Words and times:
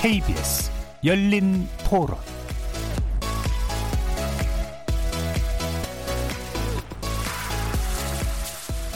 KBS 0.00 0.70
열린 1.04 1.66
토론 1.84 2.16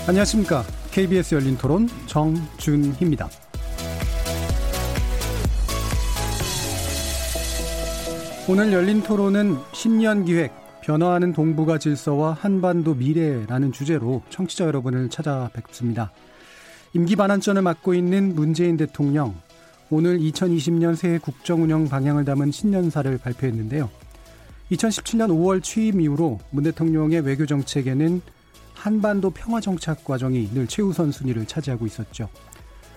안녕하십니까. 0.06 0.62
KBS 0.92 1.34
열린 1.34 1.58
토론 1.58 1.88
정준희입니다. 2.06 3.28
오늘 8.48 8.72
열린 8.72 9.02
토론은 9.02 9.56
신년 9.72 10.24
기획 10.24 10.52
변화하는 10.82 11.32
동북아 11.32 11.78
질서와 11.78 12.34
한반도 12.34 12.94
미래라는 12.94 13.72
주제로 13.72 14.22
청취자 14.30 14.66
여러분을 14.66 15.10
찾아뵙습니다. 15.10 16.12
임기 16.94 17.16
반환전을 17.16 17.62
맡고 17.62 17.92
있는 17.94 18.36
문재인 18.36 18.76
대통령 18.76 19.34
오늘 19.94 20.18
2020년 20.20 20.96
새해 20.96 21.18
국정 21.18 21.62
운영 21.62 21.86
방향을 21.86 22.24
담은 22.24 22.50
신년사를 22.50 23.18
발표했는데요. 23.18 23.90
2017년 24.70 25.28
5월 25.28 25.62
취임 25.62 26.00
이후로 26.00 26.40
문 26.48 26.64
대통령의 26.64 27.20
외교 27.20 27.44
정책에는 27.44 28.22
한반도 28.72 29.28
평화 29.28 29.60
정착 29.60 30.02
과정이 30.02 30.48
늘 30.54 30.66
최우선 30.66 31.12
순위를 31.12 31.44
차지하고 31.44 31.84
있었죠. 31.84 32.30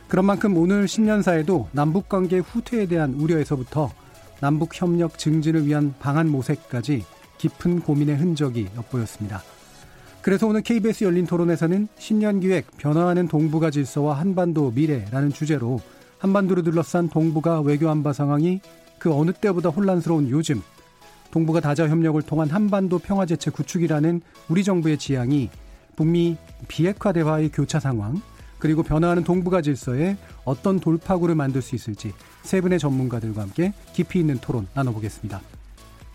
그런 0.08 0.23
만큼 0.23 0.55
오늘 0.55 0.88
신년사에도 0.88 1.67
남북 1.73 2.08
관계 2.08 2.38
후퇴에 2.38 2.86
대한 2.86 3.14
우려에서부터 3.16 3.91
남북 4.39 4.80
협력 4.80 5.17
증진을 5.17 5.67
위한 5.67 5.94
방안 6.00 6.30
모색까지 6.30 7.03
깊은 7.39 7.81
고민의 7.81 8.16
흔적이 8.16 8.69
엿보였습니다. 8.78 9.44
그래서 10.22 10.47
오늘 10.47 10.62
KBS 10.62 11.03
열린 11.03 11.28
토론에서는 11.28 11.89
신년 11.97 12.39
기획 12.39 12.67
변화하는 12.78 13.28
동북아 13.28 13.69
질서와 13.69 14.17
한반도 14.17 14.72
미래라는 14.72 15.34
주제로 15.34 15.81
한반도를 16.26 16.64
둘러싼 16.64 17.08
동북아 17.08 17.62
외교 17.62 17.88
안보 17.88 18.12
상황이 18.12 18.59
그 18.98 19.14
어느 19.14 19.31
때보다 19.31 19.70
혼란스러운 19.70 20.30
요즘 20.30 20.62
동북아 21.30 21.59
다자 21.59 21.88
협력을 21.88 22.20
통한 22.23 22.50
한반도 22.50 22.98
평화 22.98 23.28
제체 23.28 23.52
구축이라는 23.52 24.22
우리 24.50 24.64
정부의 24.64 24.98
지향이 24.98 25.50
북미 25.96 26.36
비핵화 26.68 27.12
대화의 27.12 27.50
교차 27.50 27.80
상황 27.80 28.22
그리고 28.58 28.81
변화하는 28.81 29.23
동북아 29.23 29.62
질서에 29.62 30.18
어떤 30.46 30.80
돌파구를 30.80 31.36
만들 31.36 31.62
수 31.62 31.76
있을지 31.76 32.12
세 32.42 32.59
분의 32.59 32.80
전문가들과 32.80 33.44
함께 33.44 33.73
깊이 33.94 34.20
있는 34.20 34.40
토론 34.40 34.68
나눠보겠습니다. 34.73 35.42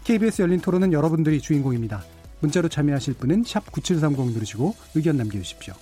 KBS 0.02 0.42
열린 0.42 0.60
토론은 0.60 0.92
여러분들이 0.92 1.40
주인공입니다. 1.40 2.02
문자로 2.40 2.68
참여하실 2.68 3.14
분은 3.14 3.44
9730 3.44 4.32
누르시고 4.32 4.74
의견 4.96 5.18
남겨주십시오. 5.18 5.74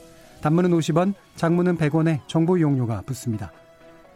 단문은 0.42 0.70
50원, 0.70 1.14
장문은 1.36 1.78
100원에 1.78 2.20
정보 2.26 2.58
이용료가 2.58 3.02
붙습니다. 3.06 3.52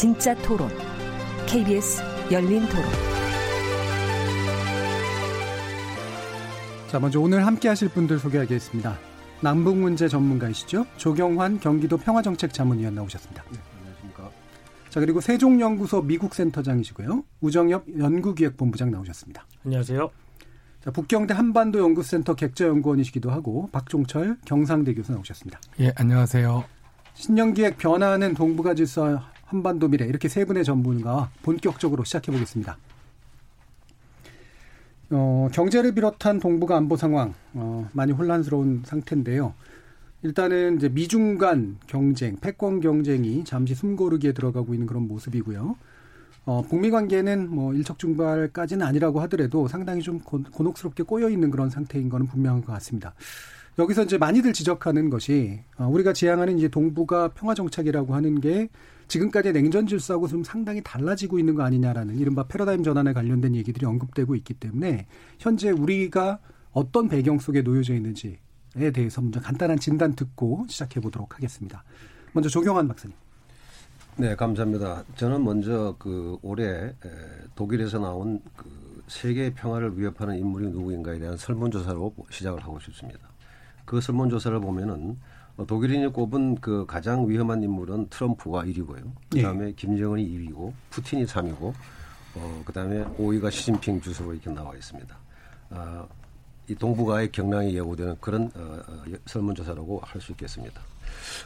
진짜 0.00 0.34
토론, 0.36 0.70
KBS 1.46 2.02
열린 2.32 2.66
토론. 2.70 2.84
자, 6.88 6.98
먼저 6.98 7.20
오늘 7.20 7.44
함께 7.44 7.68
하실 7.68 7.90
분들 7.90 8.18
소개하겠습니다. 8.18 8.96
남북 9.42 9.76
문제 9.76 10.08
전문가이시죠? 10.08 10.86
조경환 10.96 11.60
경기도 11.60 11.98
평화정책 11.98 12.54
자문위원 12.54 12.94
나오셨습니다. 12.94 13.44
네, 13.52 13.58
안녕하십니까. 13.78 14.30
자, 14.88 15.00
그리고 15.00 15.20
세종연구소 15.20 16.00
미국센터장이시고요. 16.00 17.22
우정엽 17.42 17.84
연구기획본부장 17.98 18.90
나오셨습니다. 18.90 19.44
안녕하세요. 19.66 20.10
자, 20.82 20.90
북경대 20.92 21.34
한반도 21.34 21.78
연구센터 21.78 22.36
객자연구원이시기도 22.36 23.30
하고 23.30 23.68
박종철 23.70 24.38
경상대 24.46 24.94
교수 24.94 25.12
나오셨습니다. 25.12 25.60
예, 25.80 25.92
안녕하세요. 25.94 26.64
신년기획 27.12 27.76
변화하는 27.76 28.32
동북아 28.32 28.72
질서 28.72 29.20
한반도 29.50 29.88
미래 29.88 30.06
이렇게 30.06 30.28
세 30.28 30.44
분의 30.44 30.64
전문가 30.64 31.28
본격적으로 31.42 32.04
시작해 32.04 32.30
보겠습니다. 32.30 32.78
어, 35.10 35.48
경제를 35.52 35.92
비롯한 35.92 36.38
동북아 36.38 36.76
안보 36.76 36.96
상황 36.96 37.34
어, 37.54 37.88
많이 37.92 38.12
혼란스러운 38.12 38.82
상태인데요. 38.84 39.54
일단은 40.22 40.76
이제 40.76 40.88
미중 40.88 41.36
간 41.36 41.78
경쟁, 41.88 42.36
패권 42.36 42.80
경쟁이 42.80 43.42
잠시 43.42 43.74
숨고르기에 43.74 44.32
들어가고 44.32 44.72
있는 44.72 44.86
그런 44.86 45.08
모습이고요. 45.08 45.76
어, 46.44 46.62
북미 46.62 46.90
관계는 46.90 47.50
뭐 47.50 47.74
일촉즉발까지는 47.74 48.86
아니라고 48.86 49.20
하더라도 49.22 49.66
상당히 49.66 50.00
좀 50.00 50.20
곤혹스럽게 50.20 51.02
꼬여 51.02 51.28
있는 51.28 51.50
그런 51.50 51.70
상태인 51.70 52.08
거는 52.08 52.28
분명한 52.28 52.62
것 52.62 52.72
같습니다. 52.74 53.14
여기서 53.80 54.04
이제 54.04 54.16
많이들 54.16 54.52
지적하는 54.52 55.10
것이 55.10 55.60
어, 55.76 55.88
우리가 55.88 56.12
지향하는 56.12 56.56
이제 56.56 56.68
동북아 56.68 57.30
평화 57.34 57.54
정착이라고 57.54 58.14
하는 58.14 58.40
게 58.40 58.68
지금까지 59.10 59.52
냉전 59.52 59.88
질서하고 59.88 60.28
좀 60.28 60.44
상당히 60.44 60.80
달라지고 60.82 61.40
있는 61.40 61.56
거 61.56 61.64
아니냐라는 61.64 62.18
이른바 62.18 62.44
패러다임 62.44 62.84
전환에 62.84 63.12
관련된 63.12 63.56
얘기들이 63.56 63.84
언급되고 63.84 64.36
있기 64.36 64.54
때문에 64.54 65.06
현재 65.40 65.70
우리가 65.70 66.38
어떤 66.70 67.08
배경 67.08 67.40
속에 67.40 67.62
놓여져 67.62 67.94
있는지에 67.94 68.38
대해서 68.94 69.20
먼저 69.20 69.40
간단한 69.40 69.80
진단 69.80 70.14
듣고 70.14 70.64
시작해 70.68 71.00
보도록 71.00 71.34
하겠습니다. 71.34 71.82
먼저 72.32 72.48
조경환 72.48 72.86
박사님. 72.86 73.16
네, 74.16 74.36
감사합니다. 74.36 75.02
저는 75.16 75.42
먼저 75.42 75.96
그 75.98 76.38
올해 76.42 76.94
독일에서 77.56 77.98
나온 77.98 78.40
그 78.56 79.02
세계 79.08 79.52
평화를 79.52 79.98
위협하는 79.98 80.38
인물이 80.38 80.68
누구인가에 80.68 81.18
대한 81.18 81.36
설문조사로 81.36 82.14
시작을 82.30 82.62
하고 82.62 82.78
싶습니다. 82.78 83.18
그 83.84 84.00
설문조사를 84.00 84.60
보면은 84.60 85.18
독일인이 85.66 86.08
꼽은 86.08 86.56
그 86.60 86.84
가장 86.86 87.28
위험한 87.28 87.62
인물은 87.62 88.08
트럼프가 88.10 88.64
1위고요. 88.64 89.02
그다음에 89.30 89.68
예. 89.68 89.72
김정은이 89.72 90.26
2위고 90.28 90.72
푸틴이 90.90 91.24
3위고 91.26 91.72
어 92.36 92.62
그다음에 92.64 93.04
5위가 93.18 93.50
시진핑 93.50 94.00
주석으로 94.00 94.34
이렇게 94.34 94.50
나와 94.50 94.74
있습니다. 94.74 95.16
아, 95.70 96.06
이 96.68 96.74
동북아의 96.74 97.32
경랑이 97.32 97.74
예고되는 97.76 98.16
그런 98.20 98.50
어, 98.54 98.78
어 98.86 99.02
설문조사라고 99.26 100.00
할 100.04 100.20
수 100.20 100.32
있겠습니다. 100.32 100.80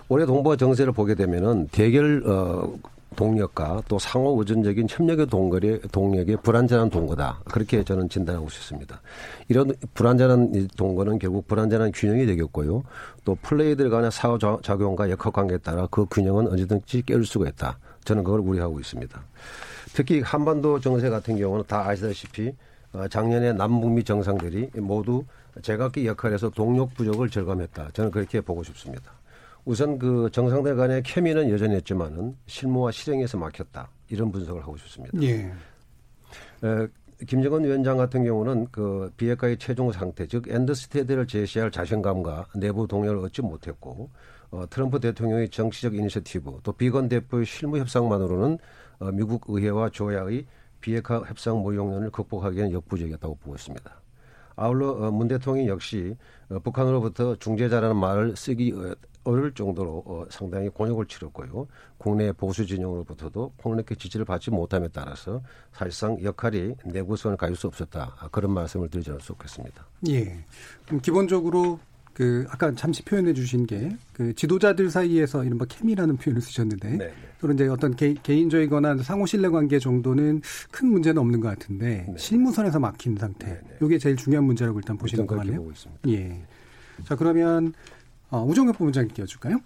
올해 0.09 0.27
동북아 0.27 0.57
정세를 0.57 0.93
보게 0.93 1.15
되면은 1.15 1.69
대결 1.69 2.23
어 2.27 2.75
동력과 3.15 3.83
또 3.89 3.99
상호 3.99 4.39
의존적인 4.39 4.87
협력의 4.89 5.27
동거리 5.27 5.81
동력의 5.93 6.39
불안전한 6.43 6.91
동거다. 6.91 7.41
그렇게 7.51 7.83
저는 7.83 8.09
진단하고 8.09 8.49
싶습니다. 8.49 9.01
이런 9.49 9.73
불안전한 9.95 10.69
동거는 10.77 11.19
결국 11.19 11.47
불안전한 11.49 11.93
균형이 11.93 12.27
되겠고요. 12.27 12.83
또 13.25 13.35
플레이들 13.43 13.91
간의 13.91 14.11
사후 14.13 14.39
작용과 14.63 15.11
역학 15.11 15.33
관계에 15.33 15.59
따라 15.59 15.87
그 15.91 16.07
균형은 16.11 16.49
언제든지 16.49 17.03
깨울 17.03 17.25
수가 17.25 17.49
있다. 17.49 17.79
저는 18.05 18.25
그걸 18.25 18.41
우려하고 18.41 18.81
있습니다. 18.81 19.23
특히 19.95 20.21
한반도 20.21 20.81
정세 20.81 21.09
같은 21.09 21.39
경우는 21.39 21.65
다 21.67 21.89
아시다시피 21.89 22.53
어, 22.93 23.09
작년에 23.09 23.53
남북미 23.53 24.05
정상들이 24.05 24.71
모두 24.77 25.25
제각기 25.63 26.07
역할에서 26.07 26.51
동력 26.51 26.95
부족을 26.95 27.28
절감했다. 27.28 27.91
저는 27.93 28.10
그렇게 28.10 28.41
보고 28.41 28.63
싶습니다. 28.63 29.13
우선 29.65 29.99
그 29.99 30.28
정상들 30.31 30.77
간의 30.77 31.03
케미는 31.03 31.51
여전히 31.51 31.75
했지만은 31.77 32.37
실무와 32.47 32.91
실행에서 32.91 33.39
막혔다. 33.39 33.89
이런 34.09 34.31
분석을 34.31 34.63
하고 34.63 34.77
싶습니다. 34.77 35.19
예. 35.22 35.53
에, 36.63 36.89
김정은 37.27 37.65
위원장 37.65 37.97
같은 37.97 38.25
경우는 38.25 38.69
그 38.71 39.11
비핵화의 39.16 39.59
최종 39.59 39.91
상태, 39.93 40.27
즉 40.27 40.49
엔드스테드를 40.49 41.27
제시할 41.27 41.71
자신감과 41.71 42.49
내부 42.57 42.87
동력을 42.87 43.25
얻지 43.25 43.43
못했고 43.43 44.11
어, 44.51 44.69
트럼프 44.69 45.01
대통령의 45.01 45.49
정치적 45.49 45.95
이니셔티브 45.95 46.60
또 46.63 46.72
비건 46.72 47.09
대표의 47.09 47.47
실무 47.47 47.78
협상만으로는 47.78 48.59
어, 48.99 49.10
미국 49.13 49.45
의회와 49.49 49.91
조야의 49.91 50.47
비핵화 50.81 51.21
협상 51.21 51.60
모용론을 51.63 52.10
극복하기에는 52.10 52.72
역부족이었다고 52.72 53.37
보고 53.37 53.55
있습니다. 53.55 53.91
아울러 54.57 54.91
어, 54.91 55.10
문 55.10 55.28
대통령 55.28 55.67
역시 55.67 56.17
어, 56.51 56.59
북한으로부터 56.59 57.37
중재자라는 57.37 57.97
말을 57.97 58.37
쓰기 58.37 58.75
어, 59.24 59.30
어려울 59.30 59.53
정도로 59.53 60.03
어, 60.06 60.24
상당히 60.30 60.68
곤욕을 60.68 61.06
치렀고요. 61.06 61.66
국내 61.98 62.32
보수 62.32 62.66
진영으로부터도 62.66 63.53
폭넓게 63.59 63.94
지지를 63.94 64.24
받지 64.24 64.50
못함에 64.50 64.88
따라서 64.92 65.42
사실상 65.72 66.22
역할이 66.22 66.74
내구성을 66.84 67.36
가질 67.36 67.56
수 67.56 67.66
없었다. 67.66 68.15
그런 68.30 68.53
말씀을 68.53 68.88
드리지 68.88 69.10
않을 69.10 69.21
수 69.21 69.32
없겠습니다. 69.32 69.86
예. 70.09 70.44
그럼 70.86 71.00
기본적으로 71.00 71.78
그 72.12 72.47
아까 72.48 72.72
잠시 72.74 73.03
표현해 73.03 73.32
주신 73.34 73.66
게 73.66 73.91
그 74.15 74.32
지도자들 74.32 74.91
사이에서 74.91 75.44
이른바 75.44 75.65
케미라는 75.65 76.16
표현을 76.16 76.41
쓰셨는데 76.41 76.91
네, 76.91 76.97
네. 76.98 77.15
그런 77.41 77.56
이제 77.56 77.66
어떤 77.66 77.94
개, 77.97 78.15
인적이거나 78.26 78.98
상호 78.98 79.26
신뢰 79.26 79.48
관계 79.48 79.78
정도는 79.80 80.41
큰 80.71 80.88
문제는 80.88 81.21
없는 81.21 81.41
것 81.41 81.48
같은데 81.48 82.06
네. 82.09 82.15
실무선에서 82.16 82.78
막힌 82.78 83.16
상태. 83.16 83.60
이게 83.76 83.86
네, 83.86 83.88
네. 83.88 83.98
제일 83.98 84.16
중요한 84.16 84.44
문제라고 84.44 84.78
일단 84.78 84.97
보시는 84.97 85.26
것 85.26 85.36
같네요. 85.36 85.68
예. 86.06 86.41
자 87.03 87.16
그러면 87.16 87.74
어, 88.30 88.44
우정혁 88.44 88.78
부부장님께 88.78 89.22
여쭐까요? 89.22 89.60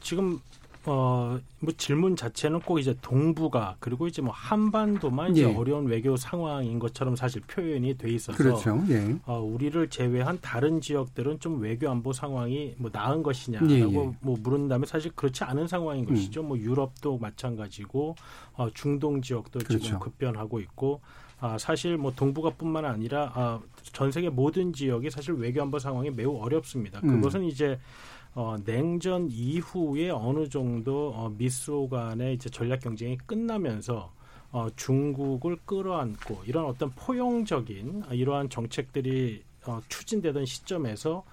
지금 0.00 0.40
어, 0.84 1.38
뭐 1.60 1.72
질문 1.76 2.16
자체는 2.16 2.60
꼭 2.60 2.80
이제 2.80 2.96
동북아 3.02 3.76
그리고 3.78 4.08
이제 4.08 4.20
뭐 4.20 4.32
한반도만 4.32 5.30
이제 5.30 5.42
예. 5.42 5.54
어려운 5.54 5.86
외교 5.86 6.16
상황인 6.16 6.80
것처럼 6.80 7.14
사실 7.14 7.40
표현이 7.42 7.98
돼 7.98 8.10
있어서 8.10 8.36
그렇죠. 8.36 8.82
예. 8.88 9.14
어, 9.26 9.38
우리를 9.38 9.88
제외한 9.90 10.40
다른 10.40 10.80
지역들은 10.80 11.38
좀 11.38 11.60
외교 11.60 11.88
안보 11.88 12.12
상황이 12.12 12.74
뭐 12.78 12.90
나은 12.92 13.22
것이냐라고 13.22 13.72
예, 13.72 13.78
예. 13.78 13.84
뭐 13.84 14.12
물은다면 14.20 14.86
사실 14.86 15.12
그렇지 15.14 15.44
않은 15.44 15.68
상황인 15.68 16.04
음. 16.04 16.14
것이죠. 16.14 16.42
뭐 16.42 16.58
유럽도 16.58 17.18
마찬가지고 17.18 18.16
어, 18.54 18.68
중동 18.74 19.22
지역도 19.22 19.60
그렇죠. 19.60 19.84
지금 19.84 20.00
급변하고 20.00 20.58
있고 20.60 21.00
아, 21.38 21.58
사실 21.58 21.96
뭐 21.96 22.12
동북아뿐만 22.14 22.84
아니라 22.84 23.32
아, 23.34 23.60
전 23.92 24.10
세계 24.10 24.28
모든 24.30 24.72
지역이 24.72 25.10
사실 25.10 25.34
외교 25.34 25.62
안보 25.62 25.78
상황이 25.78 26.10
매우 26.10 26.36
어렵습니다. 26.38 27.00
음. 27.04 27.16
그것은 27.16 27.40
음. 27.40 27.44
이제 27.44 27.78
어, 28.34 28.56
냉전 28.64 29.28
이후에 29.30 30.10
어느 30.10 30.48
정도 30.48 31.12
어, 31.14 31.30
미소 31.36 31.88
간의 31.88 32.34
이제 32.34 32.48
전략 32.48 32.80
경쟁이 32.80 33.18
끝나면서 33.26 34.12
어, 34.50 34.68
중국을 34.76 35.56
끌어안고 35.64 36.42
이런 36.46 36.66
어떤 36.66 36.90
포용적인 36.90 38.04
이러한 38.10 38.48
정책들이 38.48 39.42
어, 39.66 39.80
추진되던 39.88 40.44
시점에서 40.44 41.24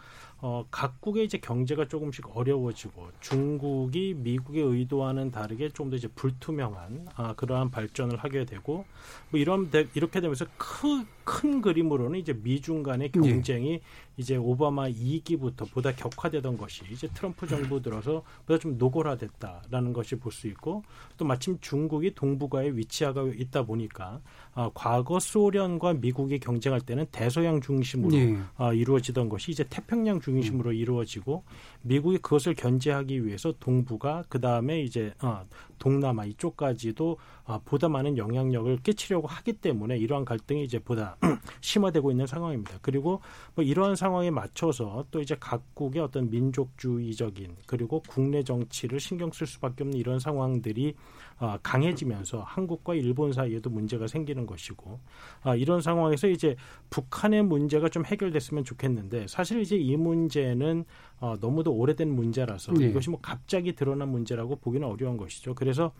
어, 0.41 0.65
각국의 0.71 1.25
이제 1.25 1.37
경제가 1.37 1.89
조금씩 1.89 2.37
어려워지고 2.37 3.09
중국이 3.19 4.13
미국의 4.17 4.63
의도와는 4.63 5.31
다르게 5.31 5.69
좀 5.69 5.89
더 5.89 5.97
이제 5.97 6.07
불투명한 6.07 7.07
아, 7.15 7.33
그러한 7.33 7.71
발전을 7.71 8.17
하게 8.17 8.45
되고 8.45 8.85
뭐 9.31 9.39
이런 9.39 9.69
이렇게 9.95 10.21
되면서 10.21 10.45
큰, 10.57 11.05
큰 11.29 11.61
그림으로는 11.61 12.19
이제 12.19 12.33
미중 12.33 12.81
간의 12.81 13.11
예. 13.15 13.19
경쟁이 13.19 13.69
네. 13.73 13.81
이제 14.17 14.35
오바마 14.35 14.89
2기부터 14.89 15.71
보다 15.71 15.93
격화되던 15.93 16.57
것이 16.57 16.81
이제 16.91 17.07
트럼프 17.13 17.47
정부 17.47 17.79
들어서 17.81 18.23
보다 18.45 18.57
좀 18.57 18.77
노골화됐다라는 18.77 19.93
것이 19.93 20.15
볼 20.15 20.29
수 20.31 20.47
있고 20.47 20.83
또 21.17 21.25
마침 21.25 21.57
중국이 21.59 22.13
동북아에 22.15 22.69
위치하고 22.69 23.27
있다 23.29 23.63
보니까 23.63 24.21
아, 24.53 24.69
과거 24.73 25.19
소련과 25.19 25.95
미국이 25.95 26.39
경쟁할 26.39 26.81
때는 26.81 27.05
대서양 27.11 27.61
중심으로 27.61 28.15
네. 28.15 28.37
아, 28.57 28.73
이루어지던 28.73 29.27
것이 29.29 29.51
이제 29.51 29.65
태평양 29.69 30.21
중심으로 30.21 30.71
이루어지고 30.71 31.43
미국이 31.81 32.17
그것을 32.19 32.55
견제하기 32.55 33.25
위해서 33.25 33.53
동북아 33.59 34.23
그 34.29 34.39
다음에 34.39 34.81
이제 34.81 35.13
어, 35.21 35.45
동남아 35.79 36.25
이쪽까지도 36.25 37.17
어, 37.45 37.61
보다 37.65 37.89
많은 37.89 38.17
영향력을 38.17 38.77
끼치려고 38.83 39.27
하기 39.27 39.53
때문에 39.53 39.97
이러한 39.97 40.25
갈등이 40.25 40.63
이제 40.63 40.79
보다 40.79 41.17
심화되고 41.61 42.11
있는 42.11 42.27
상황입니다. 42.27 42.77
그리고 42.81 43.21
뭐 43.55 43.65
이러한 43.65 43.95
상황에 43.95 44.29
맞춰서 44.29 45.05
또 45.09 45.21
이제 45.21 45.35
각국의 45.39 46.01
어떤 46.01 46.29
민족주의적인 46.29 47.55
그리고 47.65 48.03
국내 48.07 48.43
정치를 48.43 48.99
신경 48.99 49.31
쓸 49.31 49.47
수밖에 49.47 49.83
없는 49.83 49.97
이런 49.97 50.19
상황들이 50.19 50.93
어, 51.39 51.57
강해지면서 51.63 52.41
한국과 52.41 52.95
일본 52.95 53.31
사이에도 53.31 53.69
문제가 53.69 54.07
생기는 54.07 54.45
것이고 54.45 54.99
아, 55.41 55.55
이런 55.55 55.81
상황에서 55.81 56.27
이제 56.27 56.55
북한의 56.89 57.43
문제가 57.43 57.87
좀 57.87 58.05
해결됐으면 58.05 58.65
좋겠는데 58.65 59.27
사실 59.27 59.61
이제 59.61 59.77
이 59.77 59.95
문제는 59.95 60.83
어, 61.21 61.35
너무도 61.39 61.73
오래된 61.73 62.09
문제라서 62.09 62.73
네. 62.73 62.87
이것이 62.87 63.09
뭐 63.09 63.19
갑자기 63.21 63.73
드러난 63.73 64.09
문제라고 64.09 64.57
보기는 64.57 64.87
어려운 64.87 65.17
것이죠. 65.17 65.55
그래 65.55 65.68
서 65.73 65.91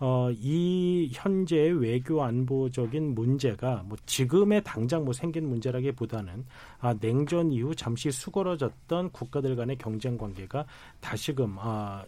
어, 0.00 0.30
이 0.30 1.10
현재의 1.12 1.72
외교 1.72 2.22
안보적인 2.22 3.14
문제가 3.14 3.82
뭐 3.86 3.98
지금의 4.06 4.62
당장 4.64 5.04
뭐 5.04 5.12
생긴 5.12 5.48
문제라기보다는 5.48 6.44
아, 6.78 6.94
냉전 6.94 7.50
이후 7.50 7.74
잠시 7.74 8.10
수그러졌던 8.10 9.10
국가들 9.10 9.56
간의 9.56 9.76
경쟁 9.78 10.16
관계가 10.16 10.66
다시금 11.00 11.56
아, 11.58 12.04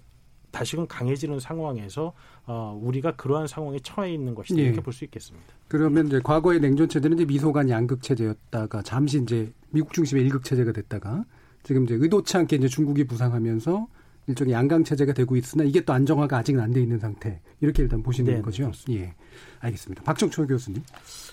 다시금 0.52 0.86
강해지는 0.86 1.40
상황에서 1.40 2.12
어, 2.46 2.78
우리가 2.80 3.16
그러한 3.16 3.46
상황에 3.48 3.78
처해 3.80 4.12
있는 4.12 4.34
것이다 4.34 4.56
네. 4.56 4.62
이렇게 4.66 4.80
볼수 4.80 5.04
있겠습니다. 5.04 5.46
그러면 5.68 6.06
이제 6.06 6.20
과거의 6.22 6.60
냉전 6.60 6.88
체제는 6.88 7.16
이제 7.16 7.24
미소간 7.24 7.68
양극 7.70 8.02
체제였다가 8.02 8.82
잠시 8.82 9.20
이제 9.20 9.52
미국 9.70 9.92
중심의 9.92 10.24
일극 10.24 10.44
체제가 10.44 10.72
됐다가 10.72 11.24
지금 11.62 11.84
이제 11.84 11.94
의도치 11.94 12.36
않게 12.36 12.56
이제 12.56 12.68
중국이 12.68 13.04
부상하면서 13.04 13.86
일종의 14.30 14.54
양강 14.54 14.84
체제가 14.84 15.12
되고 15.12 15.36
있으나 15.36 15.64
이게 15.64 15.80
또 15.82 15.92
안정화가 15.92 16.38
아직은 16.38 16.60
안 16.60 16.72
돼 16.72 16.80
있는 16.80 16.98
상태 16.98 17.40
이렇게 17.60 17.82
일단 17.82 18.02
보시는 18.02 18.34
네, 18.34 18.40
거죠. 18.42 18.64
그렇습니다. 18.64 19.04
예, 19.04 19.14
알겠습니다. 19.60 20.02
박정초 20.04 20.46
교수님. 20.46 20.82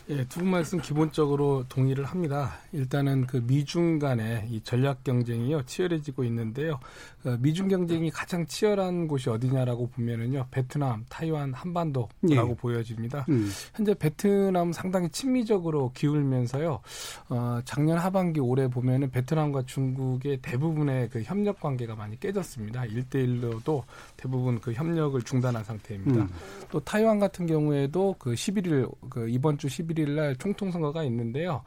예, 0.09 0.23
두 0.23 0.39
분 0.39 0.51
말씀 0.51 0.79
기본적으로 0.79 1.65
동의를 1.67 2.05
합니다. 2.05 2.53
일단은 2.71 3.27
그 3.27 3.43
미중 3.45 3.99
간의 3.99 4.47
이 4.49 4.61
전략 4.61 5.03
경쟁이요 5.03 5.63
치열해지고 5.65 6.23
있는데요. 6.23 6.79
어, 7.25 7.35
미중 7.41 7.67
경쟁이 7.67 8.09
가장 8.09 8.45
치열한 8.45 9.09
곳이 9.09 9.29
어디냐라고 9.29 9.89
보면은요 9.89 10.47
베트남, 10.49 11.03
타이완, 11.09 11.53
한반도라고 11.53 12.11
예. 12.29 12.55
보여집니다. 12.55 13.25
음. 13.27 13.49
현재 13.75 13.93
베트남 13.93 14.71
상당히 14.71 15.09
친미적으로 15.09 15.91
기울면서요. 15.93 16.79
어, 17.27 17.59
작년 17.65 17.97
하반기 17.97 18.39
올해 18.39 18.69
보면은 18.69 19.11
베트남과 19.11 19.63
중국의 19.65 20.37
대부분의 20.41 21.09
그 21.09 21.21
협력 21.23 21.59
관계가 21.59 21.95
많이 21.95 22.17
깨졌습니다. 22.17 22.85
일대일로도 22.85 23.83
대부분 24.15 24.61
그 24.61 24.71
협력을 24.71 25.21
중단한 25.23 25.65
상태입니다. 25.65 26.21
음. 26.21 26.29
또 26.71 26.79
타이완 26.79 27.19
같은 27.19 27.45
경우에도 27.45 28.15
그 28.17 28.31
11일 28.31 28.89
그 29.09 29.27
이번 29.27 29.57
주 29.57 29.67
11일 29.67 29.96
날 30.05 30.35
총통 30.35 30.71
선거가 30.71 31.03
있는데요. 31.03 31.63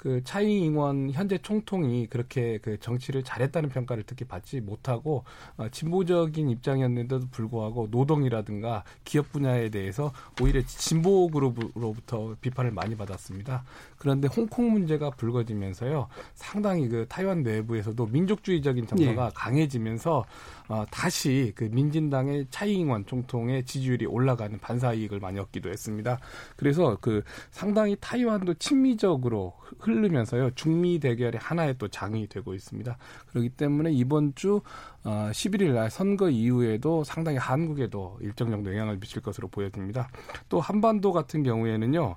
그 0.00 0.24
차이 0.24 0.64
잉원 0.64 1.10
현재 1.10 1.36
총통이 1.36 2.06
그렇게 2.06 2.56
그 2.62 2.80
정치를 2.80 3.22
잘했다는 3.22 3.68
평가를 3.68 4.04
특히 4.06 4.24
받지 4.24 4.58
못하고 4.62 5.24
어, 5.58 5.68
진보적인 5.68 6.48
입장이었는데도 6.48 7.26
불구하고 7.30 7.88
노동이라든가 7.90 8.82
기업 9.04 9.30
분야에 9.30 9.68
대해서 9.68 10.10
오히려 10.40 10.62
진보 10.64 11.28
그룹으로부터 11.28 12.34
비판을 12.40 12.70
많이 12.70 12.96
받았습니다. 12.96 13.62
그런데 14.00 14.28
홍콩 14.28 14.72
문제가 14.72 15.10
불거지면서요 15.10 16.08
상당히 16.32 16.88
그 16.88 17.04
타이완 17.06 17.42
내부에서도 17.42 18.06
민족주의적인 18.06 18.86
정서가 18.86 19.26
예. 19.26 19.30
강해지면서 19.34 20.24
어, 20.68 20.84
다시 20.90 21.52
그 21.54 21.64
민진당의 21.64 22.46
차이잉원 22.48 23.04
총통의 23.04 23.64
지지율이 23.64 24.06
올라가는 24.06 24.58
반사 24.58 24.94
이익을 24.94 25.20
많이 25.20 25.38
얻기도 25.38 25.68
했습니다. 25.68 26.18
그래서 26.56 26.96
그 27.02 27.22
상당히 27.50 27.94
타이완도 28.00 28.54
친미적으로 28.54 29.52
흐르면서요 29.80 30.52
중미 30.54 30.98
대결의 31.00 31.38
하나의 31.38 31.74
또 31.76 31.86
장이 31.88 32.26
되고 32.26 32.54
있습니다. 32.54 32.96
그렇기 33.28 33.50
때문에 33.50 33.92
이번 33.92 34.34
주 34.34 34.62
어, 35.04 35.28
11일 35.30 35.74
날 35.74 35.90
선거 35.90 36.30
이후에도 36.30 37.04
상당히 37.04 37.36
한국에도 37.36 38.16
일정 38.22 38.50
정도 38.50 38.70
영향을 38.70 38.98
미칠 38.98 39.20
것으로 39.20 39.48
보여집니다. 39.48 40.08
또 40.48 40.58
한반도 40.58 41.12
같은 41.12 41.42
경우에는요. 41.42 42.16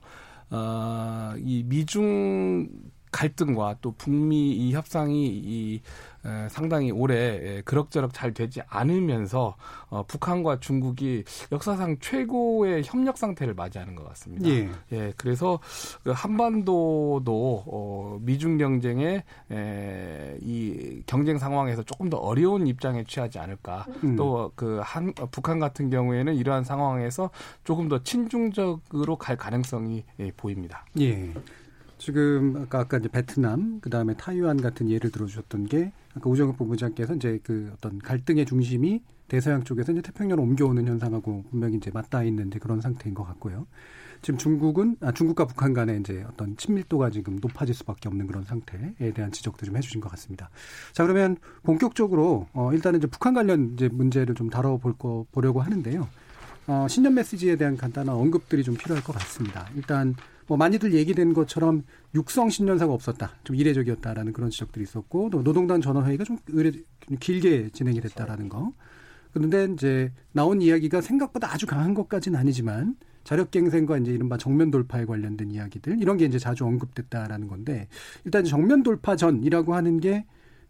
어, 0.54 1.34
이 1.40 1.64
미중 1.64 2.70
갈등과 3.14 3.78
또 3.82 3.94
북미 3.98 4.52
이 4.52 4.74
협상이 4.74 5.28
이 5.28 5.82
에, 6.26 6.50
상당히 6.50 6.92
오래 6.92 7.16
에, 7.16 7.62
그럭저럭 7.62 8.14
잘 8.14 8.34
되지 8.34 8.62
않으면서 8.68 9.56
어, 9.90 10.04
북한과 10.08 10.60
중국이 10.60 11.24
역사상 11.52 11.98
최고의 12.00 12.84
협력 12.86 13.18
상태를 13.18 13.54
맞이하는 13.54 13.96
것 13.96 14.08
같습니다. 14.10 14.50
예. 14.50 14.70
예 14.92 15.14
그래서 15.18 15.60
그 16.04 16.12
한반도도 16.12 17.64
어, 17.68 18.18
미중 18.22 18.58
경쟁에 18.58 19.24
에, 19.52 20.38
이 20.42 21.04
경쟁 21.06 21.38
상황에서 21.38 21.84
조금 21.84 22.10
더 22.10 22.18
어려운 22.18 22.68
입장에 22.68 23.04
취하지 23.04 23.40
않을까. 23.40 23.86
음. 24.04 24.16
또그 24.16 24.82
한 24.84 25.14
북한 25.32 25.60
같은 25.60 25.90
경우에는 25.90 26.36
이러한 26.36 26.64
상황에서 26.64 27.30
조금 27.64 27.90
더 27.90 28.02
친중적으로 28.02 29.18
갈 29.18 29.38
가능성이 29.38 30.04
예, 30.20 30.32
보입니다. 30.32 30.86
예. 31.00 31.32
지금 32.04 32.58
아까 32.62 32.82
아까 32.82 32.98
이제 32.98 33.08
베트남 33.08 33.80
그다음에 33.80 34.14
타이완 34.16 34.58
같은 34.62 34.90
예를 34.90 35.10
들어 35.10 35.26
주셨던 35.26 35.68
게 35.68 35.94
아까 36.14 36.30
우정혁 36.30 36.58
본부장께서 36.58 37.16
이제 37.16 37.40
그 37.44 37.72
어떤 37.74 37.98
갈등의 37.98 38.46
중심이 38.46 39.02
대서양 39.30 39.64
쪽에서 39.64 39.94
이제 39.94 40.02
태평양으로 40.02 40.44
옮겨오는 40.44 40.86
현상하고 40.86 41.46
분명히 41.50 41.78
이제 41.78 41.92
맞닿아 41.94 42.26
있는 42.26 42.50
데 42.50 42.60
그런 42.60 42.82
상태인 42.82 43.16
것 43.16 43.24
같고요. 43.24 43.68
지금 44.22 44.38
중국은 44.38 44.98
아 45.00 45.14
중국과 45.14 45.46
북한 45.46 45.74
간의 45.74 46.02
이제 46.02 46.26
어떤 46.28 46.58
친밀도가 46.58 47.10
지금 47.10 47.38
높아질 47.42 47.74
수밖에 47.74 48.10
없는 48.10 48.28
그런 48.28 48.44
상태에 48.44 49.14
대한 49.14 49.32
지적도 49.32 49.66
좀 49.66 49.78
해주신 49.78 50.02
것 50.02 50.10
같습니다. 50.10 50.50
자 50.92 51.04
그러면 51.04 51.38
본격적으로 51.64 52.48
어 52.52 52.74
일단은 52.74 53.00
이제 53.00 53.08
북한 53.08 53.34
관련 53.34 53.76
이제 53.76 53.88
문제를 53.88 54.36
좀 54.36 54.50
다뤄볼 54.50 54.98
거 54.98 55.26
보려고 55.32 55.62
하는데요. 55.62 56.10
어, 56.68 56.88
신년 56.90 57.14
메시지에 57.14 57.56
대한 57.56 57.76
간단한 57.78 58.14
언급들이 58.14 58.64
좀 58.64 58.76
필요할 58.76 59.04
것 59.04 59.14
같습니다. 59.14 59.70
일단 59.76 60.16
뭐 60.54 60.58
많이들 60.58 60.94
얘기된 60.94 61.34
것처럼 61.34 61.82
육성 62.14 62.52
신년사가 62.52 62.94
없었다. 62.94 63.32
좀 63.44 63.56
이례적이었다라는 63.56 64.34
그런 64.34 64.52
지적들이 64.52 64.84
있었고 64.84 65.32
또 65.32 65.44
노동당 65.44 65.82
전원회의가 65.82 66.24
좀 66.26 66.38
의뢰 66.50 66.72
길게 67.20 67.70
진행이 67.74 68.00
됐다라는 68.02 68.50
거. 68.50 68.72
그런데 69.34 69.68
이제 69.74 70.12
나온 70.32 70.62
이야기가 70.62 71.02
생각보다 71.02 71.52
아주 71.52 71.66
강한 71.66 71.96
것까지는 71.96 72.38
아니지만 72.38 72.98
자력갱생과 73.24 73.98
이제 73.98 74.12
이른바 74.12 74.38
정면 74.38 74.70
돌파에 74.70 75.06
관련된 75.06 75.50
이야기들 75.50 76.00
이런 76.00 76.18
게 76.18 76.26
이제 76.26 76.38
자주 76.38 76.66
언급됐다라는 76.66 77.48
건데 77.48 77.88
일단 78.24 78.44
정면 78.44 78.84
돌파 78.84 79.16
전이라고 79.16 79.74
하는 79.74 80.00
게 80.00 80.24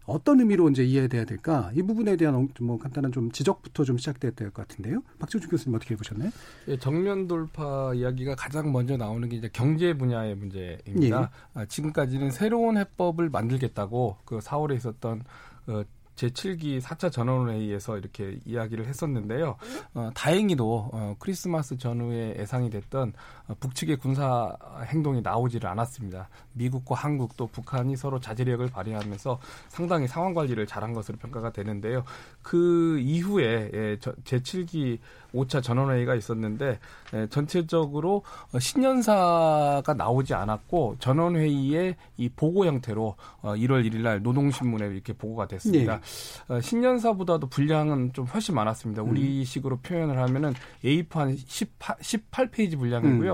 어떤 0.06 0.40
의미로 0.40 0.68
이제 0.70 0.84
이해돼야 0.84 1.24
될까? 1.24 1.70
이 1.74 1.82
부분에 1.82 2.16
대한 2.16 2.48
뭐 2.60 2.78
간단한 2.78 3.10
좀 3.12 3.30
지적부터 3.32 3.84
좀 3.84 3.96
시작돼야 3.98 4.32
될 4.32 4.50
것 4.50 4.66
같은데요. 4.68 5.02
박정준 5.18 5.50
교수님 5.50 5.74
어떻게 5.76 5.96
보셨나요? 5.96 6.30
예, 6.68 6.78
정면 6.78 7.26
돌파 7.26 7.92
이야기가 7.94 8.34
가장 8.34 8.70
먼저 8.72 8.96
나오는 8.96 9.28
게 9.28 9.36
이제 9.36 9.48
경제 9.52 9.94
분야의 9.96 10.34
문제입니다. 10.36 11.30
예. 11.56 11.60
아, 11.60 11.64
지금까지는 11.64 12.30
새로운 12.30 12.76
해법을 12.76 13.30
만들겠다고 13.30 14.18
그 14.24 14.38
4월에 14.38 14.76
있었던 14.76 15.22
어, 15.68 15.82
제7기 16.16 16.80
4차 16.80 17.10
전원회의에서 17.10 17.98
이렇게 17.98 18.38
이야기를 18.44 18.86
했었는데요. 18.86 19.56
어, 19.94 20.10
다행히도 20.14 20.90
어, 20.92 21.16
크리스마스 21.18 21.76
전후에 21.76 22.36
예상이 22.38 22.70
됐던 22.70 23.12
어, 23.43 23.43
북측의 23.60 23.96
군사 23.96 24.56
행동이 24.86 25.20
나오지를 25.20 25.68
않았습니다. 25.68 26.28
미국과 26.54 26.94
한국 26.94 27.36
또 27.36 27.46
북한이 27.46 27.96
서로 27.96 28.18
자제력을 28.18 28.66
발휘하면서 28.70 29.38
상당히 29.68 30.08
상황 30.08 30.32
관리를 30.32 30.66
잘한 30.66 30.94
것으로 30.94 31.18
평가가 31.18 31.52
되는데요. 31.52 32.04
그 32.42 32.98
이후에 33.00 33.70
예, 33.74 33.96
제7기 33.98 34.98
5차 35.34 35.62
전원회의가 35.62 36.14
있었는데 36.14 36.78
예, 37.12 37.26
전체적으로 37.28 38.22
신년사가 38.58 39.94
나오지 39.94 40.32
않았고 40.32 40.96
전원회의의 41.00 41.96
이 42.16 42.28
보고 42.30 42.64
형태로 42.64 43.16
1월 43.42 43.86
1일 43.86 43.98
날 43.98 44.22
노동신문에 44.22 44.86
이렇게 44.86 45.12
보고가 45.12 45.48
됐습니다. 45.48 46.00
네. 46.48 46.60
신년사보다도 46.60 47.48
분량은 47.48 48.12
좀 48.12 48.24
훨씬 48.26 48.54
많았습니다. 48.54 49.02
우리식으로 49.02 49.78
표현을 49.78 50.18
하면은 50.18 50.54
A4 50.82 51.14
한 51.14 51.36
18, 51.36 51.96
18페이지 51.96 52.78
분량이고요. 52.78 53.33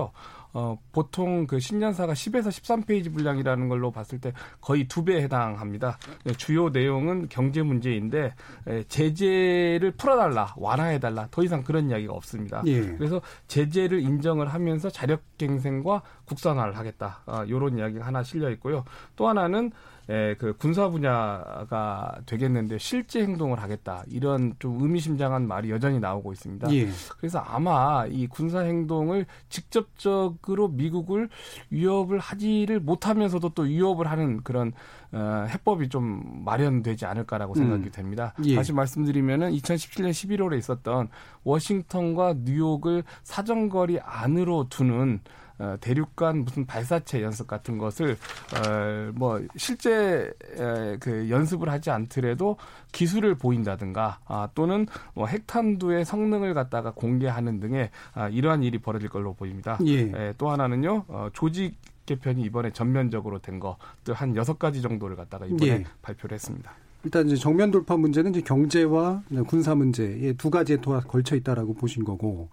어, 0.53 0.77
보통 0.91 1.47
그 1.47 1.59
신년사가 1.59 2.13
10에서 2.13 2.49
13페이지 2.49 3.13
분량이라는 3.13 3.69
걸로 3.69 3.91
봤을 3.91 4.19
때 4.19 4.33
거의 4.59 4.87
두 4.87 5.03
배에 5.03 5.21
해당합니다. 5.21 5.97
주요 6.37 6.69
내용은 6.69 7.29
경제 7.29 7.61
문제인데 7.61 8.33
에, 8.67 8.83
제재를 8.83 9.91
풀어달라, 9.97 10.53
완화해달라, 10.57 11.27
더 11.31 11.43
이상 11.43 11.63
그런 11.63 11.89
이야기가 11.89 12.13
없습니다. 12.13 12.61
예. 12.65 12.81
그래서 12.81 13.21
제재를 13.47 14.01
인정을 14.01 14.53
하면서 14.53 14.89
자력갱생과 14.89 16.01
국산화를 16.25 16.77
하겠다. 16.77 17.21
아, 17.25 17.45
요런 17.47 17.77
이야기가 17.77 18.05
하나 18.05 18.23
실려 18.23 18.49
있고요. 18.51 18.83
또 19.15 19.29
하나는 19.29 19.71
에, 20.11 20.35
그 20.35 20.53
군사 20.57 20.89
분야가 20.89 22.19
되겠는데 22.25 22.77
실제 22.79 23.21
행동을 23.21 23.61
하겠다 23.61 24.03
이런 24.09 24.53
좀 24.59 24.81
의미심장한 24.81 25.47
말이 25.47 25.71
여전히 25.71 26.01
나오고 26.01 26.33
있습니다. 26.33 26.69
예. 26.73 26.89
그래서 27.17 27.39
아마 27.39 28.05
이 28.09 28.27
군사 28.27 28.59
행동을 28.59 29.25
직접적으로 29.47 30.67
미국을 30.67 31.29
위협을 31.69 32.19
하지를 32.19 32.81
못하면서도 32.81 33.49
또 33.49 33.61
위협을 33.61 34.11
하는 34.11 34.43
그런 34.43 34.73
어, 35.13 35.45
해법이 35.47 35.87
좀 35.87 36.43
마련되지 36.43 37.05
않을까라고 37.05 37.55
생각이 37.55 37.85
음. 37.85 37.91
됩니다. 37.91 38.33
예. 38.43 38.55
다시 38.55 38.73
말씀드리면은 38.73 39.51
2017년 39.51 40.09
11월에 40.09 40.57
있었던 40.57 41.07
워싱턴과 41.45 42.35
뉴욕을 42.43 43.03
사정거리 43.23 44.01
안으로 44.01 44.67
두는 44.67 45.21
어, 45.61 45.77
대륙간 45.79 46.43
무슨 46.43 46.65
발사체 46.65 47.21
연습 47.21 47.45
같은 47.45 47.77
것을 47.77 48.17
어, 48.55 49.11
뭐 49.13 49.39
실제 49.55 50.33
에, 50.57 50.97
그 50.99 51.29
연습을 51.29 51.69
하지 51.69 51.91
않더라도 51.91 52.57
기술을 52.91 53.35
보인다든가 53.35 54.19
아, 54.25 54.49
또는 54.55 54.87
뭐 55.13 55.27
핵탄두의 55.27 56.03
성능을 56.03 56.55
갖다가 56.55 56.91
공개하는 56.91 57.59
등의 57.59 57.91
아, 58.13 58.27
이러한 58.27 58.63
일이 58.63 58.79
벌어질 58.79 59.09
걸로 59.09 59.35
보입니다. 59.35 59.77
예. 59.85 59.99
에, 60.01 60.33
또 60.39 60.49
하나는요 60.49 61.05
어, 61.07 61.27
조직 61.31 61.75
개편이 62.07 62.41
이번에 62.41 62.71
전면적으로 62.71 63.37
된거또한 63.37 64.35
여섯 64.35 64.57
가지 64.57 64.81
정도를 64.81 65.15
갖다가 65.15 65.45
이번에 65.45 65.71
예. 65.71 65.83
발표를 66.01 66.33
했습니다. 66.33 66.71
일단 67.03 67.27
이제 67.27 67.35
정면 67.35 67.69
돌파 67.69 67.97
문제는 67.97 68.31
이제 68.31 68.41
경제와 68.41 69.23
군사 69.47 69.75
문제에 69.75 70.33
두 70.33 70.49
가지에 70.49 70.77
걸쳐 71.07 71.35
있다라고 71.35 71.73
보신 71.73 72.03
거고, 72.03 72.49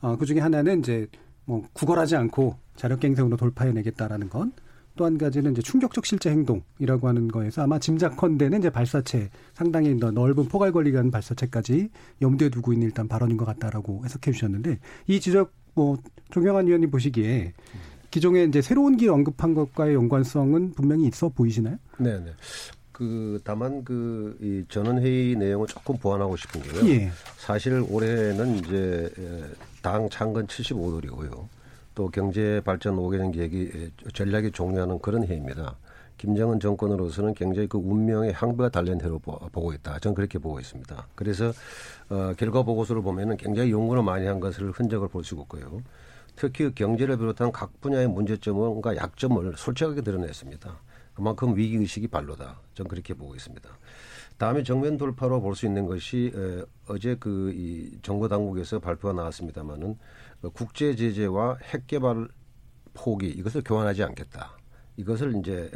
어, 0.00 0.16
그 0.16 0.26
중에 0.26 0.40
하나는 0.40 0.80
이제 0.80 1.06
뭐 1.44 1.62
구걸하지 1.72 2.16
않고 2.16 2.56
자력갱생으로 2.76 3.36
돌파해내겠다라는 3.36 4.28
건 4.28 4.52
또 4.94 5.06
한 5.06 5.16
가지는 5.16 5.52
이제 5.52 5.62
충격적 5.62 6.04
실제 6.04 6.30
행동이라고 6.30 7.08
하는 7.08 7.28
거에서 7.28 7.62
아마 7.62 7.78
짐작컨대는 7.78 8.58
이제 8.58 8.68
발사체 8.70 9.30
상당히 9.54 9.94
넓은 9.94 10.48
포괄 10.48 10.70
권리가 10.70 11.00
있는 11.00 11.10
발사체까지 11.10 11.88
염두에 12.20 12.50
두고 12.50 12.74
있는 12.74 12.88
일단 12.88 13.08
발언인 13.08 13.38
것 13.38 13.46
같다라고 13.46 14.04
해석해 14.04 14.32
주셨는데 14.32 14.78
이 15.06 15.18
지적 15.18 15.50
뭐 15.74 15.96
조경환 16.30 16.66
의원님 16.66 16.90
보시기에 16.90 17.54
기존에 18.10 18.44
이제 18.44 18.60
새로운 18.60 18.98
길 18.98 19.08
언급한 19.08 19.54
것과의 19.54 19.94
연관성은 19.94 20.74
분명히 20.74 21.06
있어 21.06 21.30
보이시나요? 21.30 21.78
네, 21.96 22.18
네. 22.20 22.30
그 22.92 23.40
다만 23.42 23.82
그 23.84 24.36
이 24.42 24.62
전원회의 24.68 25.36
내용을 25.36 25.66
조금 25.68 25.96
보완하고 25.96 26.36
싶은 26.36 26.60
게요. 26.62 26.88
예. 26.90 27.10
사실 27.38 27.82
올해는 27.88 28.56
이제 28.56 29.10
당 29.82 30.08
창건 30.08 30.46
75돌이고요. 30.46 31.48
또 31.94 32.08
경제 32.08 32.60
발전 32.64 32.96
5개년 32.96 33.32
계획이 33.34 33.90
전략이 34.14 34.52
종료하는 34.52 34.98
그런 35.00 35.26
해입니다. 35.26 35.76
김정은 36.16 36.60
정권으로서는 36.60 37.34
굉장히 37.34 37.66
그 37.68 37.78
운명의 37.78 38.32
향배가 38.32 38.68
달린 38.68 39.00
해로 39.02 39.18
보고 39.18 39.72
있다. 39.72 39.98
저는 39.98 40.14
그렇게 40.14 40.38
보고 40.38 40.60
있습니다. 40.60 41.08
그래서 41.14 41.52
어, 42.08 42.32
결과 42.38 42.62
보고서를 42.62 43.02
보면은 43.02 43.36
굉장히 43.36 43.72
연구를 43.72 44.02
많이 44.02 44.26
한 44.26 44.38
것을 44.38 44.70
흔적을 44.70 45.08
볼 45.08 45.24
수 45.24 45.34
있고요. 45.34 45.82
특히 46.36 46.64
그 46.64 46.74
경제를 46.74 47.18
비롯한 47.18 47.52
각 47.52 47.80
분야의 47.80 48.08
문제점과 48.08 48.96
약점을 48.96 49.54
솔직하게 49.56 50.02
드러냈습니다. 50.02 50.80
그만큼 51.14 51.56
위기 51.56 51.76
의식이 51.76 52.08
발로다. 52.08 52.58
저는 52.74 52.88
그렇게 52.88 53.14
보고 53.14 53.34
있습니다. 53.34 53.68
다음에 54.38 54.62
정면 54.62 54.96
돌파로 54.96 55.40
볼 55.40 55.54
수 55.54 55.66
있는 55.66 55.86
것이 55.86 56.32
에, 56.34 56.64
어제 56.88 57.14
그 57.16 57.52
이 57.54 57.98
정부 58.02 58.28
당국에서 58.28 58.78
발표가 58.78 59.14
나왔습니다마는 59.14 59.96
국제 60.54 60.94
제재와 60.96 61.58
핵 61.62 61.86
개발 61.86 62.28
포기 62.94 63.28
이것을 63.28 63.62
교환하지 63.64 64.02
않겠다. 64.02 64.56
이것을 64.98 65.36
이제 65.38 65.70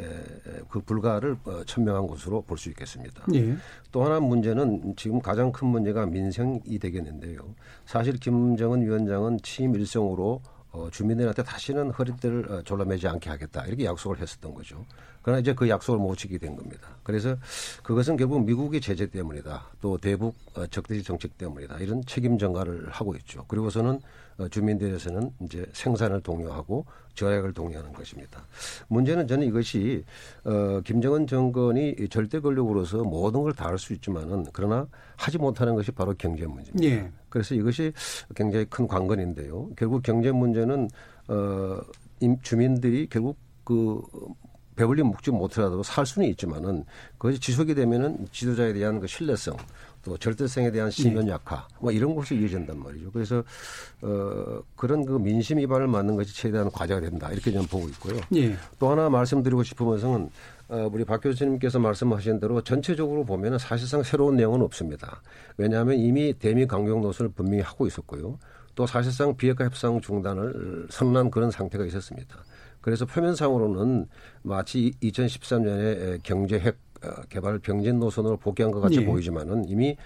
그 0.69 0.79
불가를 0.81 1.37
어, 1.45 1.63
천명한 1.65 2.05
것으로 2.05 2.41
볼 2.43 2.57
수 2.57 2.69
있겠습니다. 2.69 3.23
예. 3.33 3.55
또 3.91 4.03
하나 4.05 4.19
문제는 4.19 4.93
지금 4.95 5.19
가장 5.19 5.51
큰 5.51 5.67
문제가 5.69 6.05
민생이 6.05 6.77
되겠는데요. 6.79 7.39
사실 7.85 8.13
김정은 8.17 8.83
위원장은 8.83 9.39
취임 9.41 9.73
일성으로 9.73 10.41
어, 10.71 10.89
주민들한테 10.91 11.41
다시는 11.43 11.89
허리띠를 11.91 12.51
어, 12.51 12.61
졸라매지 12.61 13.07
않게 13.07 13.29
하겠다 13.31 13.65
이렇게 13.65 13.85
약속을 13.85 14.19
했었던 14.19 14.53
거죠. 14.53 14.85
그러나 15.27 15.41
이제 15.41 15.53
그 15.53 15.67
약속을 15.67 15.99
못 15.99 16.15
지키게 16.15 16.37
된 16.37 16.55
겁니다. 16.55 16.87
그래서 17.03 17.35
그것은 17.83 18.15
결국 18.15 18.45
미국의 18.45 18.79
제재 18.79 19.07
때문이다. 19.07 19.71
또 19.81 19.97
대북 19.97 20.33
어, 20.55 20.65
적대적 20.67 21.03
정책 21.03 21.37
때문이다. 21.37 21.79
이런 21.79 22.01
책임 22.05 22.37
전가를 22.37 22.87
하고 22.91 23.13
있죠. 23.17 23.43
그리고서는 23.49 23.99
어, 24.37 24.47
주민들에서는 24.47 25.31
이제 25.41 25.65
생산을 25.73 26.21
독려하고 26.21 26.85
절약을 27.15 27.51
독려하는 27.51 27.91
것입니다. 27.91 28.41
문제는 28.87 29.27
저는 29.27 29.45
이것이 29.47 30.05
어, 30.45 30.79
김정은 30.85 31.27
정권이 31.27 32.07
절대 32.09 32.39
권력으로서 32.39 33.03
모든 33.03 33.43
걸 33.43 33.51
다 33.51 33.65
할 33.67 33.77
수 33.77 33.91
있지만은 33.91 34.45
그러나 34.53 34.87
하지 35.17 35.37
못하는 35.37 35.75
것이 35.75 35.91
바로 35.91 36.13
경제 36.17 36.45
문제입니다. 36.45 36.85
예. 36.85 37.11
그래서 37.27 37.53
이것이 37.53 37.91
굉장히 38.33 38.63
큰 38.69 38.87
관건인데요. 38.87 39.71
결국 39.75 40.03
경제 40.03 40.31
문제는 40.31 40.87
어, 41.27 41.81
주민들이 42.43 43.07
결국 43.09 43.37
그 43.65 44.01
배불리 44.77 45.03
묵지 45.03 45.31
못하더라도 45.31 45.83
살 45.83 46.05
수는 46.05 46.29
있지만은 46.29 46.85
그것이 47.17 47.39
지속이 47.39 47.75
되면은 47.75 48.27
지도자에 48.31 48.71
대한 48.73 48.99
그 48.99 49.07
신뢰성 49.07 49.57
또 50.05 50.17
절대성에 50.17 50.71
대한 50.71 50.89
시면 50.89 51.25
네. 51.25 51.31
약화 51.31 51.67
뭐 51.81 51.91
이런 51.91 52.15
것이 52.15 52.35
이어진단 52.35 52.79
말이죠. 52.79 53.11
그래서 53.11 53.43
어 54.01 54.61
그런 54.77 55.03
그 55.05 55.17
민심 55.17 55.57
위반을 55.57 55.87
막는 55.87 56.15
것이 56.15 56.33
최대한 56.33 56.71
과제가 56.71 57.01
된다 57.01 57.29
이렇게 57.31 57.51
저는 57.51 57.67
보고 57.67 57.89
있고요. 57.89 58.21
네. 58.29 58.55
또 58.79 58.89
하나 58.89 59.09
말씀드리고 59.09 59.63
싶은 59.63 59.85
것은 59.85 60.29
어, 60.69 60.89
우리 60.91 61.03
박 61.03 61.21
교수님께서 61.21 61.79
말씀하신 61.79 62.39
대로 62.39 62.61
전체적으로 62.61 63.25
보면은 63.25 63.57
사실상 63.57 64.03
새로운 64.03 64.35
내용은 64.35 64.61
없습니다. 64.61 65.21
왜냐하면 65.57 65.97
이미 65.97 66.33
대미 66.33 66.65
강경 66.65 67.01
노선을 67.01 67.31
분명히 67.33 67.61
하고 67.61 67.87
있었고요. 67.87 68.37
또 68.75 68.85
사실상 68.85 69.35
비핵화 69.35 69.65
협상 69.65 69.99
중단을 69.99 70.87
선언한 70.89 71.31
그런 71.31 71.49
상태가 71.51 71.85
있었습니다. 71.85 72.37
그래서 72.87 73.05
표면상으로는 73.05 74.07
마치 74.43 74.93
2013년에 75.03 76.23
경제 76.23 76.57
핵 76.57 76.77
어, 77.03 77.21
개발 77.27 77.59
병진 77.59 77.99
노선으로 77.99 78.37
복귀한 78.37 78.71
것 78.71 78.79
같이 78.79 78.99
네. 78.99 79.05
보이지만은 79.05 79.67
이미 79.67 79.97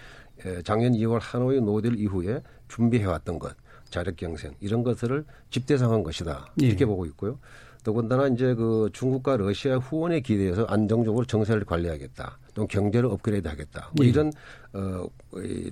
작년 0.63 0.93
2월 0.93 1.19
하노이 1.21 1.61
no 1.61 1.74
deal 1.74 1.99
이후에 1.99 2.41
준비해왔던 2.69 3.37
것 3.37 3.55
자력갱생 3.91 4.55
이런 4.59 4.81
것들을 4.81 5.25
집대성한 5.51 6.01
것이다 6.01 6.53
예. 6.63 6.65
이렇게 6.65 6.87
보고 6.87 7.05
있고요. 7.05 7.37
더군다나 7.83 8.27
이제 8.27 8.53
그 8.53 8.89
중국과 8.93 9.37
러시아 9.37 9.77
후원에 9.77 10.19
기대해서 10.19 10.65
안정적으로 10.65 11.25
정세를 11.25 11.65
관리하겠다. 11.65 12.37
또 12.53 12.67
경제를 12.67 13.09
업그레이드 13.09 13.47
하겠다. 13.47 13.89
뭐 13.95 14.05
예. 14.05 14.09
이런 14.09 14.31
어 14.73 15.05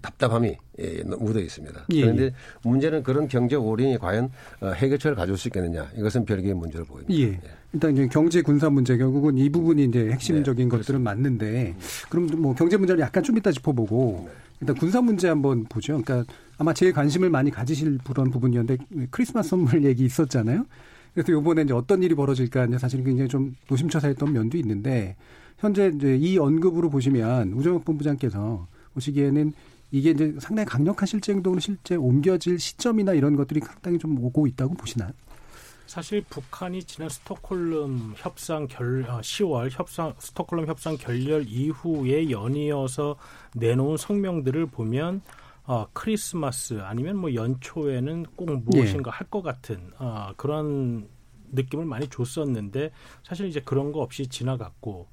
답답함이 0.01 0.57
예, 0.79 1.03
묻어 1.03 1.39
있습니다. 1.39 1.85
예. 1.93 2.01
그런데 2.01 2.23
예. 2.25 2.33
문제는 2.63 3.03
그런 3.03 3.27
경제 3.27 3.55
오링이 3.55 3.97
과연 3.97 4.31
어, 4.61 4.69
해결책을 4.69 5.15
가져올 5.15 5.37
수 5.37 5.49
있겠느냐. 5.49 5.89
이것은 5.97 6.25
별개의 6.25 6.53
문제로 6.53 6.85
보입니다. 6.85 7.13
예. 7.13 7.33
예. 7.33 7.39
일단 7.73 7.91
이제 7.91 8.07
경제 8.07 8.41
군사 8.41 8.69
문제 8.69 8.97
결국은 8.97 9.37
이 9.37 9.49
부분이 9.49 9.85
이제 9.85 10.09
핵심적인 10.09 10.69
네, 10.69 10.77
것들은 10.77 11.01
맞는데 11.01 11.75
그럼 12.09 12.27
뭐 12.37 12.55
경제 12.55 12.77
문제를 12.77 13.01
약간 13.01 13.21
좀 13.21 13.37
이따 13.37 13.51
짚어보고 13.51 14.23
네. 14.25 14.31
일단 14.61 14.75
군사 14.75 15.01
문제 15.01 15.27
한번 15.27 15.65
보죠. 15.65 16.01
그러니까 16.01 16.31
아마 16.57 16.73
제일 16.73 16.93
관심을 16.93 17.29
많이 17.29 17.51
가지실 17.51 17.99
그런 18.03 18.31
부분이었는데 18.31 18.85
크리스마스 19.11 19.49
선물 19.49 19.85
얘기 19.85 20.05
있었잖아요. 20.05 20.65
그래서 21.13 21.31
요번에 21.31 21.63
이제 21.63 21.73
어떤 21.73 22.03
일이 22.03 22.15
벌어질까 22.15 22.65
이제 22.65 22.77
사실 22.77 23.03
굉장히 23.03 23.29
좀 23.29 23.55
노심초사했던 23.69 24.31
면도 24.31 24.57
있는데 24.57 25.15
현재 25.57 25.91
이제 25.93 26.15
이 26.15 26.37
언급으로 26.37 26.89
보시면 26.89 27.53
우정혁 27.53 27.85
본부장께서 27.85 28.67
보시기에는 28.93 29.53
이게 29.91 30.11
이제 30.11 30.35
상당히 30.39 30.67
강력한 30.67 31.07
실제 31.07 31.33
행동으로 31.33 31.59
실제 31.59 31.95
옮겨질 31.95 32.59
시점이나 32.59 33.13
이런 33.13 33.35
것들이 33.35 33.59
상당히 33.61 33.97
좀 33.97 34.17
오고 34.23 34.47
있다고 34.47 34.75
보시나요? 34.75 35.11
사실 35.87 36.23
북한이 36.29 36.83
지난 36.83 37.09
스톡홀름 37.09 38.13
협상 38.15 38.67
결 38.67 39.03
10월 39.07 39.65
아, 39.65 39.69
협상 39.71 40.13
스톡홀름 40.19 40.67
협상 40.67 40.95
결렬 40.95 41.45
이후에 41.47 42.29
연이어서 42.29 43.15
내놓은 43.55 43.97
성명들을 43.97 44.67
보면 44.67 45.21
어, 45.69 45.87
크리스마스 45.93 46.81
아니면 46.81 47.17
뭐 47.17 47.31
연초에는 47.31 48.23
꼭 48.35 48.63
무엇인가 48.63 49.11
예. 49.11 49.15
할것 49.15 49.43
같은 49.43 49.91
어, 49.99 50.33
그런 50.35 51.07
느낌을 51.51 51.85
많이 51.85 52.07
줬었는데 52.07 52.89
사실 53.23 53.45
이제 53.45 53.59
그런 53.59 53.91
거 53.91 53.99
없이 53.99 54.25
지나갔고 54.25 55.07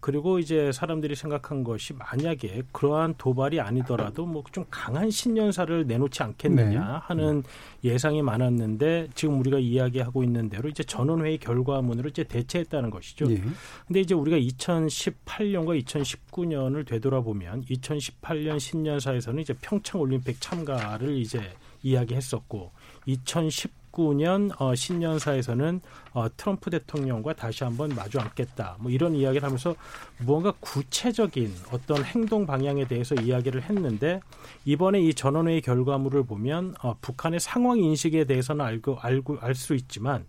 그리고 0.00 0.38
이제 0.38 0.72
사람들이 0.72 1.14
생각한 1.14 1.62
것이 1.64 1.92
만약에 1.94 2.62
그러한 2.72 3.14
도발이 3.16 3.60
아니더라도 3.60 4.26
뭐 4.26 4.40
좀 4.52 4.64
강한 4.70 5.10
신년사를 5.10 5.86
내놓지 5.86 6.22
않겠느냐 6.22 6.80
네. 6.80 6.98
하는 7.02 7.42
예상이 7.84 8.22
많았는데 8.22 9.08
지금 9.14 9.38
우리가 9.40 9.58
이야기하고 9.58 10.24
있는 10.24 10.48
대로 10.48 10.68
이제 10.68 10.82
전원회의 10.82 11.38
결과문으로 11.38 12.08
이제 12.08 12.24
대체했다는 12.24 12.90
것이죠. 12.90 13.26
네. 13.26 13.40
근데 13.86 14.00
이제 14.00 14.14
우리가 14.14 14.36
2018년과 14.38 15.84
2019년을 15.84 16.86
되돌아보면 16.86 17.64
2018년 17.66 18.58
신년사에서는 18.58 19.40
이제 19.42 19.54
평창 19.60 20.00
올림픽 20.00 20.40
참가를 20.40 21.16
이제 21.18 21.40
이야기했었고 21.82 22.72
2019 23.06 23.79
2019년 23.92 24.60
어, 24.60 24.74
신년사에서는 24.74 25.80
어, 26.12 26.26
트럼프 26.36 26.70
대통령과 26.70 27.34
다시 27.34 27.64
한번 27.64 27.90
마주 27.90 28.18
앉겠다. 28.18 28.76
뭐 28.80 28.90
이런 28.90 29.14
이야기를 29.14 29.44
하면서 29.44 29.74
무언가 30.18 30.52
구체적인 30.60 31.52
어떤 31.72 32.04
행동 32.04 32.46
방향에 32.46 32.86
대해서 32.86 33.14
이야기를 33.14 33.62
했는데 33.62 34.20
이번에 34.64 35.00
이 35.00 35.14
전원회의 35.14 35.60
결과물을 35.60 36.24
보면 36.24 36.74
어, 36.82 36.94
북한의 37.00 37.40
상황 37.40 37.78
인식에 37.78 38.24
대해서는 38.24 38.64
알고 38.64 38.98
알고 39.00 39.38
알 39.40 39.54
수 39.60 39.74
있지만 39.74 40.24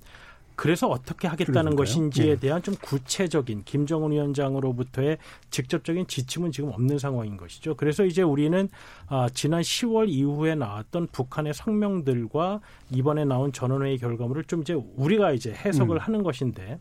그래서 0.61 0.87
어떻게 0.87 1.27
하겠다는 1.27 1.75
그러니까요. 1.75 1.75
것인지에 1.75 2.35
네. 2.35 2.39
대한 2.39 2.61
좀 2.61 2.75
구체적인 2.79 3.63
김정은 3.65 4.11
위원장으로부터의 4.11 5.17
직접적인 5.49 6.05
지침은 6.05 6.51
지금 6.51 6.69
없는 6.69 6.99
상황인 6.99 7.35
것이죠. 7.35 7.73
그래서 7.73 8.05
이제 8.05 8.21
우리는 8.21 8.69
아, 9.07 9.27
지난 9.33 9.63
10월 9.63 10.07
이후에 10.07 10.53
나왔던 10.53 11.07
북한의 11.07 11.55
성명들과 11.55 12.61
이번에 12.91 13.25
나온 13.25 13.51
전원회의 13.51 13.97
결과물을 13.97 14.43
좀 14.43 14.61
이제 14.61 14.73
우리가 14.97 15.31
이제 15.31 15.51
해석을 15.51 15.97
음. 15.97 15.99
하는 15.99 16.21
것인데 16.21 16.79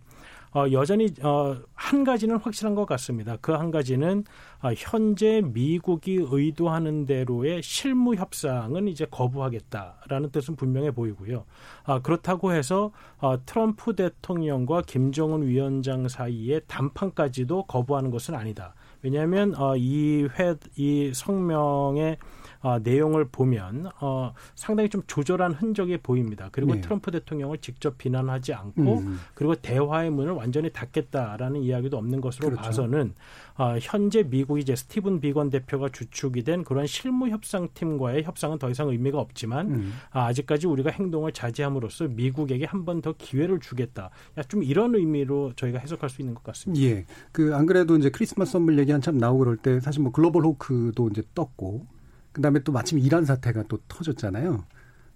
어, 0.53 0.67
여전히 0.73 1.09
어, 1.23 1.57
한 1.75 2.03
가지는 2.05 2.37
확실한 2.37 2.75
것 2.75 2.85
같습니다. 2.87 3.37
그 3.37 3.53
한 3.53 3.71
가지는 3.71 4.25
어, 4.63 4.71
현재 4.77 5.43
미국이 5.45 6.19
의도하는 6.29 7.07
대로의 7.07 7.63
실무 7.63 8.15
협상은 8.15 8.89
이제 8.89 9.07
거부하겠다라는 9.11 10.31
뜻은 10.31 10.57
분명해 10.57 10.93
보이고요. 10.93 11.45
아, 11.85 12.01
그렇다고 12.01 12.53
해서 12.53 12.91
어, 13.19 13.45
트럼프 13.45 13.95
대통령과 13.95 14.83
김정은 14.83 15.47
위원장 15.47 16.09
사이의 16.09 16.63
담판까지도 16.67 17.65
거부하는 17.65 18.11
것은 18.11 18.35
아니다. 18.35 18.75
왜냐하면 19.03 19.55
어, 19.57 19.77
이 19.77 20.27
회, 20.39 20.55
이 20.77 21.13
성명의 21.15 22.19
어, 22.63 22.79
내용을 22.79 23.27
보면 23.29 23.89
어, 24.01 24.35
상당히 24.55 24.89
좀 24.89 25.03
조절한 25.07 25.53
흔적이 25.53 25.97
보입니다. 25.99 26.49
그리고 26.53 26.75
네. 26.75 26.81
트럼프 26.81 27.11
대통령을 27.11 27.59
직접 27.59 27.97
비난하지 27.97 28.53
않고 28.53 28.99
음. 28.99 29.19
그리고 29.35 29.55
대화의 29.55 30.11
문을 30.11 30.33
완전히 30.33 30.71
닫겠다라는 30.73 31.63
이야기도 31.63 31.97
없는 31.97 32.21
것으로 32.21 32.49
그렇죠. 32.51 32.63
봐서는 32.63 33.15
어, 33.57 33.77
현재 33.81 34.23
미국이 34.23 34.61
이제 34.61 34.77
스티븐 34.77 35.21
비건 35.21 35.51
대표가 35.51 35.89
주축이 35.89 36.43
된 36.45 36.65
그런 36.65 36.87
실무 36.87 37.29
협상팀과의 37.29 38.25
협상은 38.25 38.59
더 38.59 38.69
이상 38.71 38.89
의미가 38.89 39.19
없지만 39.19 39.71
음. 39.71 39.93
아, 40.11 40.27
아직까지 40.27 40.67
우리가 40.67 40.91
행동을 40.91 41.33
자제함으로써 41.33 42.09
미국에게 42.09 42.65
한 42.67 42.85
번 42.85 43.01
더 43.01 43.15
기회를 43.17 43.61
주겠다. 43.61 44.11
좀 44.49 44.63
이런 44.63 44.95
의미로 44.95 45.53
저희가 45.57 45.79
해석할 45.79 46.11
수 46.11 46.21
있는 46.21 46.35
것 46.35 46.43
같습니다. 46.43 46.85
예. 46.85 47.07
그 47.33 47.55
안 47.55 47.65
그래도 47.65 47.97
이제 47.97 48.11
크리스마스 48.11 48.53
선물 48.53 48.79
얘기 48.79 48.93
한참 48.93 49.17
나오고 49.17 49.39
그럴 49.39 49.57
때 49.57 49.81
사실 49.81 50.03
뭐 50.03 50.13
글로벌 50.13 50.45
호크도 50.45 51.09
이제 51.09 51.23
떴고 51.35 51.87
그다음에 52.33 52.61
또 52.61 52.73
마침 52.73 52.99
이란 52.99 53.25
사태가 53.25 53.65
또 53.69 53.79
터졌잖아요. 53.89 54.65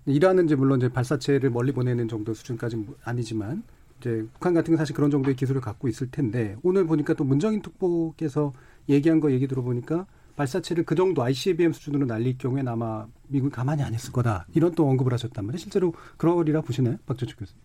이란은 0.06 0.46
이제 0.46 0.54
물론 0.54 0.78
이제 0.78 0.88
발사체를 0.88 1.50
멀리 1.50 1.72
보내는 1.72 2.08
정도 2.08 2.34
수준까지는 2.34 2.88
아니지만 3.04 3.62
이제 4.00 4.26
북한 4.34 4.52
같은 4.52 4.72
건 4.72 4.78
사실 4.78 4.94
그런 4.94 5.10
정도의 5.10 5.36
기술을 5.36 5.60
갖고 5.60 5.88
있을 5.88 6.10
텐데 6.10 6.56
오늘 6.62 6.86
보니까 6.86 7.14
또 7.14 7.24
문정인 7.24 7.62
특보께서 7.62 8.52
얘기한 8.88 9.20
거 9.20 9.32
얘기 9.32 9.46
들어보니까 9.46 10.06
발사체를 10.36 10.84
그 10.84 10.94
정도 10.94 11.22
ICBM 11.22 11.72
수준으로 11.72 12.06
날릴 12.06 12.36
경우에는 12.36 12.70
아마 12.70 13.06
미국이 13.28 13.52
가만히 13.52 13.82
안 13.82 13.94
했을 13.94 14.12
거다 14.12 14.46
이런 14.52 14.74
또 14.74 14.88
언급을 14.88 15.12
하셨단 15.12 15.46
말이에요. 15.46 15.58
실제로 15.58 15.94
그러리라 16.16 16.60
보시나요, 16.60 16.96
박조축 17.06 17.38
교수님? 17.38 17.60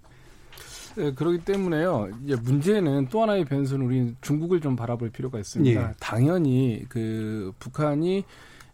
네, 0.96 1.14
그렇기 1.14 1.46
때문에요. 1.46 2.10
이제 2.26 2.36
문제는 2.36 3.08
또 3.10 3.22
하나의 3.22 3.46
변수는 3.46 3.86
우리 3.86 4.16
중국을 4.22 4.60
좀 4.60 4.76
바라볼 4.76 5.10
필요가 5.10 5.40
있습니다. 5.40 5.82
예. 5.82 5.94
당연히 6.00 6.86
그 6.90 7.52
북한이 7.60 8.26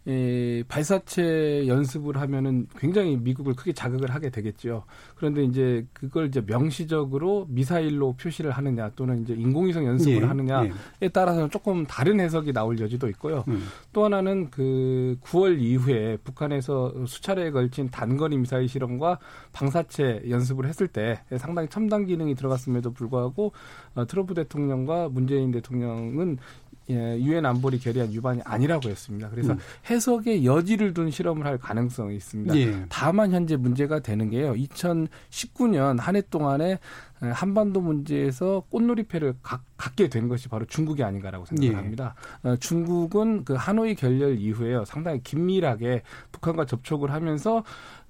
이 0.08 0.64
발사체 0.68 1.66
연습을 1.68 2.18
하면은 2.22 2.68
굉장히 2.78 3.18
미국을 3.18 3.56
크게 3.56 3.74
자극을 3.74 4.14
하게 4.14 4.30
되겠죠. 4.30 4.84
그런데 5.16 5.44
이제 5.44 5.88
그걸 5.94 6.28
이제 6.28 6.44
명시적으로 6.46 7.48
미사일로 7.50 8.14
표시를 8.14 8.52
하느냐 8.52 8.92
또는 8.96 9.24
이제 9.24 9.34
인공위성 9.34 9.86
연습을 9.86 10.22
예, 10.22 10.26
하느냐에 10.26 10.72
예. 11.02 11.08
따라서는 11.10 11.50
조금 11.50 11.88
다른 11.88 12.20
해석이 12.20 12.54
나올 12.54 12.80
여지도 12.80 13.08
있고요. 13.10 13.44
음. 13.48 13.64
또 13.94 14.06
하나는 14.06 14.52
그 14.52 15.18
9월 15.24 15.60
이후에 15.60 16.18
북한에서 16.24 17.08
수차례에 17.08 17.50
걸친 17.50 17.90
단거리 17.90 18.38
미사일 18.38 18.70
실험과 18.70 19.18
방사체 19.54 20.26
연습을 20.30 20.68
했을 20.68 20.88
때 20.88 21.22
상당히 21.38 21.68
첨단 21.68 22.06
기능이 22.06 22.36
들어갔음에도 22.36 22.92
불구하고 22.92 23.54
어, 23.96 24.06
트럼프 24.06 24.36
대통령과 24.36 25.10
문재인 25.10 25.50
대통령은 25.50 26.38
예, 26.90 27.18
유엔 27.20 27.46
안보리 27.46 27.80
결의안 27.80 28.12
위반이 28.12 28.42
아니라고 28.44 28.90
했습니다. 28.90 29.30
그래서 29.30 29.54
음. 29.54 29.60
해석의 29.90 30.46
여지를 30.46 30.94
둔 30.94 31.12
실험을 31.12 31.46
할 31.46 31.58
가능성이 31.58 32.16
있습니다. 32.16 32.56
예. 32.58 32.86
다만 32.90 33.32
현재 33.32 33.56
문제가 33.56 34.00
되는 34.00 34.30
게요. 34.30 34.54
2019년 34.54 36.00
한 36.00 36.16
해 36.16 36.22
동안에 36.22 36.80
한반도 37.20 37.82
문제에서 37.82 38.64
꽃놀이패를 38.70 39.36
가, 39.42 39.62
갖게 39.78 40.10
된 40.10 40.28
것이 40.28 40.48
바로 40.48 40.66
중국이 40.66 41.04
아닌가라고 41.04 41.46
생각합니다. 41.46 42.16
예. 42.46 42.50
어, 42.50 42.56
중국은 42.58 43.44
그 43.46 43.54
하노이 43.54 43.96
결렬 43.96 44.38
이후에요. 44.38 44.86
상당히 44.86 45.22
긴밀하게 45.24 46.04
북한과 46.32 46.66
접촉을 46.66 47.12
하면서 47.12 47.64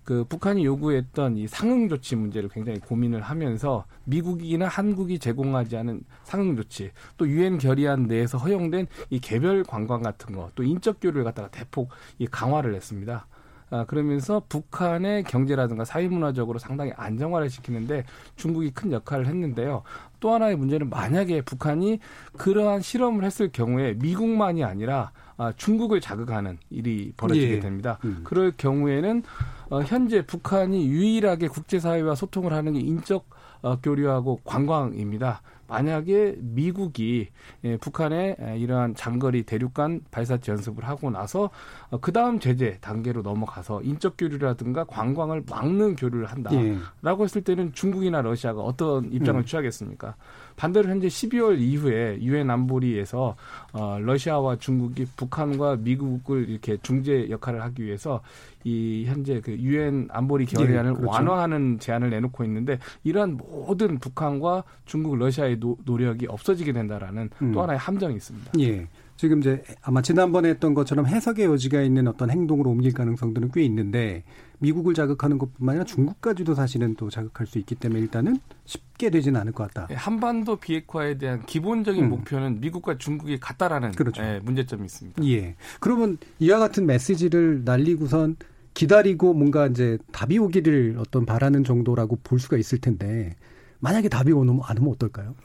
그 0.06 0.24
북한이 0.24 0.64
요구했던 0.64 1.36
이 1.36 1.48
상응 1.48 1.90
조치 1.90 2.16
문제를 2.16 2.48
굉장히 2.50 2.80
고민을 2.80 3.22
하면서 3.22 3.86
미국이나 4.06 4.68
한국이 4.68 5.20
제공하지 5.20 5.76
않은 5.78 6.02
상응 6.24 6.56
조치 6.56 6.92
또 7.18 7.28
유엔 7.28 7.58
결의안 7.58 8.04
내에서 8.04 8.38
허용된 8.38 8.88
이 9.10 9.20
개별 9.20 9.64
관광 9.64 10.02
같은 10.02 10.34
거 10.36 10.46
또 10.56 10.64
인적 10.64 11.00
교류를 11.02 11.24
갖다가 11.24 11.50
대폭 11.50 11.90
이 12.20 12.28
강화를 12.28 12.76
했습니다. 12.76 13.26
아, 13.72 13.84
그러면서 13.86 14.44
북한의 14.48 15.24
경제라든가 15.24 15.86
사회문화적으로 15.86 16.60
상당히 16.60 16.92
안정화를 16.96 17.50
시키는데 17.50 18.06
중국이 18.36 18.70
큰 18.72 18.92
역할을 18.92 19.26
했는데요. 19.26 19.82
또 20.20 20.34
하나의 20.34 20.56
문제는 20.56 20.90
만약에 20.90 21.42
북한이 21.42 22.00
그러한 22.38 22.82
실험을 22.82 23.24
했을 23.24 23.50
경우에 23.52 23.94
미국만이 23.96 24.64
아니라 24.64 25.12
아, 25.38 25.54
중국을 25.56 26.02
자극하는 26.02 26.58
일이 26.70 27.12
벌어지게 27.18 27.56
예. 27.56 27.60
됩니다. 27.60 28.00
음. 28.06 28.22
그럴 28.24 28.52
경우에는 28.52 29.24
어, 29.70 29.82
현재 29.82 30.26
북한이 30.26 30.88
유일하게 30.88 31.48
국제사회와 31.48 32.16
소통을 32.16 32.54
하는 32.54 32.74
게 32.74 32.80
인적 32.80 33.28
어, 33.62 33.80
교류하고 33.82 34.42
관광입니다. 34.44 35.42
만약에 35.68 36.36
미국이 36.40 37.30
예, 37.64 37.78
북한에 37.78 38.36
이러한 38.58 38.94
장거리 38.96 39.44
대륙간 39.44 40.02
발사체 40.12 40.52
연습을 40.52 40.88
하고 40.88 41.10
나서 41.10 41.50
어, 41.90 42.00
그 42.00 42.12
다음 42.12 42.40
제재 42.40 42.78
단계로 42.82 43.24
넘어가서 43.24 43.82
인적 43.82 44.16
교류라든가 44.18 44.84
관광을 44.84 45.44
막는 45.50 45.96
교류를 45.96 46.28
한다라고 46.28 47.24
예. 47.24 47.24
했을 47.24 47.42
때는 47.44 47.74
중국이나 47.74 48.22
러시아가 48.22 48.62
어떤 48.62 49.12
입장을 49.12 49.42
음. 49.42 49.46
취하겠습니까? 49.46 50.16
반대로 50.56 50.90
현재 50.90 51.08
12월 51.08 51.60
이후에 51.60 52.20
유엔 52.22 52.50
안보리에서 52.50 53.36
어, 53.74 54.00
러시아와 54.00 54.58
중국이 54.58 55.06
북한과 55.16 55.78
미국을 55.78 56.50
이렇게 56.50 56.78
중재 56.82 57.30
역할을 57.30 57.62
하기 57.64 57.84
위해서 57.84 58.22
이 58.64 59.04
현재 59.06 59.42
그 59.42 59.52
유엔 59.52 60.08
안보리 60.12 60.46
결의안을 60.46 60.92
예, 60.92 60.96
그렇죠. 60.96 61.12
완화하는 61.12 61.80
제안을 61.80 62.10
내놓고 62.10 62.44
있는데 62.46 62.80
이러한 63.04 63.38
모든 63.38 64.00
북한과 64.00 64.64
중국, 64.86 65.18
러시아의 65.18 65.60
노, 65.60 65.78
력이 65.86 66.28
없어지게 66.28 66.74
된다라는 66.74 67.30
음. 67.42 67.52
또 67.52 67.62
하나의 67.62 67.78
함정이 67.78 68.16
있습니다. 68.16 68.52
예. 68.60 68.88
지금 69.18 69.40
이제 69.40 69.64
아마 69.82 70.02
지난번에 70.02 70.50
했던 70.50 70.74
것처럼 70.74 71.08
해석의 71.08 71.46
여지가 71.46 71.82
있는 71.82 72.08
어떤 72.08 72.30
행동으로 72.30 72.72
옮길 72.72 72.94
가능성들은 72.94 73.52
꽤 73.54 73.64
있는데 73.64 74.24
미국을 74.60 74.94
자극하는 74.94 75.38
것뿐만 75.38 75.74
아니라 75.76 75.86
중국까지도 75.86 76.56
사실은 76.56 76.96
또 76.96 77.10
자극할 77.10 77.48
수 77.48 77.60
있기 77.60 77.76
때문에 77.76 78.02
일단은 78.02 78.40
쉽게 78.66 79.10
되지는 79.10 79.40
않을 79.42 79.52
것 79.54 79.72
같다. 79.72 79.88
예, 79.92 79.96
한반도 79.96 80.58
비핵화에 80.58 81.18
대한 81.18 81.46
기본적인 81.46 82.04
음. 82.04 82.10
목표는 82.10 82.62
미국과 82.62 82.98
중국이 82.98 83.40
같다라는 83.40 83.92
그렇죠. 83.92 84.24
예, 84.24 84.40
문제점이 84.44 84.86
있습니다. 84.86 85.24
예. 85.26 85.56
그러면 85.80 86.18
이와 86.40 86.60
같은 86.60 86.86
메시지를 86.86 87.64
날리고선 87.66 88.38
기다리고 88.74 89.34
뭔가 89.34 89.68
이제 89.68 89.98
답이 90.12 90.38
오기를 90.38 90.98
어떤 91.00 91.26
바라는 91.26 91.64
정도라고 91.64 92.20
볼 92.24 92.40
수가 92.40 92.58
있을 92.58 92.80
텐데 92.80 93.36
만약에 93.80 94.10
답이 94.10 94.32
오면 94.32 94.62
안 94.64 94.78
오면 94.78 94.92
어떨까요? 94.94 95.36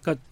그러니까 0.00 0.24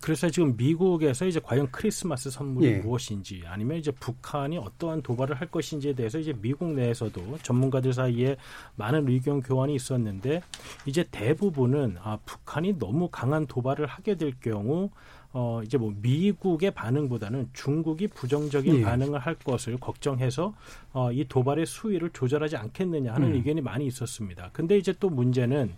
그래서 0.00 0.28
지금 0.30 0.56
미국에서 0.56 1.26
이제 1.26 1.40
과연 1.42 1.70
크리스마스 1.70 2.30
선물이 2.30 2.66
예. 2.66 2.76
무엇인지 2.78 3.42
아니면 3.46 3.78
이제 3.78 3.90
북한이 3.90 4.58
어떠한 4.58 5.02
도발을 5.02 5.36
할 5.36 5.50
것인지에 5.50 5.94
대해서 5.94 6.18
이제 6.18 6.34
미국 6.40 6.72
내에서도 6.72 7.38
전문가들 7.42 7.92
사이에 7.92 8.36
많은 8.76 9.08
의견 9.08 9.40
교환이 9.40 9.74
있었는데 9.74 10.42
이제 10.86 11.04
대부분은 11.10 11.96
아 12.02 12.18
북한이 12.24 12.78
너무 12.78 13.08
강한 13.08 13.46
도발을 13.46 13.86
하게 13.86 14.16
될 14.16 14.32
경우 14.40 14.90
어 15.32 15.60
이제 15.64 15.76
뭐 15.76 15.92
미국의 16.00 16.70
반응보다는 16.70 17.50
중국이 17.52 18.08
부정적인 18.08 18.76
예. 18.76 18.82
반응을 18.82 19.18
할 19.18 19.34
것을 19.34 19.76
걱정해서 19.78 20.54
어이 20.92 21.26
도발의 21.28 21.66
수위를 21.66 22.10
조절하지 22.10 22.56
않겠느냐 22.56 23.12
하는 23.12 23.28
음. 23.28 23.34
의견이 23.34 23.60
많이 23.60 23.86
있었습니다. 23.86 24.50
근데 24.52 24.78
이제 24.78 24.94
또 24.98 25.10
문제는 25.10 25.74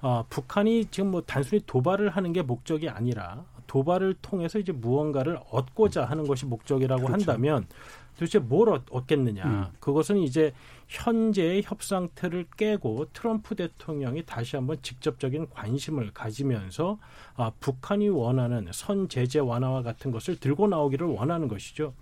어, 0.00 0.24
북한이 0.28 0.86
지금 0.86 1.10
뭐 1.10 1.22
단순히 1.22 1.60
도발을 1.66 2.10
하는 2.10 2.32
게 2.32 2.42
목적이 2.42 2.88
아니라 2.88 3.44
도발을 3.66 4.14
통해서 4.22 4.58
이제 4.58 4.72
무언가를 4.72 5.38
얻고자 5.50 6.04
하는 6.04 6.26
것이 6.26 6.46
목적이라고 6.46 7.06
그렇죠. 7.06 7.12
한다면 7.30 7.66
도대체 8.14 8.38
뭘 8.38 8.68
얻 8.68 9.06
겠느냐. 9.06 9.44
음. 9.44 9.66
그것은 9.80 10.18
이제 10.18 10.52
현재의 10.88 11.62
협상태를 11.64 12.46
깨고 12.56 13.06
트럼프 13.12 13.54
대통령이 13.54 14.24
다시 14.24 14.56
한번 14.56 14.78
직접적인 14.80 15.50
관심을 15.50 16.12
가지면서 16.14 16.98
아, 17.36 17.52
북한이 17.60 18.08
원하는 18.08 18.68
선 18.72 19.08
제재 19.08 19.38
완화와 19.38 19.82
같은 19.82 20.10
것을 20.10 20.40
들고 20.40 20.66
나오기를 20.66 21.06
원하는 21.06 21.46
것이죠. 21.46 21.92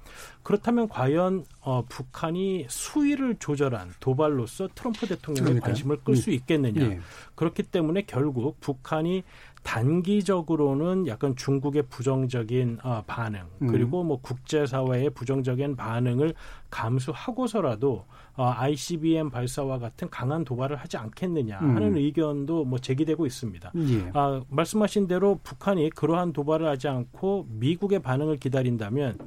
그렇다면 0.44 0.88
과연 0.88 1.44
어, 1.60 1.84
북한이 1.88 2.66
수위를 2.68 3.36
조절한 3.40 3.92
도발로서 3.98 4.68
트럼프 4.74 5.06
대통령의 5.06 5.44
그러니까. 5.44 5.66
관심을 5.66 5.98
끌수 6.04 6.30
음. 6.30 6.34
있겠느냐. 6.34 6.82
예. 6.82 7.00
그렇기 7.34 7.64
때문에 7.64 8.02
결국 8.06 8.60
북한이 8.60 9.24
단기적으로는 9.66 11.08
약간 11.08 11.34
중국의 11.34 11.82
부정적인 11.90 12.78
어, 12.84 13.02
반응 13.04 13.42
음. 13.62 13.66
그리고 13.66 14.04
뭐 14.04 14.20
국제사회의 14.20 15.10
부정적인 15.10 15.74
반응을 15.74 16.34
감수하고서라도 16.70 18.04
어, 18.36 18.44
ICBM 18.58 19.28
발사와 19.30 19.80
같은 19.80 20.08
강한 20.08 20.44
도발을 20.44 20.76
하지 20.76 20.96
않겠느냐 20.98 21.58
하는 21.58 21.82
음. 21.82 21.96
의견도 21.96 22.64
뭐 22.64 22.78
제기되고 22.78 23.26
있습니다. 23.26 23.72
예. 23.74 24.10
아, 24.14 24.40
말씀하신 24.48 25.08
대로 25.08 25.40
북한이 25.42 25.90
그러한 25.90 26.32
도발을 26.32 26.68
하지 26.68 26.86
않고 26.86 27.48
미국의 27.50 27.98
반응을 28.02 28.36
기다린다면 28.36 29.18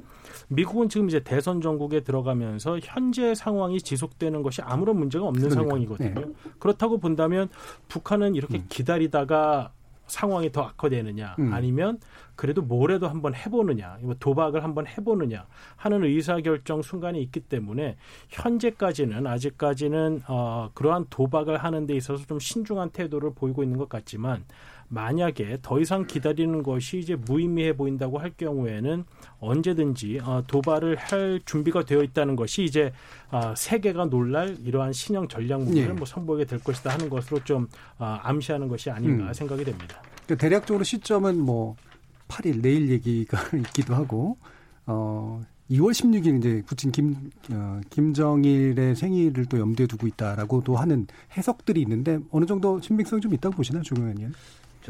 미국은 0.48 0.88
지금 0.88 1.08
이제 1.08 1.20
대선 1.20 1.60
전국에 1.60 2.00
들어가면서 2.00 2.78
현재 2.82 3.34
상황이 3.34 3.78
지속되는 3.78 4.42
것이 4.42 4.62
아무런 4.62 4.96
문제가 4.98 5.26
없는 5.26 5.50
그러니까. 5.50 5.62
상황이거든요. 5.62 6.14
네. 6.14 6.32
그렇다고 6.58 6.96
본다면 6.96 7.50
북한은 7.88 8.36
이렇게 8.36 8.58
음. 8.58 8.66
기다리다가 8.70 9.72
상황이 10.10 10.52
더 10.52 10.62
악화되느냐 10.62 11.36
음. 11.38 11.52
아니면 11.52 11.98
그래도 12.36 12.62
뭐래도 12.62 13.08
한번 13.08 13.34
해보느냐 13.34 13.98
도박을 14.18 14.64
한번 14.64 14.86
해보느냐 14.86 15.46
하는 15.76 16.04
의사결정 16.04 16.82
순간이 16.82 17.22
있기 17.22 17.40
때문에 17.40 17.96
현재까지는 18.28 19.26
아직까지는 19.26 20.22
어, 20.26 20.70
그러한 20.74 21.06
도박을 21.10 21.58
하는 21.58 21.86
데 21.86 21.94
있어서 21.96 22.26
좀 22.26 22.38
신중한 22.38 22.90
태도를 22.90 23.34
보이고 23.34 23.62
있는 23.62 23.78
것 23.78 23.88
같지만 23.88 24.44
만약에 24.90 25.58
더 25.62 25.80
이상 25.80 26.04
기다리는 26.06 26.62
것이 26.64 26.98
이제 26.98 27.14
무의미해 27.14 27.76
보인다고 27.76 28.18
할 28.18 28.32
경우에는 28.36 29.04
언제든지 29.38 30.18
어, 30.22 30.42
도발을 30.46 30.96
할 30.96 31.40
준비가 31.44 31.84
되어 31.84 32.02
있다는 32.02 32.34
것이 32.34 32.64
이제 32.64 32.92
어, 33.30 33.54
세계가 33.56 34.06
놀랄 34.06 34.56
이러한 34.64 34.92
신형 34.92 35.28
전략 35.28 35.62
무기를 35.62 35.88
네. 35.88 35.94
뭐 35.94 36.04
선보이게 36.04 36.44
될 36.44 36.58
것이다 36.58 36.90
하는 36.90 37.08
것으로 37.08 37.42
좀 37.44 37.68
어, 37.98 38.18
암시하는 38.22 38.66
것이 38.66 38.90
아닌가 38.90 39.28
음. 39.28 39.32
생각이 39.32 39.64
됩니다. 39.64 40.02
그러니까 40.26 40.34
대략적으로 40.36 40.82
시점은 40.82 41.38
뭐 41.38 41.76
8일 42.26 42.60
내일 42.60 42.90
얘기가 42.90 43.38
있기도 43.56 43.94
하고 43.94 44.38
어 44.86 45.40
2월 45.70 45.92
16일 45.92 46.38
이제 46.38 46.62
부친 46.66 46.90
김 46.90 47.30
어, 47.52 47.80
김정일의 47.90 48.96
생일을 48.96 49.46
또 49.46 49.60
염두에 49.60 49.86
두고 49.86 50.08
있다라고도 50.08 50.76
하는 50.76 51.06
해석들이 51.36 51.80
있는데 51.82 52.18
어느 52.32 52.44
정도 52.44 52.80
신빙성이 52.80 53.22
좀 53.22 53.32
있다고 53.34 53.54
보시나요, 53.54 53.84
조경 53.84 54.04
의원님? 54.04 54.32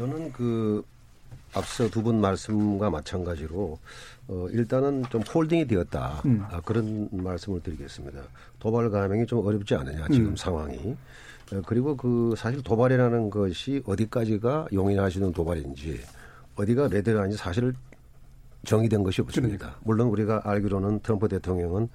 저는 0.01 0.31
그 0.33 0.83
앞서 1.53 1.87
두 1.89 2.01
분 2.01 2.19
말씀과 2.21 2.89
마찬가지로 2.89 3.77
어 4.29 4.47
일단은 4.49 5.03
좀 5.11 5.21
홀딩이 5.21 5.67
되었다 5.67 6.23
음. 6.25 6.43
아, 6.49 6.59
그런 6.61 7.07
말씀을 7.11 7.61
드리겠습니다. 7.61 8.23
도발 8.57 8.89
감행이 8.89 9.27
좀 9.27 9.45
어렵지 9.45 9.75
않느냐 9.75 10.07
지금 10.07 10.29
음. 10.29 10.35
상황이 10.35 10.95
어, 11.53 11.61
그리고 11.67 11.95
그 11.95 12.33
사실 12.35 12.63
도발이라는 12.63 13.29
것이 13.29 13.83
어디까지가 13.85 14.69
있는 14.71 15.31
도발인지 15.33 15.99
어디가 16.55 16.87
레드라인지 16.87 17.37
사실 17.37 17.73
정의된 18.65 19.03
것이 19.03 19.21
없습니다. 19.21 19.57
그러니까. 19.57 19.79
물론 19.83 20.07
우리가 20.07 20.41
알기로는 20.45 21.01
트럼프 21.01 21.27
대통령은 21.27 21.89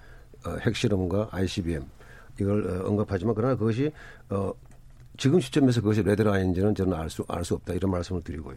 어, 0.46 0.50
핵실험과 0.60 1.30
ICBM 1.32 1.82
이걸 2.38 2.68
어, 2.70 2.88
언급하지만 2.88 3.34
그러나 3.34 3.56
그것이 3.56 3.90
어, 4.28 4.52
지금 5.16 5.40
시점에서 5.40 5.80
그것이 5.80 6.02
레드라인인지는 6.02 6.74
저는 6.74 6.94
알 6.94 7.10
수, 7.10 7.24
알 7.28 7.44
수 7.44 7.54
없다. 7.54 7.74
이런 7.74 7.90
말씀을 7.90 8.22
드리고요. 8.22 8.56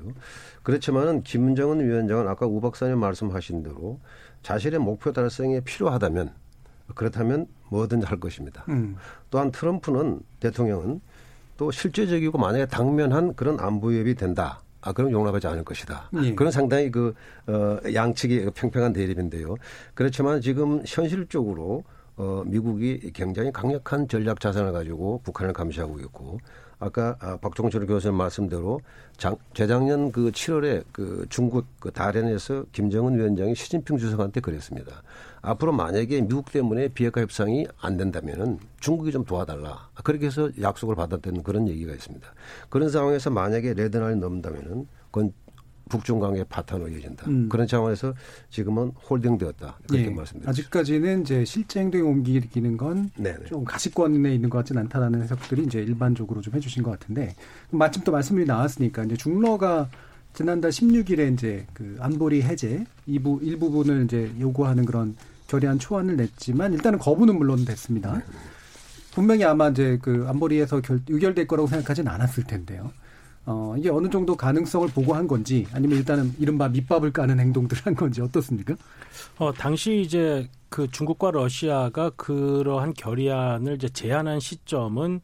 그렇지만은 0.64 1.24
김정은 1.24 1.86
위원장은 1.88 2.28
아까 2.28 2.46
우 2.46 2.60
박사님 2.62 3.00
말씀하신 3.00 3.64
대로 3.64 4.00
자신의 4.44 4.80
목표 4.80 5.12
달성에 5.12 5.62
필요하다면 5.62 6.34
그렇다면 6.96 7.48
뭐든 7.70 8.04
할 8.04 8.20
것입니다. 8.20 8.66
음. 8.70 8.96
또한 9.30 9.52
트럼프는 9.52 10.22
대통령은 10.40 11.02
또 11.58 11.72
실제적이고 11.72 12.38
만약에 12.38 12.66
당면한 12.68 13.36
그런 13.36 13.60
안보협이 13.60 14.16
된다. 14.16 14.62
아, 14.82 14.94
그럼 14.94 15.12
용납하지 15.12 15.46
않을 15.48 15.66
것이다. 15.66 16.10
예. 16.24 16.34
그런 16.34 16.52
상당히 16.52 16.90
그, 16.90 17.14
어, 17.48 17.78
양측이 17.94 18.50
평평한 18.56 18.94
대립인데요. 18.94 19.56
그렇지만 19.94 20.40
지금 20.40 20.82
현실적으로 20.88 21.84
어, 22.20 22.44
미국이 22.46 23.12
굉장히 23.14 23.50
강력한 23.50 24.06
전략 24.10 24.42
자산을 24.42 24.74
가지고 24.74 25.22
북한을 25.24 25.54
감시하고 25.54 26.00
있고 26.02 26.40
아까 26.78 27.16
아, 27.22 27.38
박종철 27.38 27.88
교수님 27.88 28.18
말씀대로 28.18 28.82
장, 29.16 29.38
재작년 29.54 30.12
그 30.12 30.30
7월에 30.30 30.84
그 30.92 31.26
중국 31.30 31.66
그 31.80 31.92
다련에서 31.92 32.66
김정은 32.74 33.18
위원장이 33.18 33.56
시진핑 33.56 33.98
주석한테 33.98 34.42
그랬습니다. 34.42 35.02
앞으로 35.42 35.72
만약에 35.72 36.20
미국 36.22 36.52
때문에 36.52 36.90
비핵화 36.90 37.22
협상이 37.22 37.66
안 37.80 37.96
된다면은 37.96 38.60
중국이 38.82 39.14
좀 39.14 39.24
도와달라. 39.24 39.90
그렇게 40.04 40.26
해서 40.26 40.50
약속을 40.60 40.96
받았다는 40.96 41.44
그런 41.44 41.70
얘기가 41.70 41.94
있습니다. 41.94 42.28
그런 42.70 42.90
상황에서 42.90 43.30
만약에 43.30 43.74
레드날이 43.76 44.18
넘는다면은 44.18 44.88
그건 45.12 45.34
북중 45.90 46.20
관계 46.20 46.44
파탄으로 46.44 46.90
이어진다. 46.90 47.28
음. 47.28 47.50
그런 47.50 47.68
차원에서 47.68 48.14
지금은 48.50 48.92
홀딩되었다. 49.10 49.80
그렇게 49.88 50.06
예. 50.06 50.10
말씀드립니다. 50.10 50.50
아직까지는 50.50 51.22
이제 51.24 51.44
실제 51.44 51.82
행동에 51.82 52.04
옮기는 52.04 52.78
건 52.78 53.10
좀 53.48 53.66
가시권에 53.66 54.34
있는 54.34 54.50
것 54.50 54.60
같지는 54.60 54.84
않다라는 54.84 55.24
해석들이 55.24 55.64
이제 55.64 55.80
일반적으로 55.82 56.42
좀 56.42 56.54
해주신 56.54 56.84
것 56.84 56.92
같은데 56.92 57.36
마침 57.72 58.04
또 58.04 58.12
말씀이 58.12 58.46
나왔으니까 58.46 59.04
이제 59.04 59.16
중러가 59.16 59.90
지난달 60.34 60.72
16일에 60.72 61.34
이제 61.34 61.66
그 61.74 61.98
안보리 62.00 62.42
해제 62.44 62.84
이부 63.08 63.40
일부분을 63.42 64.06
이제 64.06 64.32
요구하는 64.40 64.86
그런 64.86 65.16
결의안 65.48 65.80
초안을 65.80 66.16
냈지만 66.18 66.74
일단은 66.74 67.00
거부는 67.00 67.38
물론 67.38 67.66
됐습니다. 67.66 68.18
네. 68.18 68.24
분명히 69.14 69.44
아마 69.44 69.70
이제 69.70 69.98
그 70.02 70.26
안보리에서 70.28 70.82
결, 70.82 71.02
의결될 71.10 71.48
거라고 71.48 71.68
생각하지는 71.68 72.12
않았을 72.12 72.44
텐데요. 72.44 72.92
어, 73.52 73.74
이게 73.76 73.90
어느 73.90 74.08
정도 74.12 74.36
가능성을 74.36 74.90
보고 74.90 75.16
한 75.16 75.28
건지 75.28 75.66
아니면 75.74 75.98
일단은 75.98 76.36
이른바 76.38 76.70
밑밥을 76.70 77.12
까는 77.12 77.40
행동들을 77.40 77.84
한 77.84 77.96
건지 77.96 78.22
어떻습니까? 78.22 78.76
어, 79.40 79.52
당시 79.52 80.02
이제 80.02 80.48
그 80.70 80.88
중국과 80.92 81.32
러시아가 81.32 82.12
그러한 82.12 82.94
결의안을 82.94 83.74
이제 83.74 83.90
제안한 83.90 84.40
시점은 84.40 85.22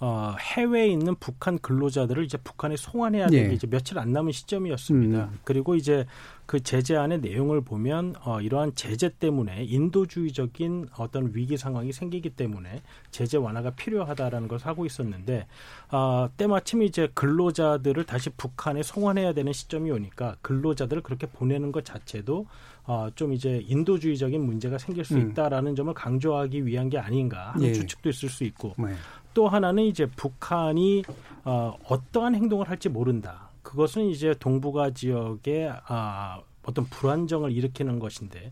어, 0.00 0.34
해외에 0.38 0.86
있는 0.86 1.16
북한 1.16 1.58
근로자들을 1.58 2.24
이제 2.24 2.38
북한에 2.38 2.76
송환해야 2.76 3.26
되게 3.26 3.50
예. 3.50 3.52
이제 3.52 3.66
며칠 3.66 3.98
안 3.98 4.12
남은 4.12 4.32
시점이었습니다. 4.32 5.24
음. 5.24 5.38
그리고 5.44 5.74
이제 5.74 6.06
그 6.46 6.62
제재안의 6.62 7.20
내용을 7.20 7.60
보면 7.60 8.14
어, 8.24 8.40
이러한 8.40 8.74
제재 8.74 9.10
때문에 9.18 9.64
인도주의적인 9.64 10.88
어떤 10.96 11.34
위기 11.34 11.58
상황이 11.58 11.92
생기기 11.92 12.30
때문에 12.30 12.80
제재 13.10 13.36
완화가 13.36 13.72
필요하다라는 13.72 14.48
것을 14.48 14.66
하고 14.66 14.86
있었는데 14.86 15.46
어, 15.90 16.28
때마침 16.36 16.84
이제 16.84 17.08
근로자들을 17.12 18.02
다시 18.04 18.30
북한에 18.30 18.82
송환해야 18.82 19.34
되는 19.34 19.52
시점이 19.52 19.90
오니까 19.90 20.36
근로자들을 20.40 21.02
그렇게 21.02 21.26
보내는 21.26 21.70
것 21.72 21.84
자체도 21.84 22.46
어, 22.84 23.08
좀 23.14 23.34
이제 23.34 23.62
인도주의적인 23.66 24.40
문제가 24.40 24.78
생길 24.78 25.04
수 25.04 25.16
음. 25.16 25.30
있다라는 25.30 25.72
음. 25.72 25.76
점을 25.76 25.92
강조하기 25.92 26.64
위한 26.64 26.88
게 26.88 26.98
아닌가 26.98 27.50
하는 27.52 27.66
예. 27.66 27.72
추측도 27.74 28.08
있을 28.08 28.30
수 28.30 28.44
있고 28.44 28.74
네. 28.78 28.94
또 29.38 29.46
하나는 29.46 29.84
이제 29.84 30.04
북한이 30.04 31.04
어, 31.44 31.78
어떠한 31.88 32.34
행동을 32.34 32.68
할지 32.68 32.88
모른다. 32.88 33.50
그것은 33.62 34.06
이제 34.06 34.34
동북아 34.36 34.90
지역에 34.90 35.70
아, 35.86 36.40
어떤 36.64 36.84
불안정을 36.86 37.52
일으키는 37.52 38.00
것인데 38.00 38.50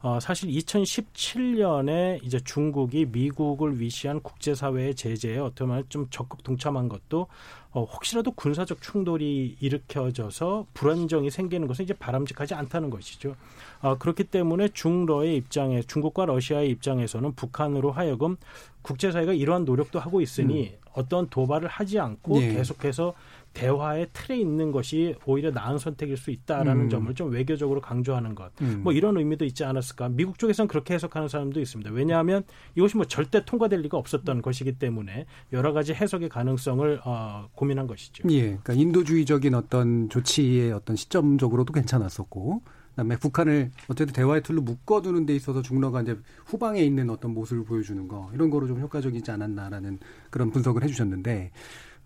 어, 0.00 0.20
사실 0.20 0.48
2017년에 0.50 2.22
이제 2.22 2.38
중국이 2.38 3.06
미국을 3.06 3.80
위시한 3.80 4.20
국제사회의 4.22 4.94
제재에 4.94 5.38
어떻게 5.38 5.64
보면 5.64 5.86
좀 5.88 6.06
적극 6.08 6.44
동참한 6.44 6.88
것도 6.88 7.26
어, 7.72 7.84
혹시라도 7.84 8.30
군사적 8.32 8.80
충돌이 8.80 9.56
일으켜져서 9.60 10.66
불안정이 10.72 11.30
생기는 11.30 11.66
것은 11.68 11.84
이제 11.84 11.94
바람직하지 11.94 12.54
않다는 12.54 12.90
것이죠. 12.90 13.36
어, 13.82 13.98
그렇기 13.98 14.24
때문에 14.24 14.68
중러의 14.68 15.36
입장에 15.36 15.82
중국과 15.82 16.26
러시아의 16.26 16.70
입장에서는 16.70 17.34
북한으로 17.34 17.92
하여금 17.92 18.36
국제사회가 18.82 19.34
이러한 19.34 19.64
노력도 19.64 20.00
하고 20.00 20.20
있으니 20.20 20.68
음. 20.68 20.88
어떤 20.94 21.28
도발을 21.28 21.68
하지 21.68 21.98
않고 21.98 22.40
예. 22.42 22.54
계속해서 22.54 23.14
대화의 23.54 24.08
틀에 24.12 24.38
있는 24.38 24.72
것이 24.72 25.16
오히려 25.26 25.50
나은 25.50 25.78
선택일 25.78 26.16
수 26.16 26.30
있다라는 26.30 26.84
음. 26.84 26.90
점을 26.90 27.12
좀 27.14 27.30
외교적으로 27.30 27.80
강조하는 27.80 28.34
것. 28.34 28.50
음. 28.60 28.80
뭐 28.84 28.92
이런 28.92 29.16
의미도 29.16 29.44
있지 29.44 29.64
않았을까. 29.64 30.10
미국 30.10 30.38
쪽에서는 30.38 30.68
그렇게 30.68 30.94
해석하는 30.94 31.28
사람도 31.28 31.60
있습니다. 31.60 31.90
왜냐하면 31.90 32.44
이것이 32.76 32.96
뭐 32.96 33.06
절대 33.06 33.44
통과될 33.44 33.80
리가 33.80 33.96
없었던 33.96 34.42
것이기 34.42 34.78
때문에 34.78 35.26
여러 35.52 35.72
가지 35.72 35.92
해석의 35.92 36.28
가능성을 36.28 37.00
어, 37.04 37.48
고민한 37.54 37.86
것이죠. 37.86 38.28
예. 38.30 38.42
그러니까 38.42 38.72
인도주의적인 38.74 39.54
어떤 39.54 40.08
조치의 40.08 40.72
어떤 40.72 40.96
시점적으로도 40.96 41.72
괜찮았었고 41.72 42.62
그다음에 42.98 43.16
북한을 43.16 43.70
어쨌든 43.86 44.12
대화의 44.12 44.42
틀로 44.42 44.60
묶어두는 44.60 45.24
데 45.24 45.34
있어서 45.36 45.62
중러가 45.62 46.02
이제 46.02 46.18
후방에 46.46 46.82
있는 46.82 47.10
어떤 47.10 47.32
모습을 47.32 47.64
보여주는 47.64 48.08
거 48.08 48.28
이런 48.34 48.50
거로 48.50 48.66
좀 48.66 48.80
효과적이지 48.80 49.30
않았나라는 49.30 50.00
그런 50.30 50.50
분석을 50.50 50.82
해주셨는데 50.82 51.52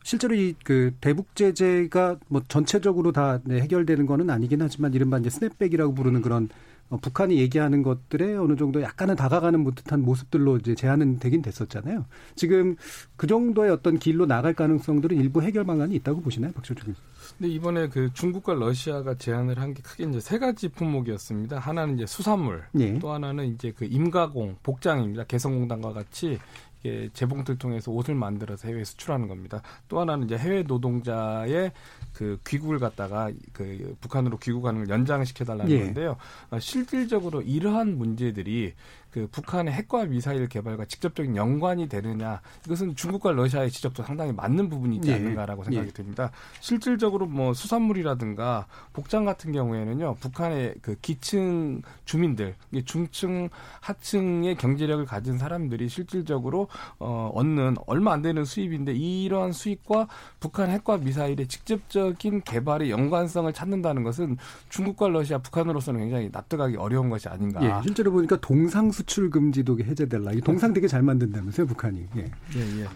실제로 0.05 0.35
이 0.35 0.55
그 0.65 0.93
대북 1.01 1.35
제재가 1.35 2.17
뭐 2.29 2.43
전체적으로 2.49 3.13
다 3.13 3.41
네, 3.45 3.61
해결되는 3.61 4.07
거는 4.07 4.31
아니긴 4.31 4.63
하지만 4.63 4.93
이른바 4.95 5.19
이제 5.19 5.31
스냅백이라고 5.31 5.95
부르는 5.95 6.23
그런 6.23 6.49
어, 6.91 6.99
북한이 6.99 7.39
얘기하는 7.39 7.83
것들에 7.83 8.37
어느 8.37 8.55
정도 8.55 8.83
약간은 8.83 9.17
다가가는 9.17 9.65
듯한 9.75 10.03
모습들로 10.03 10.59
이제 10.59 10.75
제한은 10.75 11.19
되긴 11.21 11.41
됐었잖아요. 11.41 12.05
지금 12.35 12.77
그 13.17 13.27
정도의 13.27 13.71
어떤 13.71 13.99
길로 13.99 14.27
나갈 14.27 14.53
가능성들은 14.53 15.17
일부 15.17 15.41
해결 15.43 15.65
방안이 15.65 15.95
있다고 15.97 16.21
보시나요, 16.21 16.53
박철중 16.53 16.89
교수? 16.89 17.01
근데 17.39 17.51
이번에 17.51 17.89
그 17.89 18.13
중국과 18.13 18.55
러시아가 18.55 19.15
제안을 19.15 19.59
한 19.59 19.73
게 19.73 19.81
크게 19.81 20.05
이제 20.05 20.21
세 20.21 20.39
가지 20.39 20.69
품목이었습니다. 20.69 21.59
하나는 21.59 21.95
이제 21.95 22.05
수산물, 22.05 22.65
예. 22.79 22.99
또 22.99 23.11
하나는 23.11 23.55
이제 23.55 23.73
그 23.75 23.87
임가공, 23.87 24.57
복장입니다. 24.63 25.25
개성공단과 25.25 25.95
같이 25.95 26.39
이게 26.83 27.09
재봉틀 27.13 27.59
통해서 27.59 27.91
옷을 27.93 28.15
만들어서 28.15 28.69
해외에 28.69 28.85
수출하는 28.85 29.29
겁니다. 29.29 29.63
또 29.89 30.01
하나는 30.01 30.27
이제 30.27 30.37
해외 30.37 30.63
노동자의 30.63 31.73
그 32.13 32.41
귀국을 32.47 32.79
갖다가 32.79 33.31
그 33.53 33.97
북한으로 34.01 34.39
귀국하는 34.39 34.85
걸 34.85 34.95
연장시켜 34.95 35.45
달라는 35.45 35.71
예. 35.71 35.81
건데요. 35.81 36.17
어, 36.51 36.59
실질적으로 36.59 37.41
이러한 37.43 37.97
문제들이 37.97 38.75
그 39.13 39.29
북한의 39.31 39.75
핵과 39.75 40.07
미사일 40.07 40.49
개발과 40.49 40.87
직접적인 40.87 41.37
연관이 41.37 41.89
되느냐 41.89 42.41
이것은 42.65 42.97
중국과 42.97 43.33
러시아의 43.33 43.71
지적도 43.71 44.03
상당히 44.03 44.33
맞는 44.33 44.71
부분이 44.71 44.97
있지 44.97 45.11
예. 45.11 45.15
않는가라고 45.17 45.65
생각이 45.65 45.89
예. 45.89 45.93
듭니다. 45.93 46.31
실질적으로 46.61 47.27
뭐 47.27 47.53
수산물이라든가 47.53 48.67
복장 48.95 49.25
같은 49.27 49.53
경우에는요 49.53 50.17
북한의 50.17 50.77
그 50.81 50.97
기층 51.03 51.83
주민들 52.07 52.55
중층 52.87 53.51
하층의 53.81 54.57
경제력을 54.57 55.05
가진 55.05 55.37
사람들이 55.37 55.91
실질적으로 55.91 56.69
어, 56.99 57.31
얻는 57.35 57.77
얼마 57.87 58.13
안 58.13 58.23
되는 58.23 58.47
수입인데 58.47 58.95
이러한 58.95 59.53
수입과 59.53 60.09
북한 60.41 60.71
핵과 60.71 60.97
미사일의 60.97 61.49
직접적인 61.49 62.43
개발의 62.43 62.91
연관성을 62.91 63.53
찾는다는 63.53 64.05
것은 64.05 64.39
중국과 64.71 65.09
러시아, 65.09 65.39
북한으로서는 65.39 66.01
굉장히 66.01 66.31
납득하기 66.33 66.77
어려운 66.77 67.11
것이 67.11 67.29
아닌가. 67.29 67.63
예, 67.63 67.83
실제로 67.83 68.13
보니까 68.13 68.37
동상수 68.37 69.02
수출 69.03 69.31
금지도 69.31 69.79
해제될라. 69.81 70.33
이 70.33 70.41
동상 70.41 70.73
되게 70.73 70.87
잘 70.87 71.03
만든다면서요, 71.03 71.67
북한이. 71.67 72.07
예. 72.17 72.21
예, 72.21 72.81
예. 72.81 72.87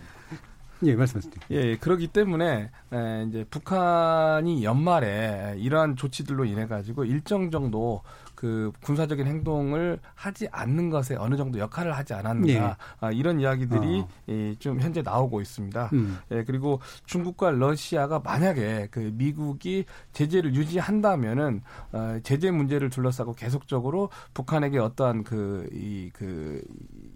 예, 0.85 0.95
말씀하세요. 0.95 1.33
예, 1.51 1.77
그렇기 1.79 2.09
때문에 2.09 2.71
에, 2.93 3.25
이제 3.29 3.45
북한이 3.51 4.63
연말에 4.63 5.57
이러한 5.59 5.97
조치들로 5.97 6.45
인해 6.45 6.67
가지고 6.67 7.05
일정 7.05 7.51
정도 7.51 8.03
그 8.37 8.71
군사적인 8.83 9.27
행동을 9.27 9.99
하지 10.15 10.47
않는 10.53 10.91
것에 10.91 11.17
어느 11.17 11.37
정도 11.37 11.59
역할을 11.59 11.97
하지 11.97 12.15
않았는가 12.15 12.53
예. 12.53 12.77
아, 13.01 13.11
이런 13.11 13.41
이야기들이 13.41 14.01
어. 14.01 14.09
예, 14.29 14.55
좀 14.61 14.81
현재 14.81 15.03
나오고 15.03 15.41
있습니다. 15.41 15.91
음. 15.95 16.19
예, 16.31 16.45
그리고 16.45 16.81
중국과 17.07 17.51
러시아가 17.51 18.21
만약에 18.21 18.89
그 18.93 19.11
미국이 19.15 19.85
제재를 20.13 20.55
유지한다면은 20.55 21.63
어, 21.93 22.19
제재 22.23 22.51
문제를 22.53 22.91
둘러싸고 22.91 23.33
계속적으로 23.35 24.11
북한에게 24.35 24.79
어떠한 24.79 25.25
그 25.25 25.67
이 25.73 26.11
그 26.13 26.63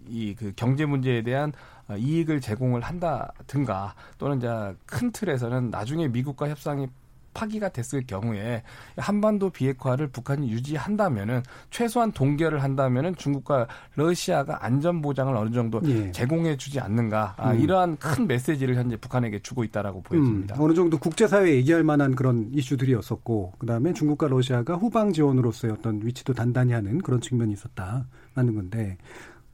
이 0.09 0.35
그 0.37 0.51
경제 0.55 0.85
문제에 0.85 1.21
대한 1.21 1.53
이익을 1.95 2.41
제공을 2.41 2.81
한다든가 2.81 3.93
또는 4.17 4.37
이제 4.37 4.75
큰 4.85 5.11
틀에서는 5.11 5.69
나중에 5.69 6.07
미국과 6.07 6.49
협상이 6.49 6.87
파기가 7.33 7.69
됐을 7.69 8.05
경우에 8.05 8.63
한반도 8.97 9.49
비핵화를 9.49 10.07
북한이 10.07 10.51
유지한다면은 10.51 11.43
최소한 11.69 12.11
동결을 12.11 12.63
한다면은 12.63 13.15
중국과 13.15 13.67
러시아가 13.95 14.65
안전 14.65 15.01
보장을 15.01 15.35
어느 15.35 15.51
정도 15.51 15.81
예. 15.85 16.11
제공해 16.11 16.57
주지 16.57 16.79
않는가 16.79 17.35
아, 17.37 17.51
음. 17.51 17.59
이러한 17.59 17.97
큰 17.97 18.27
메시지를 18.27 18.75
현재 18.75 18.97
북한에게 18.97 19.39
주고 19.39 19.63
있다라고 19.63 20.01
보여집니다. 20.01 20.55
음, 20.55 20.61
어느 20.61 20.73
정도 20.73 20.97
국제사회에 20.97 21.55
얘기할 21.55 21.83
만한 21.83 22.15
그런 22.15 22.49
이슈들이었었고 22.53 23.53
그다음에 23.59 23.93
중국과 23.93 24.27
러시아가 24.27 24.75
후방 24.75 25.13
지원으로서의 25.13 25.73
어떤 25.73 26.01
위치도 26.03 26.33
단단히 26.33 26.73
하는 26.73 26.99
그런 26.99 27.21
측면이 27.21 27.53
있었다 27.53 28.07
라는 28.35 28.55
건데 28.55 28.97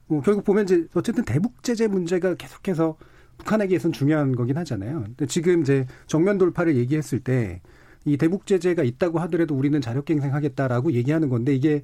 뭐 0.08 0.22
결국 0.22 0.44
보면 0.46 0.64
이제 0.64 0.88
어쨌든 0.94 1.26
대북 1.26 1.64
제재 1.64 1.88
문제가 1.88 2.36
계속해서 2.36 2.98
북한에게선 3.38 3.92
중요한 3.92 4.36
거긴 4.36 4.58
하잖아요. 4.58 5.04
근데 5.04 5.26
지금 5.28 5.62
이제 5.62 5.86
정면 6.08 6.38
돌파를 6.38 6.76
얘기했을 6.76 7.20
때 7.20 7.62
이 8.06 8.16
대북 8.16 8.46
제재가 8.46 8.84
있다고 8.84 9.20
하더라도 9.20 9.54
우리는 9.54 9.82
자력갱생하겠다라고 9.82 10.94
얘기하는 10.94 11.28
건데 11.28 11.54
이게 11.54 11.84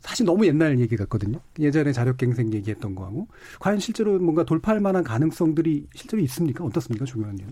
사실 0.00 0.26
너무 0.26 0.46
옛날 0.46 0.78
얘기 0.78 0.96
같거든요. 0.96 1.40
예전에 1.58 1.92
자력갱생 1.92 2.52
얘기했던 2.52 2.94
거하고 2.94 3.26
과연 3.58 3.80
실제로 3.80 4.18
뭔가 4.18 4.44
돌파할 4.44 4.80
만한 4.80 5.02
가능성들이 5.02 5.86
실제로 5.94 6.22
있습니까? 6.24 6.62
어떻습니까, 6.62 7.06
중요한 7.06 7.38
일? 7.38 7.46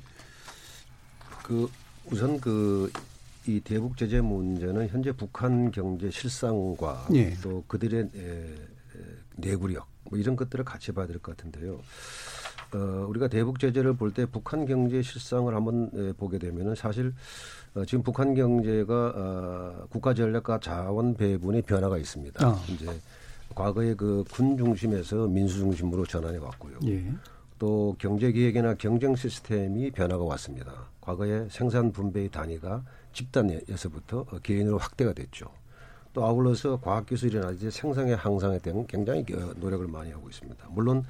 그 1.43 1.69
우선 2.11 2.39
그 2.41 2.91
이 3.47 3.61
대북 3.61 3.99
제재 3.99 4.23
문제는 4.23 4.89
현재 4.89 5.13
북한 5.13 5.71
경제 5.71 6.11
실상과 6.11 7.09
예. 7.13 7.35
또 7.43 7.63
그들의 7.69 8.09
에, 8.17 8.55
내구력 9.37 9.87
뭐 10.11 10.19
이런 10.19 10.35
것들을 10.35 10.65
같이 10.65 10.93
봐야 10.93 11.07
될 11.07 11.19
것 11.19 11.37
같은데요. 11.37 11.79
어, 12.73 13.07
우리가 13.09 13.29
대북 13.29 13.59
제재를 13.59 13.95
볼 13.95 14.13
때 14.13 14.27
북한 14.27 14.67
경제 14.67 15.03
실상을 15.03 15.53
한번 15.55 15.91
에, 15.95 16.13
보게 16.13 16.39
되면은 16.39 16.75
사실 16.75 17.13
어, 17.75 17.85
지금 17.85 18.03
북한 18.03 18.35
경제가 18.35 19.13
어, 19.17 19.87
국가 19.91 20.15
전략과 20.15 20.61
자원 20.61 21.15
배분의 21.15 21.63
변화가 21.63 21.99
있습니다. 21.99 22.49
어. 22.49 22.57
이제 22.69 22.87
과거에 23.55 23.95
그군 23.95 24.57
중심에서 24.57 25.27
민수 25.29 25.59
중심으로 25.59 26.07
전환해 26.07 26.39
왔고요. 26.39 26.79
예. 26.87 27.05
또 27.59 27.95
경제 27.99 28.33
기획이나 28.33 28.75
경쟁 28.75 29.15
시스템이 29.15 29.93
변화가 29.93 30.25
왔습니다. 30.25 30.73
과거에 31.01 31.47
생산 31.51 31.93
분배의 31.93 32.31
단위가 32.31 32.83
집단에서부터 33.13 34.25
개인으로 34.43 34.79
확대가 34.79 35.13
됐죠. 35.13 35.47
또 36.13 36.25
아울러서 36.25 36.81
과학기술이나 36.81 37.51
이제 37.53 37.71
생산의 37.71 38.17
향상에 38.17 38.59
대한 38.59 38.87
굉장히 38.87 39.25
어, 39.35 39.53
노력을 39.57 39.87
많이 39.89 40.11
하고 40.13 40.29
있습니다. 40.29 40.67
물론 40.71 41.05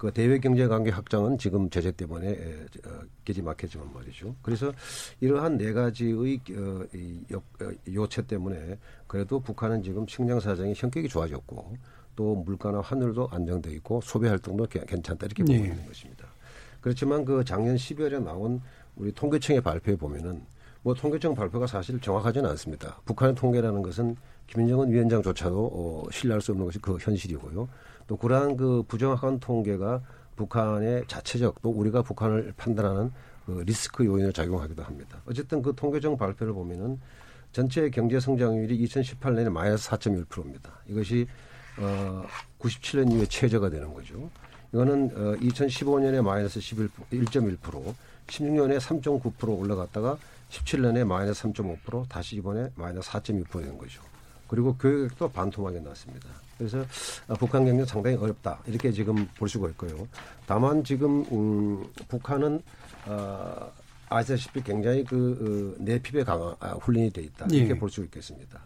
그 0.00 0.10
대외 0.10 0.38
경제 0.38 0.66
관계 0.66 0.90
확장은 0.90 1.36
지금 1.36 1.68
제재 1.68 1.92
때문에 1.92 2.32
어, 2.86 3.00
길이 3.22 3.42
막혔지만 3.42 3.92
말이죠. 3.92 4.34
그래서 4.40 4.72
이러한 5.20 5.58
네 5.58 5.74
가지의 5.74 6.40
어, 6.56 7.36
어, 7.36 7.70
요체 7.92 8.22
때문에 8.22 8.78
그래도 9.06 9.40
북한은 9.40 9.82
지금 9.82 10.06
식량 10.08 10.40
사정이 10.40 10.74
성격이 10.74 11.06
좋아졌고 11.06 11.76
또 12.16 12.34
물가나 12.34 12.80
환율도 12.80 13.28
안정돼 13.30 13.72
있고 13.72 14.00
소비 14.00 14.26
활동도 14.26 14.68
괜찮다 14.68 15.26
이렇게 15.26 15.42
보고 15.42 15.52
네. 15.52 15.68
있는 15.68 15.86
것입니다. 15.86 16.28
그렇지만 16.80 17.26
그 17.26 17.44
작년 17.44 17.76
12월에 17.76 18.22
나온 18.22 18.62
우리 18.96 19.12
통계청의 19.12 19.60
발표에 19.60 19.96
보면은 19.96 20.40
뭐 20.80 20.94
통계청 20.94 21.34
발표가 21.34 21.66
사실 21.66 22.00
정확하지는 22.00 22.48
않습니다. 22.48 22.98
북한의 23.04 23.34
통계라는 23.34 23.82
것은 23.82 24.16
김정은 24.46 24.90
위원장조차도 24.90 25.70
어, 25.74 26.10
신뢰할 26.10 26.40
수 26.40 26.52
없는 26.52 26.64
것이 26.64 26.78
그 26.78 26.96
현실이고요. 26.98 27.68
또 28.10 28.16
그러한 28.16 28.56
그 28.56 28.82
부정확한 28.88 29.38
통계가 29.38 30.02
북한의 30.34 31.04
자체적 31.06 31.62
또 31.62 31.70
우리가 31.70 32.02
북한을 32.02 32.54
판단하는 32.56 33.12
그 33.46 33.62
리스크 33.64 34.04
요인을 34.04 34.32
작용하기도 34.32 34.82
합니다. 34.82 35.22
어쨌든 35.26 35.62
그 35.62 35.72
통계청 35.76 36.16
발표를 36.16 36.52
보면은 36.52 36.98
전체 37.52 37.88
경제 37.88 38.18
성장률이 38.18 38.84
2018년에 38.84 39.48
마이너스 39.48 39.88
4.1%입니다. 39.90 40.72
이것이 40.88 41.28
어 41.78 42.24
97년 42.58 43.12
이후에 43.12 43.26
최저가 43.26 43.70
되는 43.70 43.94
거죠. 43.94 44.28
이거는 44.72 45.10
어 45.14 45.36
2015년에 45.36 46.20
마이너스 46.20 46.60
11, 46.60 46.90
1.1%, 47.12 47.94
16년에 48.26 48.80
3.9% 48.80 49.56
올라갔다가 49.56 50.18
17년에 50.50 51.04
마이너스 51.04 51.44
3.5%, 51.44 52.08
다시 52.08 52.34
이번에 52.34 52.70
마이너스 52.74 53.08
4.2%된 53.08 53.78
거죠. 53.78 54.09
그리고 54.50 54.76
교육도 54.76 55.30
반토막이 55.30 55.80
났습니다. 55.80 56.28
그래서 56.58 56.84
아, 57.28 57.34
북한 57.34 57.64
경제 57.64 57.84
상당히 57.84 58.16
어렵다 58.16 58.58
이렇게 58.66 58.90
지금 58.90 59.28
볼 59.38 59.48
수가 59.48 59.68
있고요. 59.68 60.08
다만 60.44 60.82
지금 60.82 61.24
음, 61.30 61.84
북한은 62.08 62.60
어, 63.06 63.72
아시다시피 64.08 64.60
굉장히 64.64 65.04
그 65.04 65.76
어, 65.78 65.82
내핍에 65.84 66.24
강화 66.24 66.56
아, 66.58 66.72
훈련이 66.72 67.10
돼 67.10 67.22
있다 67.22 67.46
이렇게 67.46 67.70
예. 67.70 67.78
볼수 67.78 68.02
있겠습니다. 68.02 68.58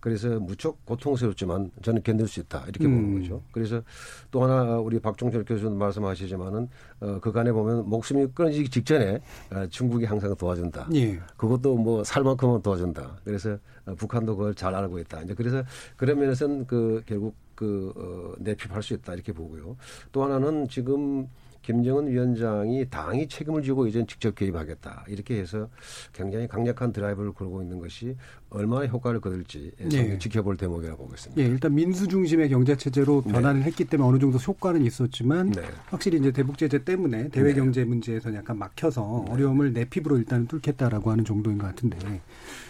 그래서 0.00 0.38
무척 0.38 0.84
고통스럽지만 0.84 1.70
저는 1.82 2.02
견딜 2.02 2.28
수 2.28 2.40
있다 2.40 2.64
이렇게 2.68 2.86
음. 2.86 2.94
보는 2.94 3.20
거죠. 3.20 3.42
그래서 3.52 3.82
또 4.30 4.42
하나 4.42 4.78
우리 4.78 4.98
박종철 5.00 5.44
교수님 5.44 5.78
말씀하시지만은 5.78 6.68
어, 7.00 7.18
그간에 7.20 7.52
보면 7.52 7.88
목숨이 7.88 8.28
끊어지기 8.34 8.68
직전에 8.68 9.20
어, 9.52 9.66
중국이 9.68 10.04
항상 10.04 10.34
도와준다. 10.36 10.88
예. 10.94 11.18
그것도 11.36 11.76
뭐 11.76 12.04
살만큼은 12.04 12.62
도와준다. 12.62 13.18
그래서 13.24 13.58
어, 13.86 13.94
북한도 13.94 14.36
그걸 14.36 14.54
잘 14.54 14.74
알고 14.74 14.98
있다. 15.00 15.22
이제 15.22 15.34
그래서 15.34 15.62
그런 15.96 16.18
면에서는 16.20 16.66
그 16.66 17.02
결국 17.06 17.34
그 17.54 17.92
어, 17.96 18.34
내핍할 18.38 18.82
수 18.82 18.94
있다 18.94 19.14
이렇게 19.14 19.32
보고요. 19.32 19.76
또 20.12 20.22
하나는 20.22 20.68
지금 20.68 21.28
김정은 21.68 22.08
위원장이 22.08 22.88
당이 22.88 23.28
책임을 23.28 23.62
지고 23.62 23.86
이제 23.86 24.02
직접 24.08 24.34
개입하겠다 24.34 25.04
이렇게 25.06 25.38
해서 25.38 25.68
굉장히 26.14 26.48
강력한 26.48 26.94
드라이브를 26.94 27.34
걸고 27.34 27.60
있는 27.60 27.78
것이 27.78 28.16
얼마나 28.48 28.86
효과를 28.86 29.20
거둘지 29.20 29.72
네. 29.78 30.18
지켜볼 30.18 30.56
대목이라고 30.56 31.04
보겠습니다. 31.04 31.42
예, 31.42 31.46
일단 31.46 31.74
민수 31.74 32.08
중심의 32.08 32.48
경제 32.48 32.74
체제로 32.74 33.22
네. 33.26 33.32
변화를 33.32 33.60
네. 33.60 33.66
했기 33.66 33.84
때문에 33.84 34.08
어느 34.08 34.18
정도 34.18 34.38
효과는 34.38 34.82
있었지만 34.82 35.50
네. 35.50 35.60
확실히 35.88 36.16
이제 36.20 36.32
대북 36.32 36.56
제재 36.56 36.84
때문에 36.84 37.28
대외 37.28 37.52
네. 37.52 37.60
경제 37.60 37.84
문제에서 37.84 38.34
약간 38.34 38.56
막혀서 38.56 39.24
네. 39.26 39.32
어려움을 39.32 39.74
내핍으로 39.74 40.16
일단 40.16 40.46
뚫겠다라고 40.46 41.10
하는 41.10 41.26
정도인 41.26 41.58
것 41.58 41.66
같은데 41.66 41.98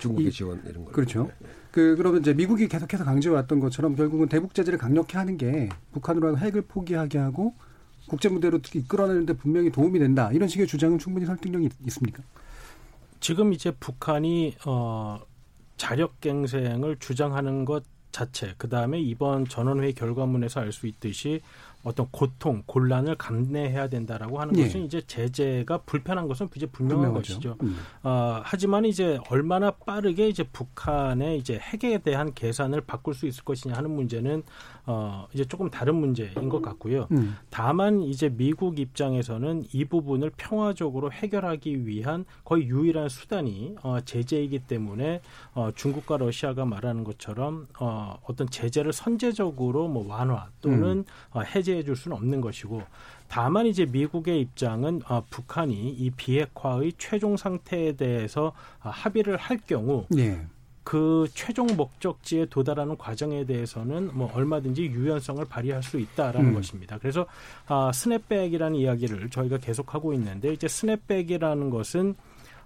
중국의 0.00 0.32
지원 0.32 0.60
이런 0.66 0.84
거 0.84 0.90
그렇죠. 0.90 1.30
그 1.70 1.94
그러면 1.94 2.22
이제 2.22 2.34
미국이 2.34 2.66
계속해서 2.66 3.04
강조해 3.04 3.32
왔던 3.36 3.60
것처럼 3.60 3.94
결국은 3.94 4.28
대북 4.28 4.54
제재를 4.54 4.76
강력히 4.76 5.16
하는 5.16 5.36
게 5.36 5.68
북한으로 5.92 6.36
핵을 6.36 6.62
포기하게 6.62 7.18
하고 7.18 7.54
국제 8.08 8.28
무대로 8.28 8.58
이끌어내는데 8.74 9.34
분명히 9.34 9.70
도움이 9.70 9.98
된다. 9.98 10.30
이런 10.32 10.48
식의 10.48 10.66
주장은 10.66 10.98
충분히 10.98 11.26
설득력이 11.26 11.68
있습니까? 11.86 12.22
지금 13.20 13.52
이제 13.52 13.70
북한이 13.72 14.56
어 14.66 15.20
자력갱생을 15.76 16.96
주장하는 16.98 17.64
것 17.64 17.84
자체, 18.10 18.54
그 18.58 18.68
다음에 18.68 18.98
이번 19.00 19.46
전원회의 19.46 19.92
결과문에서 19.92 20.60
알 20.60 20.72
수 20.72 20.86
있듯이 20.86 21.40
어떤 21.84 22.08
고통, 22.10 22.62
곤란을 22.66 23.14
감내해야 23.16 23.88
된다라고 23.88 24.40
하는 24.40 24.58
예. 24.58 24.64
것은 24.64 24.84
이제 24.84 25.00
제재가 25.06 25.82
불편한 25.82 26.26
것은 26.26 26.48
이제 26.56 26.66
분명한 26.66 27.04
분명하죠. 27.04 27.34
것이죠. 27.34 27.56
음. 27.62 27.78
어, 28.02 28.40
하지만 28.42 28.84
이제 28.84 29.18
얼마나 29.30 29.70
빠르게 29.70 30.28
이제 30.28 30.42
북한의 30.42 31.38
이제 31.38 31.58
핵에 31.58 31.98
대한 31.98 32.34
계산을 32.34 32.80
바꿀 32.80 33.14
수 33.14 33.26
있을 33.26 33.44
것이냐 33.44 33.74
하는 33.74 33.90
문제는 33.92 34.42
어, 34.90 35.28
이제 35.34 35.44
조금 35.44 35.68
다른 35.68 35.96
문제인 35.96 36.48
것 36.48 36.62
같고요. 36.62 37.08
음. 37.12 37.36
다만 37.50 38.00
이제 38.00 38.30
미국 38.30 38.78
입장에서는 38.78 39.64
이 39.70 39.84
부분을 39.84 40.30
평화적으로 40.34 41.12
해결하기 41.12 41.86
위한 41.86 42.24
거의 42.42 42.66
유일한 42.68 43.10
수단이 43.10 43.76
어, 43.82 44.00
제재이기 44.00 44.60
때문에 44.60 45.20
어, 45.52 45.70
중국과 45.74 46.16
러시아가 46.16 46.64
말하는 46.64 47.04
것처럼 47.04 47.68
어, 47.78 48.18
어떤 48.24 48.48
제재를 48.48 48.94
선제적으로 48.94 49.88
뭐 49.88 50.06
완화 50.08 50.48
또는 50.62 50.98
음. 50.98 51.04
어, 51.32 51.42
해제 51.42 51.76
해 51.76 51.82
줄 51.82 51.94
수는 51.94 52.16
없는 52.16 52.40
것이고 52.40 52.82
다만 53.28 53.66
이제 53.66 53.84
미국의 53.84 54.40
입장은 54.40 55.02
아, 55.06 55.22
북한이 55.28 55.90
이 55.90 56.10
비핵화의 56.10 56.94
최종 56.96 57.36
상태에 57.36 57.92
대해서 57.92 58.52
아, 58.80 58.88
합의를 58.88 59.36
할 59.36 59.58
경우 59.58 60.06
네. 60.08 60.46
그 60.88 61.26
최종 61.34 61.66
목적지에 61.76 62.46
도달하는 62.46 62.96
과정에 62.96 63.44
대해서는 63.44 64.08
뭐 64.14 64.32
얼마든지 64.32 64.86
유연성을 64.86 65.44
발휘할 65.44 65.82
수 65.82 66.00
있다라는 66.00 66.48
음. 66.48 66.54
것입니다. 66.54 66.96
그래서 66.96 67.26
아, 67.66 67.92
snapback이라는 67.92 68.74
이야기를 68.74 69.28
저희가 69.28 69.58
계속하고 69.58 70.14
있는데 70.14 70.50
이제 70.50 70.66
snapback이라는 70.66 71.68
것은 71.68 72.14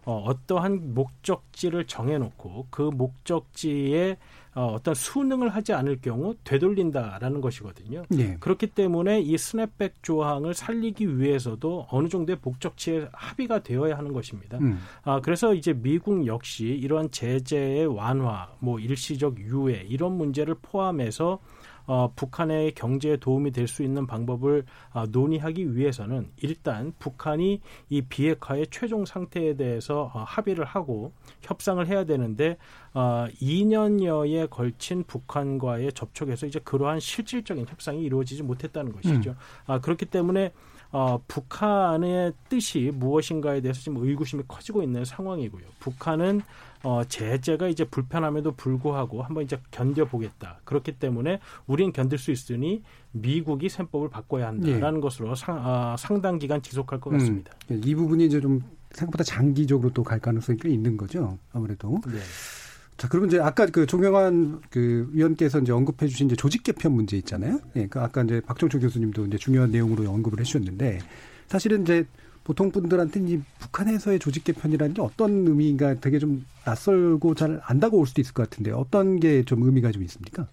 어, 0.05 0.25
어떠한 0.27 0.95
목적지를 0.95 1.87
정해놓고 1.87 2.67
그 2.71 2.83
목적지에 2.83 4.17
어, 4.55 4.75
어떤 4.75 4.95
순응을 4.95 5.49
하지 5.49 5.73
않을 5.73 6.01
경우 6.03 6.35
되돌린다라는 6.45 7.41
것이거든요. 7.41 8.03
네. 8.11 8.37
그렇기 8.39 8.67
때문에 8.69 9.21
이 9.21 9.39
스냅백 9.39 10.03
조항을 10.03 10.53
살리기 10.53 11.19
위해서도 11.19 11.87
어느 11.91 12.09
정도의 12.09 12.39
목적지에 12.43 13.09
합의가 13.13 13.63
되어야 13.63 13.97
하는 13.97 14.13
것입니다. 14.13 14.59
음. 14.59 14.79
아, 15.05 15.21
그래서 15.21 15.55
이제 15.55 15.73
미국 15.73 16.27
역시 16.27 16.67
이러한 16.67 17.11
제재의 17.13 17.87
완화, 17.87 18.51
뭐 18.59 18.79
일시적 18.79 19.39
유예 19.39 19.87
이런 19.89 20.19
문제를 20.19 20.57
포함해서 20.61 21.39
어, 21.87 22.13
북한의 22.15 22.73
경제에 22.73 23.17
도움이 23.17 23.51
될 23.51 23.73
수 23.73 23.83
있는 23.83 24.07
방법을 24.07 24.65
어, 24.93 25.05
논의하기 25.07 25.75
위해서는 25.75 26.31
일단 26.43 26.93
북한이 26.99 27.61
이 27.89 28.03
비핵화의 28.03 28.67
최종 28.71 29.07
상태에 29.07 29.57
대해서 29.57 30.11
어, 30.15 30.25
합의를 30.27 30.65
하고 30.65 31.13
협상을 31.41 31.85
해야 31.87 32.05
되는데 32.05 32.59
어, 32.93 33.27
2년여에 33.41 34.51
걸친 34.51 35.05
북한과의 35.05 35.93
접촉에서 35.95 36.47
이제 36.47 36.61
그러한 36.63 37.01
실질적인 37.01 37.67
협상이 37.67 38.03
이루어지지 38.03 38.43
못했다는 38.43 38.93
것이죠. 38.93 39.31
음. 39.31 39.37
아, 39.67 39.81
그렇기 39.81 40.07
때문에 40.07 40.53
어, 40.93 41.19
북한의 41.27 42.35
뜻이 42.49 42.93
무엇인가에 42.95 43.63
대해서 43.63 43.81
지금 43.81 44.05
의구심이 44.07 44.45
커지고 44.47 44.83
있는 44.83 45.05
상황이고요. 45.05 45.65
북한은 45.81 46.43
어, 46.85 47.03
제재가 47.05 47.69
이제 47.69 47.85
불편함에도 47.85 48.53
불구하고 48.53 49.23
한번 49.23 49.45
이제 49.45 49.59
견뎌보겠다. 49.71 50.61
그렇기 50.65 50.93
때문에 50.99 51.41
우리는 51.67 51.93
견딜 51.93 52.19
수 52.19 52.31
있으니 52.31 52.83
미국이 53.13 53.69
셈법을 53.69 54.11
바꿔야 54.11 54.49
한다라는 54.49 54.99
예. 54.99 55.01
것으로 55.01 55.35
상, 55.35 55.57
어, 55.65 55.97
상당 55.99 56.39
기간 56.39 56.61
지속할 56.61 57.01
것 57.01 57.11
같습니다. 57.11 57.53
음, 57.71 57.81
이 57.85 57.95
부분이 57.95 58.27
이제 58.27 58.41
좀 58.41 58.61
생각보다 58.91 59.25
장기적으로 59.25 59.91
또 59.93 60.03
갈 60.03 60.19
가능성이 60.19 60.59
꽤 60.59 60.69
있는 60.69 60.97
거죠. 60.97 61.39
아무래도. 61.53 62.01
네. 62.07 62.19
자, 62.97 63.09
그러면 63.09 63.29
이제 63.31 63.41
아까 63.41 63.67
그 63.67 63.87
종영환 63.87 64.61
그 64.71 65.09
위원께서 65.13 65.59
이제 65.61 65.73
언급해 65.73 66.07
주신 66.07 66.27
이제 66.27 66.37
조직 66.37 66.63
개편 66.63 66.93
문제 66.93 67.17
있잖아요. 67.17 67.59
예, 67.77 67.87
그 67.87 67.99
아까 68.01 68.23
이제 68.23 68.41
박종철 68.41 68.81
교수님도 68.81 69.27
이제 69.27 69.39
중요한 69.39 69.71
내용으로 69.71 70.09
언급을 70.11 70.39
해 70.39 70.45
주셨는데 70.45 71.01
사실은 71.49 71.83
이제 71.83 72.07
보통 72.45 72.71
분들한테는 72.71 73.29
이 73.29 73.41
북한에서의 73.61 74.19
조직 74.19 74.45
개편이라는 74.45 74.95
게 74.95 75.03
어떤 75.03 75.47
의미인가 75.47 75.95
되게 76.01 76.19
좀 76.19 76.45
낯설고 76.65 77.35
잘 77.35 77.61
안 77.65 77.81
다가올 77.81 78.07
수도 78.07 78.21
있을 78.21 78.35
것 78.35 78.49
같은데 78.49 78.71
어떤 78.73 79.19
게 79.21 79.43
좀 79.45 79.63
의미가 79.63 79.91
좀 79.93 80.03
있습니까? 80.05 80.47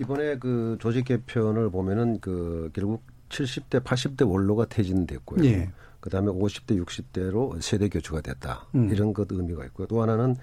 이번에 0.00 0.38
그 0.38 0.76
조직 0.80 1.04
개편을 1.06 1.70
보면은 1.70 2.20
그 2.20 2.70
결국 2.72 3.02
70대, 3.28 3.82
80대 3.82 4.28
원로가 4.30 4.64
퇴진됐고요. 4.66 5.44
예. 5.44 5.70
그다음에 6.00 6.28
50대, 6.32 6.82
60대로 6.82 7.60
세대 7.60 7.88
교체가 7.88 8.22
됐다. 8.22 8.66
음. 8.74 8.90
이런 8.90 9.12
것 9.12 9.28
의미가 9.30 9.64
있고요. 9.66 9.86
또 9.86 10.00
하나는 10.02 10.34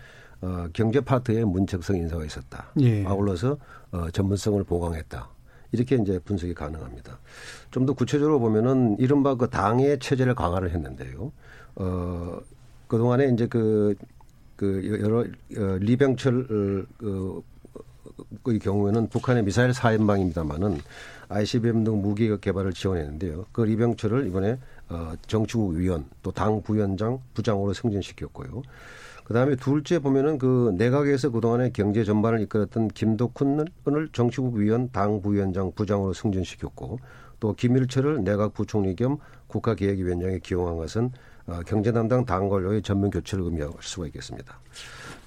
어, 0.41 0.67
경제 0.73 1.01
파트에 1.01 1.43
문책성 1.45 1.95
인사가 1.97 2.23
있었다. 2.25 2.67
예. 2.81 3.05
아울러서 3.05 3.57
어, 3.91 4.09
전문성을 4.11 4.63
보강했다. 4.63 5.29
이렇게 5.71 5.95
이제 5.97 6.19
분석이 6.19 6.53
가능합니다. 6.53 7.19
좀 7.71 7.85
더 7.85 7.93
구체적으로 7.93 8.39
보면은 8.39 8.97
이른바 8.99 9.35
그 9.35 9.49
당의 9.49 9.99
체제를 9.99 10.35
강화를 10.35 10.71
했는데요. 10.71 11.31
어, 11.75 12.39
그동안에 12.87 13.27
이제 13.33 13.47
그, 13.47 13.95
그 14.55 14.99
여러 15.03 15.19
어, 15.21 15.77
리병철 15.79 16.85
어, 17.03 17.41
그 18.43 18.57
경우에는 18.59 19.09
북한의 19.09 19.43
미사일 19.43 19.73
사연방입니다만은 19.73 20.79
ICBM 21.29 21.83
등 21.83 22.01
무기 22.01 22.35
개발을 22.39 22.71
지원했는데요. 22.73 23.45
그 23.51 23.61
리병철을 23.61 24.27
이번에 24.27 24.57
어, 24.89 25.13
정치국 25.27 25.73
위원 25.75 26.05
또 26.23 26.31
당 26.31 26.61
부위원장 26.61 27.19
부장으로 27.33 27.73
승진시켰고요. 27.73 28.61
그 29.27 29.33
다음에 29.33 29.57
둘째 29.57 29.99
보면은 29.99 30.37
그 30.37 30.73
내각에서 30.77 31.31
그동안에 31.31 31.71
경제 31.71 32.05
전반을 32.05 32.39
이끌었던 32.43 32.87
김덕훈을 32.87 33.67
정치국 34.13 34.55
위원 34.55 34.89
당 34.93 35.21
부위원장 35.21 35.73
부장으로 35.73 36.13
승진시켰고 36.13 36.97
또 37.41 37.53
김일철을 37.53 38.23
내각 38.23 38.53
부총리 38.53 38.95
겸 38.95 39.17
국가기획위원장에 39.47 40.39
기용한 40.39 40.77
것은 40.77 41.11
어, 41.45 41.59
경제 41.67 41.91
담당 41.91 42.23
당 42.23 42.47
관료의 42.47 42.81
전면 42.81 43.09
교체를 43.09 43.43
의미할 43.43 43.69
수가 43.81 44.07
있겠습니다. 44.07 44.61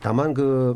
다만 0.01 0.33
그, 0.33 0.73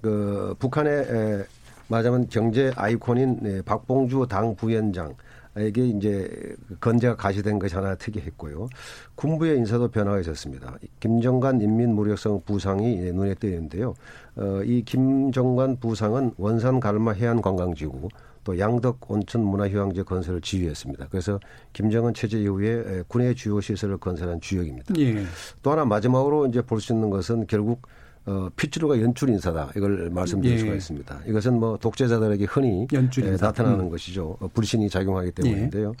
그 0.00 0.54
북한의 0.58 0.92
에, 1.10 1.44
말하자면 1.88 2.28
경제 2.30 2.72
아이콘인 2.74 3.38
네, 3.42 3.60
박봉주 3.60 4.28
당 4.30 4.56
부위원장 4.56 5.14
에게 5.56 5.86
이제 5.86 6.56
건재가 6.80 7.16
가시된 7.16 7.58
것이 7.58 7.74
하나 7.74 7.94
특이했고요. 7.94 8.68
군부의 9.16 9.58
인사도 9.58 9.88
변화가 9.88 10.20
있었습니다. 10.20 10.76
김정관 10.98 11.60
인민무력성 11.60 12.42
부상이 12.46 12.96
눈에 12.96 13.34
띄는데요. 13.34 13.94
어, 14.36 14.62
이 14.64 14.82
김정관 14.82 15.76
부상은 15.78 16.32
원산 16.38 16.80
갈마 16.80 17.12
해안관광지구 17.12 18.08
또 18.44 18.58
양덕 18.58 18.98
온천 19.10 19.44
문화휴양지 19.44 20.02
건설을 20.02 20.40
지휘했습니다. 20.40 21.08
그래서 21.10 21.38
김정은 21.72 22.12
체제 22.14 22.40
이후에 22.40 23.02
군의 23.06 23.34
주요 23.34 23.60
시설을 23.60 23.98
건설한 23.98 24.40
주역입니다. 24.40 24.94
예. 24.98 25.22
또 25.62 25.70
하나 25.70 25.84
마지막으로 25.84 26.46
이제 26.46 26.62
볼 26.62 26.80
수 26.80 26.92
있는 26.92 27.10
것은 27.10 27.46
결국 27.46 27.82
어, 28.24 28.48
피치루가 28.54 29.00
연출 29.00 29.30
인사다. 29.30 29.70
이걸 29.76 30.08
말씀드릴 30.10 30.54
예. 30.54 30.58
수가 30.58 30.74
있습니다. 30.74 31.20
이것은 31.26 31.58
뭐 31.58 31.76
독재자들에게 31.76 32.44
흔히 32.44 32.86
예, 32.92 33.30
나타나는 33.40 33.80
음. 33.80 33.90
것이죠. 33.90 34.36
어, 34.40 34.48
불신이 34.48 34.88
작용하기 34.88 35.32
때문인데요. 35.32 35.92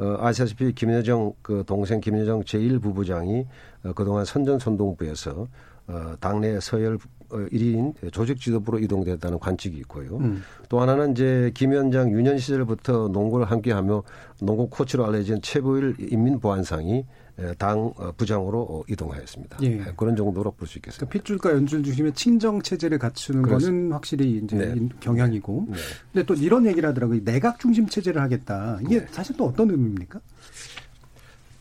예. 0.00 0.04
어, 0.04 0.18
아시다시피 0.20 0.72
김여정 0.72 1.32
그 1.42 1.64
동생 1.66 2.00
김여정 2.00 2.42
제1 2.42 2.80
부부장이 2.80 3.46
어, 3.84 3.92
그동안 3.92 4.24
선전선동부에서 4.24 5.48
어, 5.86 6.14
당내 6.20 6.60
서열 6.60 6.98
1인 7.28 7.94
어, 8.04 8.10
조직 8.10 8.40
지도부로 8.40 8.78
이동됐다는 8.78 9.40
관측이 9.40 9.76
있고요. 9.78 10.18
음. 10.18 10.42
또 10.68 10.80
하나는 10.80 11.12
이제 11.12 11.50
김 11.54 11.72
위원장 11.72 12.12
유년 12.12 12.38
시절부터 12.38 13.08
농구를 13.08 13.50
함께하며 13.50 14.02
농구 14.42 14.68
코치로 14.68 15.04
알려진 15.04 15.40
최부일 15.42 15.96
인민보안상이 15.98 17.04
당 17.58 17.92
어, 17.96 18.12
부장으로 18.16 18.62
어, 18.62 18.82
이동하였습니다. 18.88 19.58
예. 19.62 19.84
그런 19.96 20.14
정도로 20.16 20.52
볼 20.52 20.68
수 20.68 20.78
있겠습니다. 20.78 21.06
그러니까 21.06 21.12
핏줄과 21.12 21.50
연줄 21.52 21.82
중심의 21.82 22.14
친정 22.14 22.62
체제를 22.62 22.98
갖추는. 22.98 23.42
거는 23.42 23.92
확실히 23.92 24.40
이제 24.44 24.56
네. 24.56 24.88
경향이고. 25.00 25.66
네. 25.70 25.76
근데 26.12 26.26
또 26.26 26.34
이런 26.34 26.64
얘기를 26.66 26.88
하더라고요. 26.88 27.24
내각 27.24 27.58
중심 27.58 27.86
체제를 27.88 28.20
하겠다. 28.22 28.78
이게 28.84 29.00
네. 29.00 29.06
사실 29.10 29.36
또 29.36 29.46
어떤 29.46 29.70
의미입니까? 29.70 30.20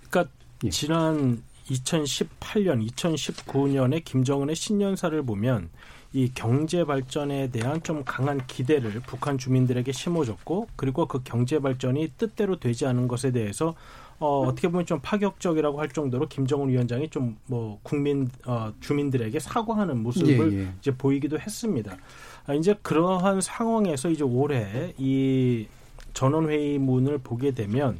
그러니까 0.09 0.32
예. 0.63 0.69
지난 0.69 1.41
2018년, 1.69 2.88
2019년에 2.91 4.03
김정은의 4.03 4.55
신년사를 4.55 5.21
보면 5.24 5.69
이 6.15 6.32
경제 6.36 6.84
발전에 6.86 7.49
대한 7.49 7.82
좀 7.82 8.03
강한 8.05 8.45
기대를 8.45 9.01
북한 9.07 9.38
주민들에게 9.39 9.91
심어줬고 9.91 10.67
그리고 10.76 11.07
그 11.07 11.21
경제 11.24 11.59
발전이 11.59 12.13
뜻대로 12.17 12.59
되지 12.59 12.86
않은 12.86 13.07
것에 13.07 13.32
대해서 13.32 13.74
어, 14.20 14.43
어떻게 14.47 14.68
보면 14.68 14.86
좀 14.86 14.99
파격적이라고 15.01 15.80
할 15.80 15.89
정도로 15.89 16.28
김정은 16.28 16.70
위원장이 16.70 17.09
좀 17.09 17.34
뭐 17.47 17.80
국민 17.84 18.30
어, 18.45 18.74
주민들에게 18.80 19.38
사과하는 19.39 20.01
모습을 20.03 20.53
예, 20.53 20.57
예. 20.59 20.74
이제 20.80 20.95
보이기도 20.95 21.39
했습니다. 21.39 21.97
아, 22.45 22.53
이제 22.53 22.76
그러한 22.82 23.41
상황에서 23.41 24.09
이제 24.09 24.24
올해 24.24 24.93
이 24.97 25.68
전원회의문을 26.14 27.20
보게 27.20 27.51
되면 27.51 27.99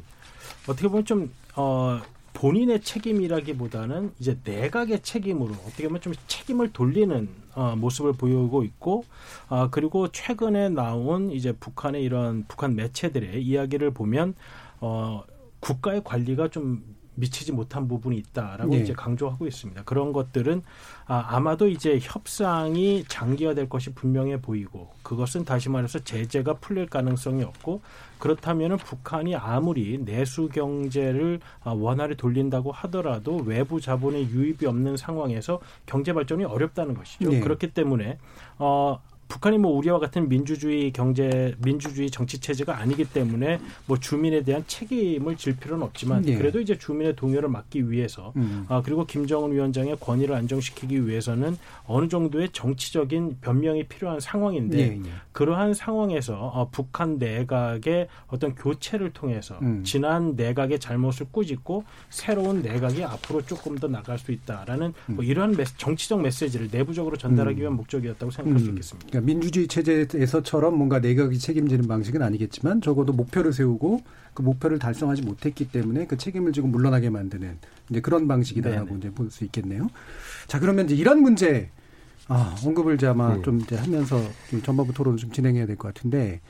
어떻게 0.68 0.88
보면 0.88 1.04
좀 1.04 1.30
어, 1.56 2.00
본인의 2.32 2.82
책임이라기보다는 2.82 4.12
이제 4.18 4.36
내각의 4.44 5.02
책임으로 5.02 5.52
어떻게 5.66 5.84
보면 5.84 6.00
좀 6.00 6.12
책임을 6.26 6.72
돌리는 6.72 7.28
어, 7.54 7.76
모습을 7.76 8.14
보이고 8.14 8.64
있고 8.64 9.04
아 9.48 9.68
그리고 9.70 10.08
최근에 10.08 10.70
나온 10.70 11.30
이제 11.30 11.52
북한의 11.52 12.02
이런 12.02 12.44
북한 12.48 12.74
매체들의 12.74 13.40
이야기를 13.42 13.92
보면 13.92 14.34
어 14.80 15.22
국가의 15.64 16.02
관리가 16.04 16.48
좀 16.48 16.84
미치지 17.16 17.52
못한 17.52 17.86
부분이 17.86 18.16
있다라고 18.18 18.74
네. 18.74 18.80
이제 18.80 18.92
강조하고 18.92 19.46
있습니다. 19.46 19.84
그런 19.84 20.12
것들은 20.12 20.62
아, 21.06 21.24
아마도 21.28 21.68
이제 21.68 21.98
협상이 22.02 23.04
장기화될 23.06 23.68
것이 23.68 23.94
분명해 23.94 24.40
보이고 24.40 24.90
그것은 25.02 25.44
다시 25.44 25.68
말해서 25.68 26.00
제재가 26.00 26.54
풀릴 26.54 26.86
가능성이 26.86 27.44
없고 27.44 27.82
그렇다면은 28.18 28.78
북한이 28.78 29.36
아무리 29.36 29.98
내수 30.04 30.48
경제를 30.48 31.40
아, 31.62 31.70
원활히 31.70 32.16
돌린다고 32.16 32.72
하더라도 32.72 33.36
외부 33.36 33.80
자본의 33.80 34.30
유입이 34.30 34.66
없는 34.66 34.96
상황에서 34.96 35.60
경제 35.86 36.12
발전이 36.12 36.44
어렵다는 36.44 36.94
것이죠. 36.94 37.30
네. 37.30 37.40
그렇기 37.40 37.72
때문에 37.72 38.18
어 38.58 39.00
북한이 39.28 39.58
뭐 39.58 39.72
우리와 39.72 39.98
같은 39.98 40.28
민주주의 40.28 40.92
경제 40.92 41.54
민주주의 41.58 42.10
정치 42.10 42.38
체제가 42.38 42.78
아니기 42.78 43.04
때문에 43.04 43.60
뭐 43.86 43.98
주민에 43.98 44.42
대한 44.42 44.64
책임을 44.66 45.36
질 45.36 45.56
필요는 45.56 45.84
없지만 45.84 46.22
네. 46.22 46.36
그래도 46.36 46.60
이제 46.60 46.78
주민의 46.78 47.16
동요를 47.16 47.48
막기 47.48 47.90
위해서 47.90 48.32
음. 48.36 48.64
아 48.68 48.82
그리고 48.84 49.06
김정은 49.06 49.52
위원장의 49.52 49.96
권위를 50.00 50.34
안정시키기 50.34 51.06
위해서는 51.06 51.56
어느 51.86 52.08
정도의 52.08 52.50
정치적인 52.52 53.38
변명이 53.40 53.84
필요한 53.84 54.20
상황인데 54.20 54.76
네, 54.76 55.00
네. 55.02 55.10
그러한 55.32 55.74
상황에서 55.74 56.34
어, 56.34 56.68
북한 56.70 57.18
내각의 57.18 58.08
어떤 58.28 58.54
교체를 58.54 59.12
통해서 59.12 59.58
음. 59.62 59.82
지난 59.84 60.34
내각의 60.36 60.78
잘못을 60.78 61.26
꾸짖고 61.30 61.84
새로운 62.10 62.62
내각이 62.62 63.04
앞으로 63.04 63.42
조금 63.42 63.76
더 63.76 63.88
나갈 63.88 64.18
수 64.18 64.32
있다라는 64.32 64.92
음. 65.10 65.14
뭐 65.16 65.24
이러한 65.24 65.56
메시, 65.56 65.76
정치적 65.76 66.20
메시지를 66.20 66.68
내부적으로 66.70 67.16
전달하기 67.16 67.58
음. 67.58 67.62
위한 67.62 67.72
목적이었다고 67.74 68.30
생각할 68.30 68.60
수 68.60 68.66
음. 68.66 68.70
있겠습니다. 68.70 69.13
그러니까 69.14 69.26
민주주의 69.26 69.68
체제에서처럼 69.68 70.76
뭔가 70.76 70.98
내각이 70.98 71.38
책임지는 71.38 71.86
방식은 71.86 72.20
아니겠지만 72.20 72.80
적어도 72.80 73.12
목표를 73.12 73.52
세우고 73.52 74.02
그 74.34 74.42
목표를 74.42 74.80
달성하지 74.80 75.22
못했기 75.22 75.70
때문에 75.70 76.06
그 76.06 76.16
책임을 76.16 76.52
지고 76.52 76.66
물러나게 76.66 77.10
만드는 77.10 77.58
이제 77.90 78.00
그런 78.00 78.26
방식이다라고 78.26 78.96
이제 78.96 79.10
볼 79.10 79.30
수 79.30 79.44
있겠네요. 79.44 79.88
자 80.48 80.58
그러면 80.58 80.86
이제 80.86 80.96
이런 80.96 81.22
문제 81.22 81.70
아, 82.26 82.56
언급을 82.64 82.96
이제 82.96 83.06
아마 83.06 83.36
네. 83.36 83.42
좀 83.42 83.60
이제 83.60 83.76
하면서 83.76 84.20
전반부 84.64 84.92
토론을 84.92 85.18
좀 85.18 85.30
진행해야 85.30 85.66
될 85.66 85.76
것 85.76 85.94
같은데 85.94 86.40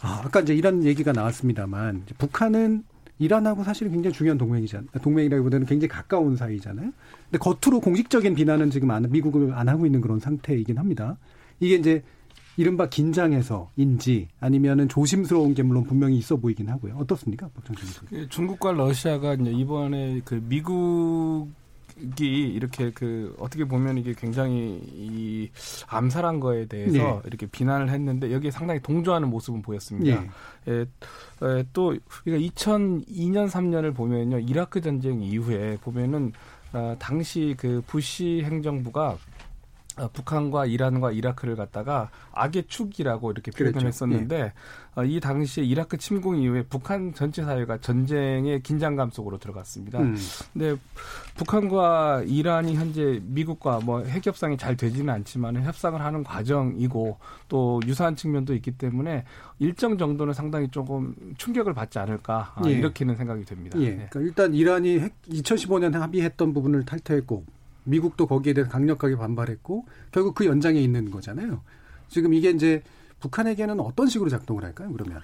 아, 0.00 0.22
아까 0.24 0.40
이제 0.40 0.54
이런 0.54 0.82
얘기가 0.84 1.12
나왔습니다만 1.12 2.04
북한은 2.18 2.82
이란하고 3.20 3.62
사실은 3.62 3.92
굉장히 3.92 4.14
중요한 4.14 4.38
동맹이잖아요. 4.38 4.88
동맹이라기보다는 5.02 5.66
굉장히 5.66 5.88
가까운 5.88 6.36
사이잖아요. 6.36 6.90
근데 7.30 7.38
겉으로 7.38 7.80
공식적인 7.80 8.34
비난은 8.34 8.70
지금 8.70 8.90
안, 8.90 9.06
미국을 9.10 9.52
안 9.54 9.68
하고 9.68 9.86
있는 9.86 10.00
그런 10.00 10.18
상태이긴 10.18 10.78
합니다. 10.78 11.16
이게 11.60 11.76
이제 11.76 12.02
이른바 12.56 12.88
긴장해서인지 12.88 14.28
아니면은 14.40 14.88
조심스러운 14.88 15.54
게 15.54 15.62
물론 15.62 15.84
분명히 15.84 16.18
있어 16.18 16.36
보이긴 16.36 16.68
하고요. 16.68 16.96
어떻습니까, 16.96 17.48
박정준 17.54 17.88
그 18.08 18.28
중국과 18.28 18.72
러시아가 18.72 19.34
이제 19.34 19.50
이번에 19.50 20.20
그 20.24 20.42
미국 20.42 21.48
이 22.18 22.24
이렇게 22.24 22.90
그 22.92 23.34
어떻게 23.38 23.64
보면 23.64 23.98
이게 23.98 24.14
굉장히 24.14 24.80
이 24.84 25.50
암살한 25.88 26.40
거에 26.40 26.66
대해서 26.66 26.92
네. 26.92 27.20
이렇게 27.26 27.46
비난을 27.46 27.90
했는데 27.90 28.32
여기에 28.32 28.50
상당히 28.50 28.80
동조하는 28.80 29.28
모습은 29.28 29.60
보였습니다. 29.62 30.20
네. 30.22 30.30
예, 30.68 30.86
예, 31.42 31.64
또 31.72 31.94
그러니까 32.24 32.50
2002년 32.54 33.50
3년을 33.50 33.94
보면요 33.94 34.38
이라크 34.38 34.80
전쟁 34.80 35.22
이후에 35.22 35.76
보면은 35.82 36.32
어, 36.72 36.96
당시 36.98 37.54
그 37.58 37.82
부시 37.86 38.42
행정부가 38.44 39.08
어, 39.10 39.18
북한과 40.12 40.66
이란과 40.66 41.12
이라크를 41.12 41.56
갖다가 41.56 42.10
악의 42.32 42.64
축이라고 42.68 43.30
이렇게 43.30 43.50
표현을 43.50 43.72
그렇죠. 43.72 43.86
했었는데 43.88 44.36
예. 44.36 44.52
어, 44.96 45.04
이 45.04 45.20
당시에 45.20 45.64
이라크 45.64 45.96
침공 45.96 46.36
이후에 46.36 46.64
북한 46.64 47.14
전체 47.14 47.42
사회가 47.44 47.78
전쟁의 47.78 48.62
긴장감 48.62 49.10
속으로 49.10 49.38
들어갔습니다. 49.38 50.00
음. 50.00 50.16
근데 50.52 50.76
북한과 51.36 52.24
이란이 52.26 52.74
현재 52.74 53.20
미국과 53.24 53.80
뭐 53.80 54.00
핵 54.10 54.26
협상이 54.26 54.56
잘 54.56 54.76
되지는 54.76 55.12
않지만 55.14 55.62
협상을 55.62 56.00
하는 56.00 56.24
과정이고 56.24 57.18
또 57.48 57.80
유사한 57.86 58.16
측면도 58.16 58.54
있기 58.54 58.72
때문에 58.72 59.24
일정 59.58 59.98
정도는 59.98 60.34
상당히 60.34 60.68
조금 60.68 61.14
충격을 61.38 61.74
받지 61.74 61.98
않을까 61.98 62.52
아, 62.56 62.62
예. 62.66 62.72
이렇게는 62.72 63.16
생각이 63.16 63.44
됩니다. 63.44 63.78
예. 63.80 63.90
네. 63.90 64.06
그러니까 64.10 64.20
일단 64.20 64.54
이란이 64.54 65.00
2015년 65.28 65.92
합의했던 65.92 66.52
부분을 66.52 66.84
탈퇴했고 66.84 67.44
미국도 67.90 68.26
거기에 68.26 68.52
대해서 68.52 68.70
강력하게 68.70 69.16
반발했고 69.16 69.84
결국 70.12 70.34
그 70.34 70.46
연장에 70.46 70.80
있는 70.80 71.10
거잖아요. 71.10 71.62
지금 72.08 72.32
이게 72.34 72.50
이제 72.50 72.82
북한에게는 73.20 73.80
어떤 73.80 74.06
식으로 74.06 74.30
작동을 74.30 74.64
할까요? 74.64 74.90
그러면 74.92 75.20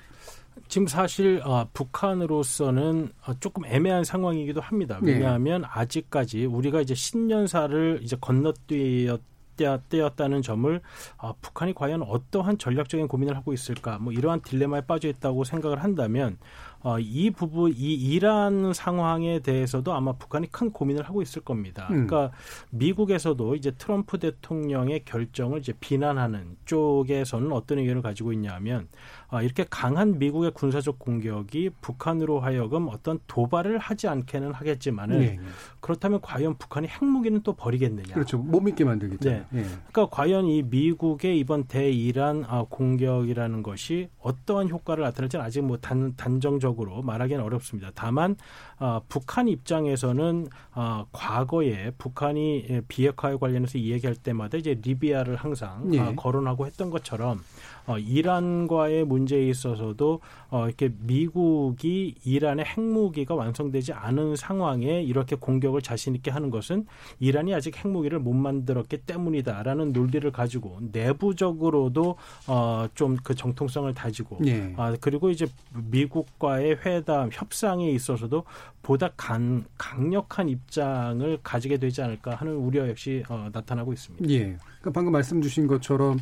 지금 0.68 0.86
사실 0.86 1.40
어, 1.44 1.68
북한으로서는 1.72 3.10
어, 3.26 3.34
조금 3.40 3.64
애매한 3.66 4.04
상황이기도 4.04 4.60
합니다. 4.60 4.98
네. 5.02 5.12
왜냐하면 5.12 5.62
네. 5.62 5.68
아직까지 5.70 6.46
우리가 6.46 6.80
이제 6.80 6.94
신년사를 6.94 8.00
이제 8.02 8.16
건너뛰었 8.20 9.20
때였다는 9.56 10.42
점을 10.42 10.80
아, 11.16 11.32
북한이 11.40 11.72
과연 11.74 12.02
어떠한 12.02 12.58
전략적인 12.58 13.08
고민을 13.08 13.36
하고 13.36 13.54
있을까 13.54 13.98
뭐 13.98 14.12
이러한 14.12 14.42
딜레마에 14.42 14.82
빠져 14.82 15.08
있다고 15.08 15.44
생각을 15.44 15.82
한다면 15.82 16.36
어, 16.80 16.98
이 17.00 17.30
부분, 17.30 17.72
이 17.72 17.94
이란 17.94 18.72
상황에 18.72 19.40
대해서도 19.40 19.92
아마 19.92 20.12
북한이 20.12 20.50
큰 20.52 20.70
고민을 20.70 21.02
하고 21.02 21.20
있을 21.22 21.42
겁니다. 21.42 21.88
음. 21.90 22.06
그러니까 22.06 22.36
미국에서도 22.70 23.56
이제 23.56 23.72
트럼프 23.72 24.18
대통령의 24.18 25.04
결정을 25.04 25.58
이제 25.58 25.72
비난하는 25.80 26.56
쪽에서는 26.64 27.52
어떤 27.52 27.78
의견을 27.80 28.02
가지고 28.02 28.32
있냐면 28.32 28.88
아, 29.25 29.25
이렇게 29.42 29.64
강한 29.68 30.18
미국의 30.18 30.52
군사적 30.52 30.98
공격이 30.98 31.70
북한으로 31.80 32.40
하여금 32.40 32.88
어떤 32.88 33.18
도발을 33.26 33.78
하지 33.78 34.08
않게는 34.08 34.52
하겠지만은 34.52 35.18
네. 35.18 35.38
그렇다면 35.80 36.20
과연 36.20 36.56
북한이 36.56 36.86
핵무기는 36.88 37.42
또 37.42 37.52
버리겠느냐? 37.52 38.14
그렇죠. 38.14 38.38
못 38.38 38.60
믿게 38.60 38.84
만들겠죠. 38.84 39.28
네. 39.28 39.44
네. 39.50 39.64
그러니까 39.90 40.14
과연 40.14 40.46
이 40.46 40.62
미국의 40.62 41.38
이번 41.38 41.64
대이란 41.64 42.44
아, 42.48 42.64
공격이라는 42.68 43.62
것이 43.62 44.08
어떠한 44.20 44.68
효과를 44.68 45.02
나타낼지는 45.04 45.44
아직 45.44 45.62
뭐 45.62 45.78
단, 45.78 46.14
단정적으로 46.16 47.02
말하기는 47.02 47.42
어렵습니다. 47.42 47.90
다만 47.94 48.36
아, 48.78 49.00
북한 49.08 49.48
입장에서는 49.48 50.48
아, 50.72 51.04
과거에 51.12 51.92
북한이 51.98 52.82
비핵화에 52.88 53.36
관련해서 53.36 53.78
이야기할 53.78 54.16
때마다 54.16 54.58
이제 54.58 54.78
리비아를 54.82 55.36
항상 55.36 55.90
네. 55.90 55.98
아, 55.98 56.12
거론하고 56.14 56.66
했던 56.66 56.90
것처럼 56.90 57.40
어, 57.86 57.98
이란과의 57.98 59.04
문제에 59.04 59.48
있어서도 59.48 60.20
어, 60.50 60.66
이렇게 60.66 60.92
미국이 61.00 62.14
이란의 62.24 62.64
핵무기가 62.64 63.34
완성되지 63.34 63.92
않은 63.92 64.36
상황에 64.36 65.02
이렇게 65.02 65.36
공격을 65.36 65.82
자신 65.82 66.14
있게 66.14 66.30
하는 66.30 66.50
것은 66.50 66.86
이란이 67.20 67.54
아직 67.54 67.76
핵무기를 67.76 68.18
못 68.18 68.32
만들었기 68.32 68.98
때문이다라는 68.98 69.92
논리를 69.92 70.30
가지고 70.32 70.78
내부적으로도 70.92 72.16
어, 72.46 72.86
좀 72.94 73.16
그 73.26 73.34
정통성을 73.34 73.92
다지고 73.94 74.38
네. 74.40 74.72
아, 74.76 74.94
그리고 75.00 75.30
이제 75.30 75.46
미국과의 75.90 76.78
회담 76.84 77.28
협상에 77.32 77.90
있어서도 77.90 78.44
보다 78.82 79.10
강, 79.16 79.64
강력한 79.76 80.48
입장을 80.48 81.38
가지게 81.42 81.78
되지 81.78 82.02
않을까 82.02 82.36
하는 82.36 82.54
우려 82.54 82.88
역시 82.88 83.24
어, 83.28 83.48
나타나고 83.52 83.92
있습니다. 83.92 84.28
예. 84.30 84.38
그러니까 84.38 84.90
방금 84.94 85.12
말씀 85.12 85.42
주신 85.42 85.66
것처럼 85.66 86.18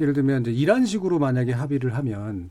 예를 0.00 0.12
들면 0.12 0.42
이제 0.42 0.52
이란 0.52 0.86
식으로 0.86 1.18
만약에 1.18 1.52
합의를 1.52 1.94
하면 1.96 2.50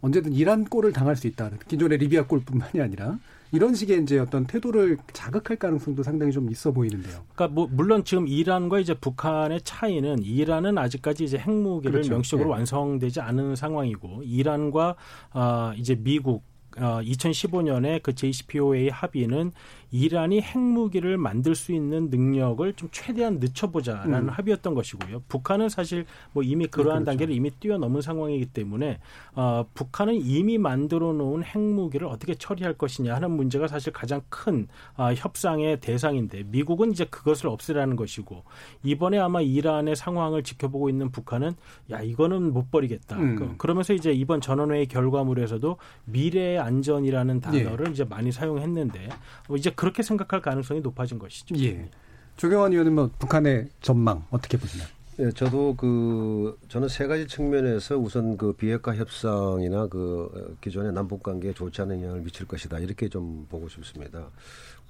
언제든 0.00 0.32
이란 0.32 0.64
꼴을 0.64 0.92
당할 0.92 1.16
수 1.16 1.26
있다. 1.26 1.50
기존의 1.68 1.98
리비아 1.98 2.26
꼴뿐만이 2.26 2.80
아니라 2.80 3.18
이런 3.50 3.74
식의 3.74 4.02
이제 4.02 4.18
어떤 4.18 4.46
태도를 4.46 4.98
자극할 5.12 5.56
가능성도 5.56 6.02
상당히 6.02 6.32
좀 6.32 6.50
있어 6.50 6.70
보이는데요. 6.70 7.24
그러니까 7.34 7.48
뭐 7.48 7.68
물론 7.70 8.04
지금 8.04 8.28
이란과 8.28 8.78
이제 8.78 8.94
북한의 8.94 9.62
차이는 9.62 10.22
이란은 10.22 10.76
아직까지 10.78 11.24
이제 11.24 11.38
핵무기를 11.38 11.92
그렇죠. 11.92 12.10
명시적으로 12.10 12.50
네. 12.50 12.52
완성되지 12.56 13.20
않은 13.20 13.56
상황이고 13.56 14.22
이란과 14.24 14.96
아 15.32 15.74
이제 15.76 15.96
미국 15.96 16.44
어, 16.76 17.00
2015년에 17.02 18.02
그 18.02 18.14
JCPOA 18.14 18.90
합의는 18.90 19.52
이란이 19.90 20.40
핵무기를 20.40 21.16
만들 21.16 21.54
수 21.54 21.72
있는 21.72 22.10
능력을 22.10 22.72
좀 22.74 22.88
최대한 22.92 23.38
늦춰보자라는 23.38 24.14
음. 24.14 24.28
합의였던 24.28 24.74
것이고요. 24.74 25.22
북한은 25.28 25.68
사실 25.68 26.04
뭐 26.32 26.42
이미 26.42 26.66
그러한 26.66 27.00
네, 27.00 27.04
그렇죠. 27.04 27.10
단계를 27.10 27.34
이미 27.34 27.50
뛰어넘은 27.50 28.02
상황이기 28.02 28.46
때문에 28.46 28.98
어, 29.34 29.64
북한은 29.74 30.14
이미 30.14 30.58
만들어 30.58 31.12
놓은 31.12 31.42
핵무기를 31.42 32.06
어떻게 32.06 32.34
처리할 32.34 32.74
것이냐 32.74 33.14
하는 33.14 33.30
문제가 33.30 33.66
사실 33.66 33.92
가장 33.92 34.20
큰 34.28 34.68
어, 34.96 35.12
협상의 35.14 35.80
대상인데 35.80 36.44
미국은 36.44 36.92
이제 36.92 37.04
그것을 37.04 37.48
없애라는 37.48 37.96
것이고 37.96 38.44
이번에 38.82 39.18
아마 39.18 39.40
이란의 39.40 39.96
상황을 39.96 40.42
지켜보고 40.42 40.90
있는 40.90 41.10
북한은 41.10 41.52
야 41.90 42.02
이거는 42.02 42.52
못 42.52 42.70
버리겠다. 42.70 43.16
음. 43.16 43.36
그, 43.36 43.56
그러면서 43.56 43.94
이제 43.94 44.12
이번 44.12 44.40
전원회의 44.40 44.86
결과물에서도 44.86 45.76
미래의 46.04 46.58
안전이라는 46.58 47.40
단어를 47.40 47.86
예. 47.86 47.90
이제 47.90 48.04
많이 48.04 48.30
사용했는데 48.32 49.08
어, 49.48 49.56
이제 49.56 49.70
그렇게 49.78 50.02
생각할 50.02 50.42
가능성이 50.42 50.80
높아진 50.80 51.20
것이죠. 51.20 51.54
예. 51.62 51.88
조경환 52.36 52.72
의원은 52.72 52.94
뭐 52.96 53.10
북한의 53.16 53.68
전망 53.80 54.24
어떻게 54.28 54.58
보시나요? 54.58 54.88
예, 55.20 55.30
저도 55.30 55.76
그 55.76 56.58
저는 56.66 56.88
세 56.88 57.06
가지 57.06 57.28
측면에서 57.28 57.96
우선 57.96 58.36
그 58.36 58.52
비핵화 58.52 58.96
협상이나 58.96 59.86
그 59.86 60.56
기존의 60.60 60.92
남북 60.92 61.22
관계에 61.22 61.52
좋지 61.52 61.80
않은 61.82 62.02
영향을 62.02 62.22
미칠 62.22 62.44
것이다 62.44 62.80
이렇게 62.80 63.08
좀 63.08 63.46
보고 63.48 63.68
싶습니다. 63.68 64.30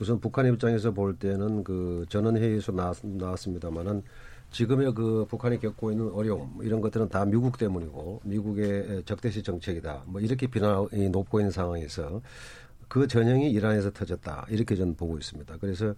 우선 0.00 0.20
북한 0.20 0.46
입장에서 0.46 0.90
볼 0.92 1.14
때는 1.14 1.64
그 1.64 2.06
전원 2.08 2.38
회의에서 2.38 2.72
나왔, 2.72 2.96
나왔습니다만은 3.02 4.02
지금의 4.52 4.94
그 4.94 5.26
북한이 5.28 5.60
겪고 5.60 5.90
있는 5.90 6.10
어려움 6.12 6.60
이런 6.62 6.80
것들은 6.80 7.10
다 7.10 7.26
미국 7.26 7.58
때문이고 7.58 8.22
미국의 8.24 9.02
적대시 9.04 9.42
정책이다 9.42 10.04
뭐 10.06 10.22
이렇게 10.22 10.46
비난이 10.46 11.10
높고 11.10 11.40
있는 11.40 11.50
상황에서 11.50 12.22
그 12.88 13.06
전형이 13.06 13.50
이란에서 13.50 13.90
터졌다 13.90 14.46
이렇게 14.50 14.74
저는 14.74 14.96
보고 14.96 15.18
있습니다. 15.18 15.56
그래서 15.60 15.94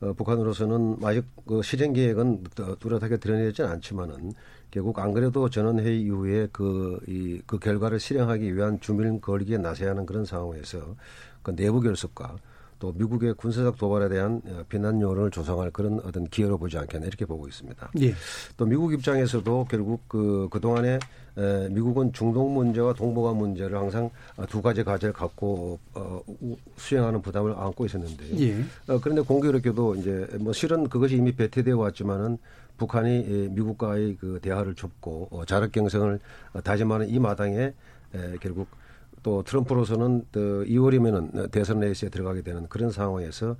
어, 0.00 0.12
북한으로서는 0.12 0.98
아직 1.02 1.24
그 1.46 1.62
실행 1.62 1.92
계획은 1.92 2.44
뚜렷하게 2.78 3.16
드러내지는 3.16 3.70
않지만은 3.70 4.32
결국 4.70 4.98
안 4.98 5.12
그래도 5.12 5.48
전원회의 5.48 6.02
이후에 6.02 6.48
그, 6.52 6.98
이, 7.06 7.40
그 7.46 7.58
결과를 7.58 8.00
실행하기 8.00 8.54
위한 8.56 8.80
주민 8.80 9.20
걸기에 9.20 9.58
나서야 9.58 9.90
하는 9.90 10.04
그런 10.04 10.24
상황에서 10.24 10.96
그 11.42 11.54
내부 11.54 11.80
결속과 11.80 12.36
또 12.84 12.92
미국의 12.98 13.32
군사적 13.34 13.78
도발에 13.78 14.10
대한 14.10 14.42
어, 14.46 14.62
비난 14.68 15.00
여론을 15.00 15.30
조성할 15.30 15.70
그런 15.70 16.00
어떤 16.04 16.26
기회로 16.26 16.58
보지 16.58 16.76
않겠나 16.76 17.06
이렇게 17.06 17.24
보고 17.24 17.48
있습니다. 17.48 17.92
예. 18.02 18.12
또 18.58 18.66
미국 18.66 18.92
입장에서도 18.92 19.66
결국 19.70 20.06
그 20.06 20.48
그동안에 20.50 20.98
에, 21.38 21.68
미국은 21.70 22.12
중동 22.12 22.52
문제와 22.52 22.92
동북아 22.92 23.32
문제를 23.32 23.78
항상 23.78 24.10
어, 24.36 24.44
두 24.44 24.60
가지 24.60 24.84
과제를 24.84 25.14
갖고 25.14 25.78
어, 25.94 26.20
수행하는 26.76 27.22
부담을 27.22 27.54
안고 27.56 27.86
있었는데 27.86 28.38
예. 28.38 28.60
어, 28.92 29.00
그런데 29.00 29.22
공교롭게도 29.22 29.94
이제 29.94 30.26
뭐 30.40 30.52
실은 30.52 30.86
그것이 30.86 31.16
이미 31.16 31.32
배태되어 31.32 31.78
왔지만은 31.78 32.36
북한이 32.76 33.48
미국과의 33.52 34.18
그 34.20 34.40
대화를 34.42 34.74
좁고 34.74 35.28
어, 35.30 35.44
자력 35.46 35.72
경쟁을 35.72 36.20
다짐하는 36.62 37.08
이 37.08 37.18
마당에 37.18 37.72
에, 38.14 38.36
결국 38.42 38.68
또 39.24 39.42
트럼프로서는 39.42 40.26
또 40.30 40.64
2월이면은 40.64 41.50
대선 41.50 41.80
레이스에 41.80 42.10
들어가게 42.10 42.42
되는 42.42 42.68
그런 42.68 42.90
상황에서 42.90 43.56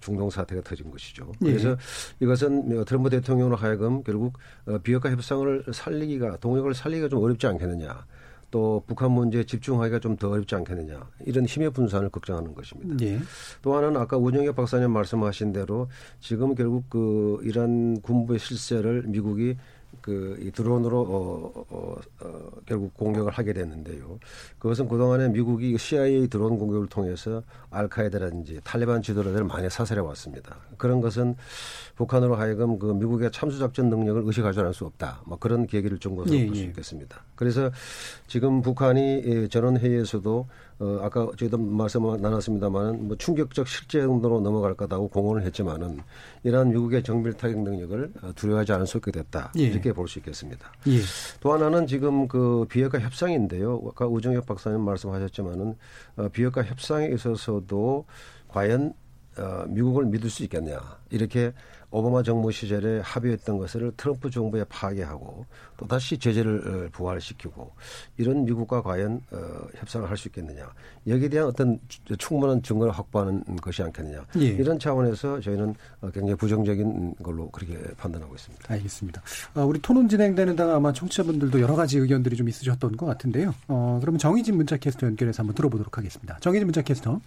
중동 0.00 0.30
사태가 0.30 0.62
터진 0.62 0.90
것이죠. 0.90 1.32
예. 1.42 1.50
그래서 1.50 1.70
예. 1.70 1.76
이것은 2.20 2.84
트럼프 2.84 3.10
대통령으로 3.10 3.56
하여금 3.56 4.02
결국 4.04 4.38
어, 4.66 4.78
비핵화 4.78 5.10
협상을 5.10 5.64
살리기가 5.72 6.36
동력을 6.38 6.72
살리기가 6.72 7.08
좀 7.08 7.22
어렵지 7.22 7.46
않겠느냐. 7.48 8.06
또 8.50 8.82
북한 8.86 9.10
문제에 9.10 9.44
집중하기가 9.44 9.98
좀 9.98 10.16
더 10.16 10.30
어렵지 10.30 10.54
않겠느냐 10.54 11.06
이런 11.26 11.44
힘의 11.44 11.70
분산을 11.70 12.08
걱정하는 12.08 12.54
것입니다. 12.54 13.04
예. 13.04 13.18
또 13.60 13.76
하나는 13.76 14.00
아까 14.00 14.16
우정혁 14.16 14.56
박사님 14.56 14.90
말씀하신 14.90 15.52
대로 15.52 15.88
지금 16.20 16.54
결국 16.54 16.88
그 16.88 17.40
이란 17.42 18.00
군부의 18.00 18.38
실세를 18.38 19.02
미국이 19.08 19.56
그 20.00 20.50
드론으로 20.54 21.00
어, 21.00 21.64
어, 21.70 21.96
어, 22.20 22.50
결국 22.66 22.94
공격을 22.94 23.32
하게 23.32 23.52
됐는데요. 23.52 24.18
그것은 24.58 24.88
그동안에 24.88 25.28
미국이 25.28 25.76
CIA 25.76 26.28
드론 26.28 26.58
공격을 26.58 26.88
통해서 26.88 27.42
알카에다라든지 27.70 28.60
탈레반 28.64 29.02
지도자들을 29.02 29.44
많이 29.44 29.68
사살해 29.68 30.00
왔습니다. 30.00 30.56
그런 30.76 31.00
것은 31.00 31.36
북한으로 31.96 32.36
하여금 32.36 32.78
그 32.78 32.86
미국의 32.86 33.32
참수 33.32 33.58
작전 33.58 33.88
능력을 33.90 34.22
의식하지 34.24 34.60
않을 34.60 34.74
수 34.74 34.84
없다. 34.86 35.22
뭐 35.26 35.38
그런 35.38 35.66
계기를 35.66 35.98
준 35.98 36.14
것으로 36.16 36.36
예, 36.36 36.46
볼수 36.46 36.62
예. 36.62 36.66
있겠습니다. 36.66 37.22
그래서 37.34 37.70
지금 38.26 38.62
북한이 38.62 39.48
전원 39.48 39.76
회의에서도 39.76 40.48
어, 40.80 41.00
아까 41.02 41.28
저희도 41.36 41.58
말씀 41.58 42.02
나눴습니다만은 42.20 43.08
뭐 43.08 43.16
충격적 43.16 43.66
실제 43.66 44.00
정도로 44.00 44.40
넘어갈 44.40 44.74
거다고 44.74 45.08
공언을 45.08 45.42
했지만은 45.42 45.98
이러한 46.44 46.68
미국의 46.70 47.02
정밀 47.02 47.32
타격 47.34 47.58
능력을 47.62 48.12
어, 48.22 48.32
두려워하지 48.36 48.72
않을 48.72 48.86
수 48.86 48.98
있게 48.98 49.10
됐다. 49.10 49.52
예. 49.58 49.62
이렇게 49.62 49.92
볼 49.92 50.06
수 50.06 50.18
있겠습니다. 50.20 50.70
예. 50.86 50.98
또 51.40 51.52
하나는 51.52 51.86
지금 51.86 52.28
그 52.28 52.64
비핵화 52.68 52.98
협상인데요. 53.00 53.82
아까 53.88 54.06
우정혁 54.06 54.46
박사님 54.46 54.80
말씀하셨지만은 54.82 55.74
어, 56.16 56.28
비핵화 56.28 56.62
협상에 56.62 57.08
있어서도 57.08 58.04
과연 58.46 58.92
어, 59.36 59.64
미국을 59.68 60.04
믿을 60.06 60.30
수 60.30 60.42
있겠냐 60.44 60.78
이렇게 61.10 61.52
오바마 61.90 62.22
정부 62.22 62.52
시절에 62.52 63.00
합의했던 63.00 63.56
것을 63.58 63.92
트럼프 63.96 64.30
정부에 64.30 64.64
파괴하고 64.68 65.46
또 65.78 65.86
다시 65.86 66.18
제재를 66.18 66.86
어, 66.86 66.88
부활시키고 66.92 67.72
이런 68.18 68.44
미국과 68.44 68.82
과연 68.82 69.22
어, 69.30 69.38
협상을 69.76 70.08
할 70.08 70.18
수 70.18 70.28
있겠느냐 70.28 70.68
여기에 71.06 71.28
대한 71.28 71.46
어떤 71.48 71.78
충분한 72.18 72.60
증거를 72.62 72.92
확보하는 72.92 73.42
것이 73.62 73.82
않겠느냐 73.82 74.26
예. 74.40 74.46
이런 74.46 74.78
차원에서 74.78 75.40
저희는 75.40 75.74
어, 76.00 76.10
굉장히 76.10 76.34
부정적인 76.34 77.14
걸로 77.22 77.48
그렇게 77.50 77.78
판단하고 77.96 78.34
있습니다. 78.34 78.64
알겠습니다. 78.74 79.22
어, 79.54 79.64
우리 79.64 79.80
토론 79.80 80.08
진행되는 80.08 80.56
당 80.56 80.70
아마 80.70 80.92
청취자분들도 80.92 81.60
여러 81.60 81.74
가지 81.76 81.98
의견들이 81.98 82.36
좀 82.36 82.48
있으셨던 82.48 82.96
것 82.96 83.06
같은데요. 83.06 83.54
어, 83.68 83.98
그러면 84.00 84.18
정희진 84.18 84.56
문자 84.56 84.76
캐스터 84.76 85.06
연결해서 85.06 85.42
한번 85.42 85.54
들어보도록 85.54 85.96
하겠습니다. 85.96 86.36
정희진 86.40 86.66
문자 86.66 86.82
캐스터. 86.82 87.20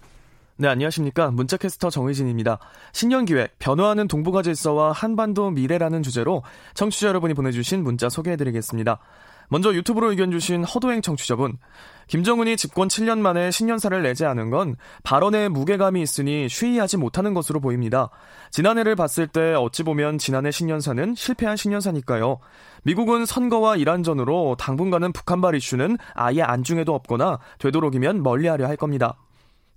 네, 0.62 0.68
안녕하십니까. 0.68 1.32
문자캐스터 1.32 1.90
정의진입니다. 1.90 2.60
신년기획, 2.92 3.58
변화하는 3.58 4.06
동북아 4.06 4.42
질서와 4.42 4.92
한반도 4.92 5.50
미래라는 5.50 6.04
주제로 6.04 6.44
청취자 6.74 7.08
여러분이 7.08 7.34
보내주신 7.34 7.82
문자 7.82 8.08
소개해드리겠습니다. 8.08 9.00
먼저 9.48 9.74
유튜브로 9.74 10.10
의견 10.10 10.30
주신 10.30 10.62
허도행 10.62 11.02
청취자분. 11.02 11.58
김정은이 12.06 12.56
집권 12.56 12.86
7년 12.86 13.18
만에 13.18 13.50
신년사를 13.50 14.00
내지 14.04 14.24
않은 14.24 14.50
건 14.50 14.76
발언에 15.02 15.48
무게감이 15.48 16.00
있으니 16.00 16.48
쉬이하지 16.48 16.96
못하는 16.96 17.34
것으로 17.34 17.58
보입니다. 17.58 18.10
지난해를 18.52 18.94
봤을 18.94 19.26
때 19.26 19.54
어찌 19.54 19.82
보면 19.82 20.18
지난해 20.18 20.52
신년사는 20.52 21.16
실패한 21.16 21.56
신년사니까요. 21.56 22.38
미국은 22.84 23.26
선거와 23.26 23.74
이란전으로 23.78 24.54
당분간은 24.60 25.12
북한발 25.12 25.56
이슈는 25.56 25.98
아예 26.14 26.42
안중에도 26.42 26.94
없거나 26.94 27.40
되도록이면 27.58 28.22
멀리하려 28.22 28.68
할 28.68 28.76
겁니다. 28.76 29.16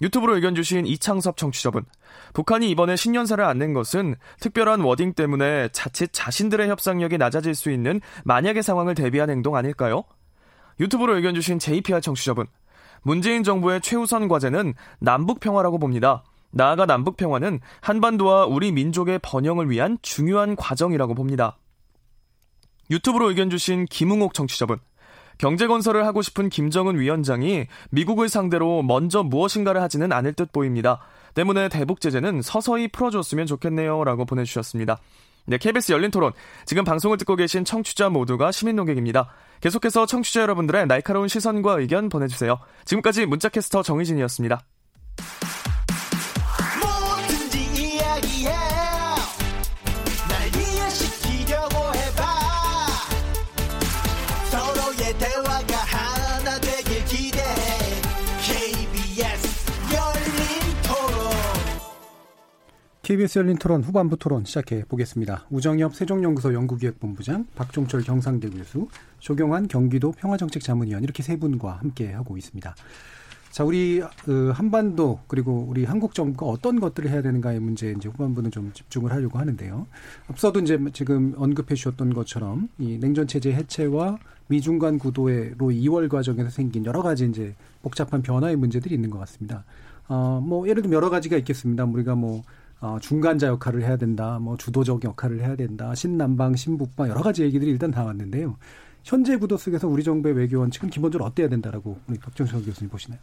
유튜브로 0.02 0.36
의견 0.36 0.56
주신 0.56 0.86
이창섭 0.86 1.38
청취자분. 1.38 1.86
북한이 2.34 2.70
이번에 2.70 2.96
신년사를 2.96 3.44
안 3.44 3.58
낸 3.58 3.74
것은 3.74 4.16
특별한 4.42 4.82
워딩 4.82 5.14
때문에 5.14 5.70
자칫 5.70 6.10
자신들의 6.12 6.68
협상력이 6.70 7.18
낮아질 7.18 7.56
수 7.56 7.72
있는 7.72 8.02
만약의 8.26 8.64
상황을 8.64 8.96
대비한 8.96 9.30
행동 9.30 9.56
아닐까요? 9.56 10.04
유튜브로 10.80 11.16
의견 11.16 11.34
주신 11.34 11.58
JPR 11.60 12.02
청취자분. 12.02 12.48
문재인 13.02 13.44
정부의 13.44 13.80
최우선 13.82 14.28
과제는 14.28 14.74
남북 15.00 15.40
평화라고 15.40 15.78
봅니다. 15.80 16.24
나아가 16.52 16.86
남북 16.86 17.16
평화는 17.18 17.60
한반도와 17.82 18.46
우리 18.46 18.72
민족의 18.72 19.20
번영을 19.22 19.70
위한 19.70 19.98
중요한 20.02 20.56
과정이라고 20.56 21.14
봅니다. 21.14 21.58
유튜브로 22.92 23.30
의견 23.30 23.50
주신 23.50 23.86
김웅옥 23.86 24.34
청취자분. 24.34 24.80
경제 25.38 25.68
건설을 25.68 26.06
하고 26.06 26.22
싶은 26.22 26.50
김정은 26.50 27.00
위원장이 27.00 27.68
미국을 27.92 28.30
상대로 28.30 28.82
먼저 28.84 29.24
무엇인가를 29.24 29.82
하지는 29.82 30.12
않을 30.12 30.34
듯 30.34 30.52
보입니다. 30.52 31.00
때문에 31.34 31.70
대북 31.70 32.02
제재는 32.02 32.42
서서히 32.42 32.88
풀어줬으면 32.88 33.46
좋겠네요. 33.46 34.04
라고 34.04 34.26
보내주셨습니다. 34.26 35.00
네, 35.48 35.58
KBS 35.58 35.92
열린 35.92 36.10
토론. 36.10 36.32
지금 36.66 36.84
방송을 36.84 37.18
듣고 37.18 37.36
계신 37.36 37.66
청취자 37.66 38.10
모두가 38.10 38.52
시민 38.52 38.76
농객입니다. 38.78 39.30
계속해서 39.62 40.06
청취자 40.06 40.42
여러분들의 40.42 40.88
날카로운 40.88 41.28
시선과 41.28 41.80
의견 41.80 42.10
보내주세요. 42.10 42.58
지금까지 42.86 43.26
문자캐스터 43.26 43.84
정희진이었습니다. 43.84 44.62
KBS 63.06 63.38
열린 63.38 63.56
토론 63.58 63.84
후반부 63.84 64.18
토론 64.18 64.46
시작해 64.46 64.84
보겠습니다. 64.84 65.46
우정엽 65.52 65.94
세종연구소 65.94 66.56
연구기획본부장, 66.56 67.46
박종철 67.54 68.02
경상대 68.02 68.50
교수, 68.50 68.88
조경환 69.20 69.68
경기도 69.68 70.12
평화정책자문위원 70.14 71.04
이렇게 71.04 71.22
세 71.22 71.38
분과 71.38 71.74
함께 71.74 72.12
하고 72.12 72.36
있습니다. 72.36 72.76
자, 73.52 73.64
우리 73.64 74.02
그 74.24 74.50
한반도 74.56 75.20
그리고 75.28 75.68
우리 75.70 75.86
한국 75.86 76.16
정부가 76.16 76.48
어떤 76.48 76.80
것들을 76.80 77.12
해야 77.12 77.22
되는가의 77.22 77.60
문제 77.60 77.92
이제 77.96 78.10
후반부는 78.10 78.50
좀 78.50 78.72
집중을 78.74 79.12
하려고 79.12 79.38
하는데요. 79.38 79.86
앞서도 80.30 80.62
이제 80.62 80.80
지금 80.92 81.36
언급해 81.38 81.76
주셨던 81.76 82.12
것처럼 82.16 82.70
이 82.80 82.98
냉전 83.00 83.28
체제 83.28 83.54
해체와 83.54 84.18
미중 84.48 84.80
간 84.80 84.98
구도로 84.98 85.56
2월 85.60 86.10
과정에서 86.10 86.50
생긴 86.50 86.86
여러 86.86 87.04
가지 87.04 87.28
이제 87.28 87.54
복잡한 87.84 88.24
변화의 88.24 88.56
문제들이 88.56 88.96
있는 88.96 89.12
것 89.12 89.20
같습니다. 89.20 89.64
어, 90.08 90.42
뭐 90.44 90.68
예를 90.68 90.82
들면 90.82 90.96
여러 90.96 91.12
가지가 91.12 91.38
있겠습니다. 91.38 91.86
우리가 91.86 92.16
뭐 92.16 92.42
어, 92.82 92.98
중간자 93.02 93.48
역할을 93.48 93.82
해야 93.84 93.98
된다, 93.98 94.38
뭐 94.40 94.58
주도적 94.58 95.04
역할을 95.04 95.42
해야 95.42 95.56
된다, 95.56 95.96
신남방, 95.96 96.56
신북방 96.56 97.10
여러 97.10 97.22
가지 97.22 97.44
얘기들이 97.44 97.72
일단 97.72 97.92
나왔는데요. 97.92 98.58
현재 99.04 99.38
구도 99.38 99.56
속에서 99.58 99.88
우리 99.88 100.04
정부의 100.04 100.36
외교 100.36 100.60
원칙은 100.60 100.90
기본적으로 100.90 101.26
어때야 101.26 101.48
된다라고 101.48 101.98
우리 102.08 102.18
박정철 102.18 102.64
교수님 102.64 102.90
보시나요? 102.90 103.20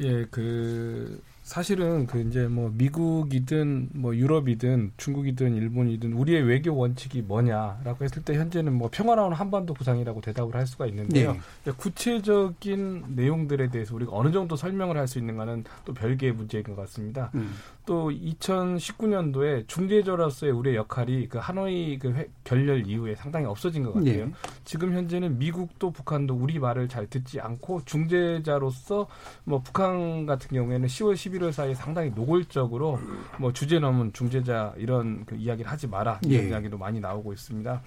예, 0.00 0.26
그 0.30 1.20
사실은 1.42 2.08
그 2.08 2.20
이제 2.20 2.48
뭐 2.48 2.72
미국이든 2.76 3.90
뭐 3.94 4.14
유럽이든 4.16 4.92
중국이든 4.96 5.54
일본이든 5.54 6.12
우리의 6.12 6.42
외교 6.42 6.76
원칙이 6.76 7.22
뭐냐라고 7.22 8.04
했을 8.04 8.20
때 8.24 8.34
현재는 8.34 8.72
뭐 8.72 8.88
평화로운 8.92 9.32
한반도 9.32 9.72
구상이라고 9.74 10.20
대답을 10.22 10.56
할 10.56 10.66
수가 10.66 10.86
있는데요. 10.86 11.36
네. 11.64 11.72
구체적인 11.76 13.04
내용들에 13.14 13.70
대해서 13.70 13.94
우리가 13.94 14.10
어느 14.14 14.32
정도 14.32 14.56
설명을 14.56 14.96
할 14.96 15.06
수 15.06 15.20
있는가는 15.20 15.62
또 15.84 15.94
별개의 15.94 16.32
문제인 16.32 16.64
것 16.64 16.74
같습니다. 16.74 17.30
음. 17.36 17.54
또 17.86 18.10
2019년도에 18.10 19.66
중재자로서의 19.68 20.52
우리의 20.52 20.76
역할이 20.76 21.28
그 21.28 21.38
하노이 21.38 21.98
그 21.98 22.12
회, 22.12 22.28
결렬 22.44 22.86
이후에 22.86 23.14
상당히 23.14 23.46
없어진 23.46 23.84
것 23.84 23.94
같아요. 23.94 24.26
네. 24.26 24.32
지금 24.64 24.92
현재는 24.92 25.38
미국도 25.38 25.92
북한도 25.92 26.34
우리 26.34 26.58
말을 26.58 26.88
잘 26.88 27.06
듣지 27.06 27.40
않고 27.40 27.82
중재자로서 27.84 29.06
뭐 29.44 29.60
북한 29.62 30.26
같은 30.26 30.48
경우에는 30.48 30.86
10월 30.86 31.14
11월 31.14 31.52
사이에 31.52 31.74
상당히 31.74 32.10
노골적으로 32.10 32.98
뭐 33.38 33.52
주제 33.52 33.78
넘은 33.78 34.12
중재자 34.12 34.74
이런 34.76 35.24
그 35.24 35.36
이야기를 35.36 35.70
하지 35.70 35.86
마라 35.86 36.18
이런 36.24 36.44
네. 36.44 36.50
이야기도 36.50 36.76
많이 36.76 36.98
나오고 36.98 37.32
있습니다. 37.32 37.82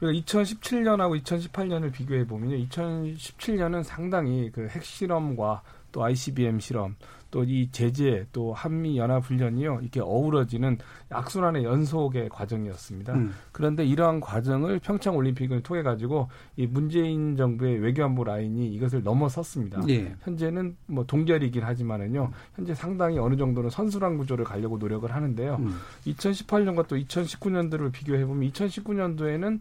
그리고 0.00 0.24
2017년하고 0.24 1.22
2018년을 1.22 1.92
비교해 1.92 2.26
보면요. 2.26 2.56
2017년은 2.66 3.82
상당히 3.82 4.50
그 4.50 4.68
핵실험과 4.68 5.62
또 5.92 6.04
ICBM 6.04 6.60
실험 6.60 6.96
또 7.30 7.44
이 7.44 7.68
제재 7.72 8.26
또 8.32 8.52
한미 8.52 8.98
연합 8.98 9.24
훈련이요 9.24 9.80
이렇게 9.82 10.00
어우러지는 10.00 10.78
악순환의 11.10 11.64
연속의 11.64 12.28
과정이었습니다. 12.30 13.14
음. 13.14 13.32
그런데 13.52 13.84
이러한 13.84 14.20
과정을 14.20 14.80
평창 14.80 15.16
올림픽을 15.16 15.62
통해 15.62 15.82
가지고 15.82 16.28
이 16.56 16.66
문재인 16.66 17.36
정부의 17.36 17.78
외교안보 17.78 18.24
라인이 18.24 18.68
이것을 18.74 19.02
넘어섰습니다. 19.02 19.82
예. 19.88 20.14
현재는 20.22 20.76
뭐 20.86 21.04
동결이긴 21.04 21.62
하지만은요 21.62 22.30
현재 22.54 22.74
상당히 22.74 23.18
어느 23.18 23.36
정도는 23.36 23.70
선순환 23.70 24.18
구조를 24.18 24.44
가려고 24.44 24.78
노력을 24.78 25.10
하는데요. 25.10 25.56
음. 25.60 25.74
2018년과 26.06 26.86
또 26.88 26.96
2019년도를 26.96 27.92
비교해 27.92 28.24
보면 28.26 28.50
2019년도에는 28.50 29.60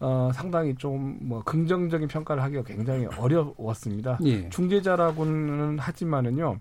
어, 0.00 0.30
상당히 0.34 0.74
좀 0.74 1.18
뭐 1.22 1.42
긍정적인 1.42 2.08
평가를 2.08 2.42
하기가 2.42 2.62
굉장히 2.62 3.06
어려웠습니다. 3.06 4.18
예. 4.24 4.48
중재자라고는 4.50 5.78
하지만은요. 5.78 6.58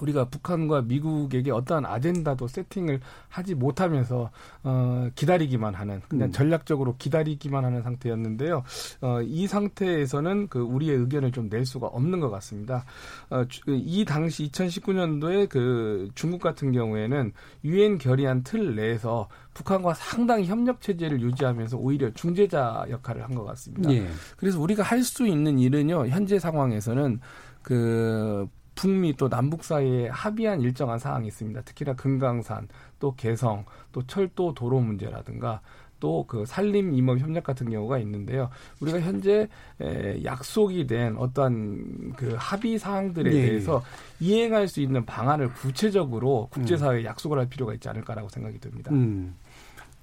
우리가 0.00 0.24
북한과 0.26 0.82
미국에게 0.82 1.50
어떠한 1.50 1.84
아젠다도 1.86 2.48
세팅을 2.48 3.00
하지 3.28 3.54
못하면서 3.54 4.30
어 4.64 5.08
기다리기만 5.14 5.74
하는 5.74 6.00
그냥 6.08 6.28
음. 6.28 6.32
전략적으로 6.32 6.96
기다리기만 6.98 7.64
하는 7.64 7.82
상태였는데요. 7.82 8.64
어 9.02 9.20
이 9.22 9.46
상태에서는 9.46 10.48
그 10.48 10.60
우리의 10.60 10.96
의견을 10.96 11.30
좀 11.32 11.48
낼 11.50 11.66
수가 11.66 11.88
없는 11.88 12.20
것 12.20 12.30
같습니다. 12.30 12.84
어 13.30 13.44
이 13.66 14.04
당시 14.04 14.48
2019년도에 14.50 15.48
그 15.48 16.08
중국 16.14 16.40
같은 16.40 16.72
경우에는 16.72 17.32
유엔 17.64 17.98
결의안 17.98 18.42
틀 18.44 18.74
내에서 18.76 19.28
북한과 19.54 19.94
상당히 19.94 20.46
협력 20.46 20.80
체제를 20.80 21.20
유지하면서 21.20 21.76
오히려 21.76 22.10
중재자 22.14 22.86
역할을 22.88 23.22
한 23.22 23.32
것 23.34 23.44
같습니다. 23.44 23.90
예. 23.92 24.06
그래서 24.36 24.60
우리가 24.60 24.82
할 24.82 25.02
수 25.02 25.26
있는 25.26 25.58
일은요. 25.58 26.06
현재 26.08 26.38
상황에서는 26.38 27.18
그 27.62 28.46
북미 28.74 29.14
또 29.14 29.28
남북 29.28 29.64
사이에 29.64 30.08
합의한 30.08 30.60
일정한 30.60 30.98
사항이 30.98 31.28
있습니다. 31.28 31.60
특히나 31.62 31.94
금강산, 31.94 32.68
또 32.98 33.14
개성, 33.14 33.64
또 33.92 34.06
철도 34.06 34.54
도로 34.54 34.80
문제라든가 34.80 35.60
또 36.02 36.24
그 36.26 36.44
산림 36.44 36.94
임업 36.94 37.20
협력 37.20 37.44
같은 37.44 37.70
경우가 37.70 37.98
있는데요. 37.98 38.50
우리가 38.80 39.00
현재 39.00 39.48
에, 39.80 40.24
약속이 40.24 40.88
된 40.88 41.16
어떠한 41.16 42.14
그 42.16 42.34
합의 42.36 42.78
사항들에 42.78 43.30
네. 43.30 43.36
대해서 43.36 43.82
이행할 44.18 44.66
수 44.66 44.80
있는 44.80 45.06
방안을 45.06 45.52
구체적으로 45.52 46.48
국제사회에 46.50 47.02
음. 47.02 47.04
약속을 47.04 47.38
할 47.38 47.46
필요가 47.48 47.72
있지 47.74 47.88
않을까라고 47.88 48.28
생각이 48.30 48.58
듭니다. 48.58 48.90
음. 48.92 49.36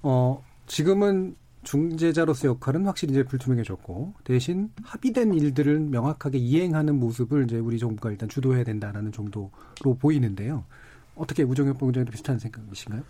어, 0.02 0.42
지금은 0.66 1.36
중재자로서 1.62 2.48
역할은 2.48 2.86
확실히 2.86 3.12
이제 3.12 3.22
불투명해졌고 3.22 4.14
대신 4.24 4.70
합의된 4.82 5.34
일들을 5.34 5.80
명확하게 5.80 6.38
이행하는 6.38 6.98
모습을 6.98 7.44
이제 7.44 7.58
우리 7.58 7.78
정부가 7.78 8.10
일단 8.10 8.28
주도해야 8.28 8.64
된다라는 8.64 9.12
정도로 9.12 9.50
보이는데요. 9.98 10.64
어떻게 11.14 11.42
우정혁 11.42 11.78
본부장도 11.78 12.10
비슷한 12.12 12.38
생각이신가요? 12.38 13.02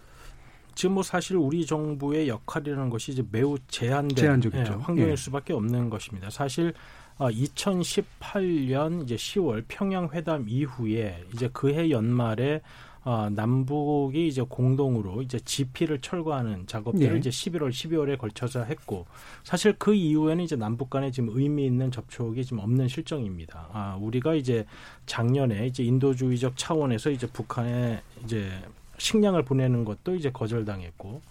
지금 0.75 0.95
뭐 0.95 1.03
사실 1.03 1.37
우리 1.37 1.67
정부의 1.67 2.29
역할이라는 2.29 2.91
것이 2.91 3.13
이제 3.13 3.25
매우 3.31 3.59
제한된 3.69 4.17
제한적이죠. 4.17 4.73
예, 4.73 4.83
환경일 4.83 5.11
예. 5.13 5.17
수밖에 5.17 5.53
없는 5.53 5.91
것입니다. 5.91 6.31
사실 6.31 6.73
2018년 7.19 9.01
어, 9.01 9.03
이제 9.03 9.17
10월 9.17 9.65
평양 9.69 10.09
회담 10.13 10.49
이후에 10.49 11.25
이제 11.35 11.51
그해 11.53 11.91
연말에 11.91 12.63
어, 13.03 13.29
남북이 13.31 14.29
이제 14.29 14.43
공동으로 14.43 15.23
이제 15.23 15.41
지피를 15.41 16.01
철거하는 16.01 16.67
작업들을 16.67 17.15
예. 17.15 17.19
이제 17.19 17.31
11월, 17.31 17.71
12월에 17.71 18.19
걸쳐서 18.19 18.65
했고 18.65 19.07
사실 19.43 19.75
그 19.79 19.95
이후에는 19.95 20.45
이제 20.45 20.57
남북 20.57 20.91
간에 20.91 21.11
지금 21.11 21.31
의미 21.33 21.65
있는 21.65 21.91
접촉이 21.91 22.45
지금 22.45 22.59
없는 22.59 22.89
실정입니다. 22.89 23.69
아, 23.73 23.97
우리가 24.01 24.35
이제 24.35 24.67
작년에 25.07 25.67
이제 25.67 25.83
인도주의적 25.83 26.57
차원에서 26.57 27.11
이제 27.11 27.27
북한에 27.27 28.03
이제 28.25 28.51
식량을 28.99 29.45
보내는 29.45 29.85
것도 29.85 30.15
이제 30.15 30.31
거절당했고 30.31 31.23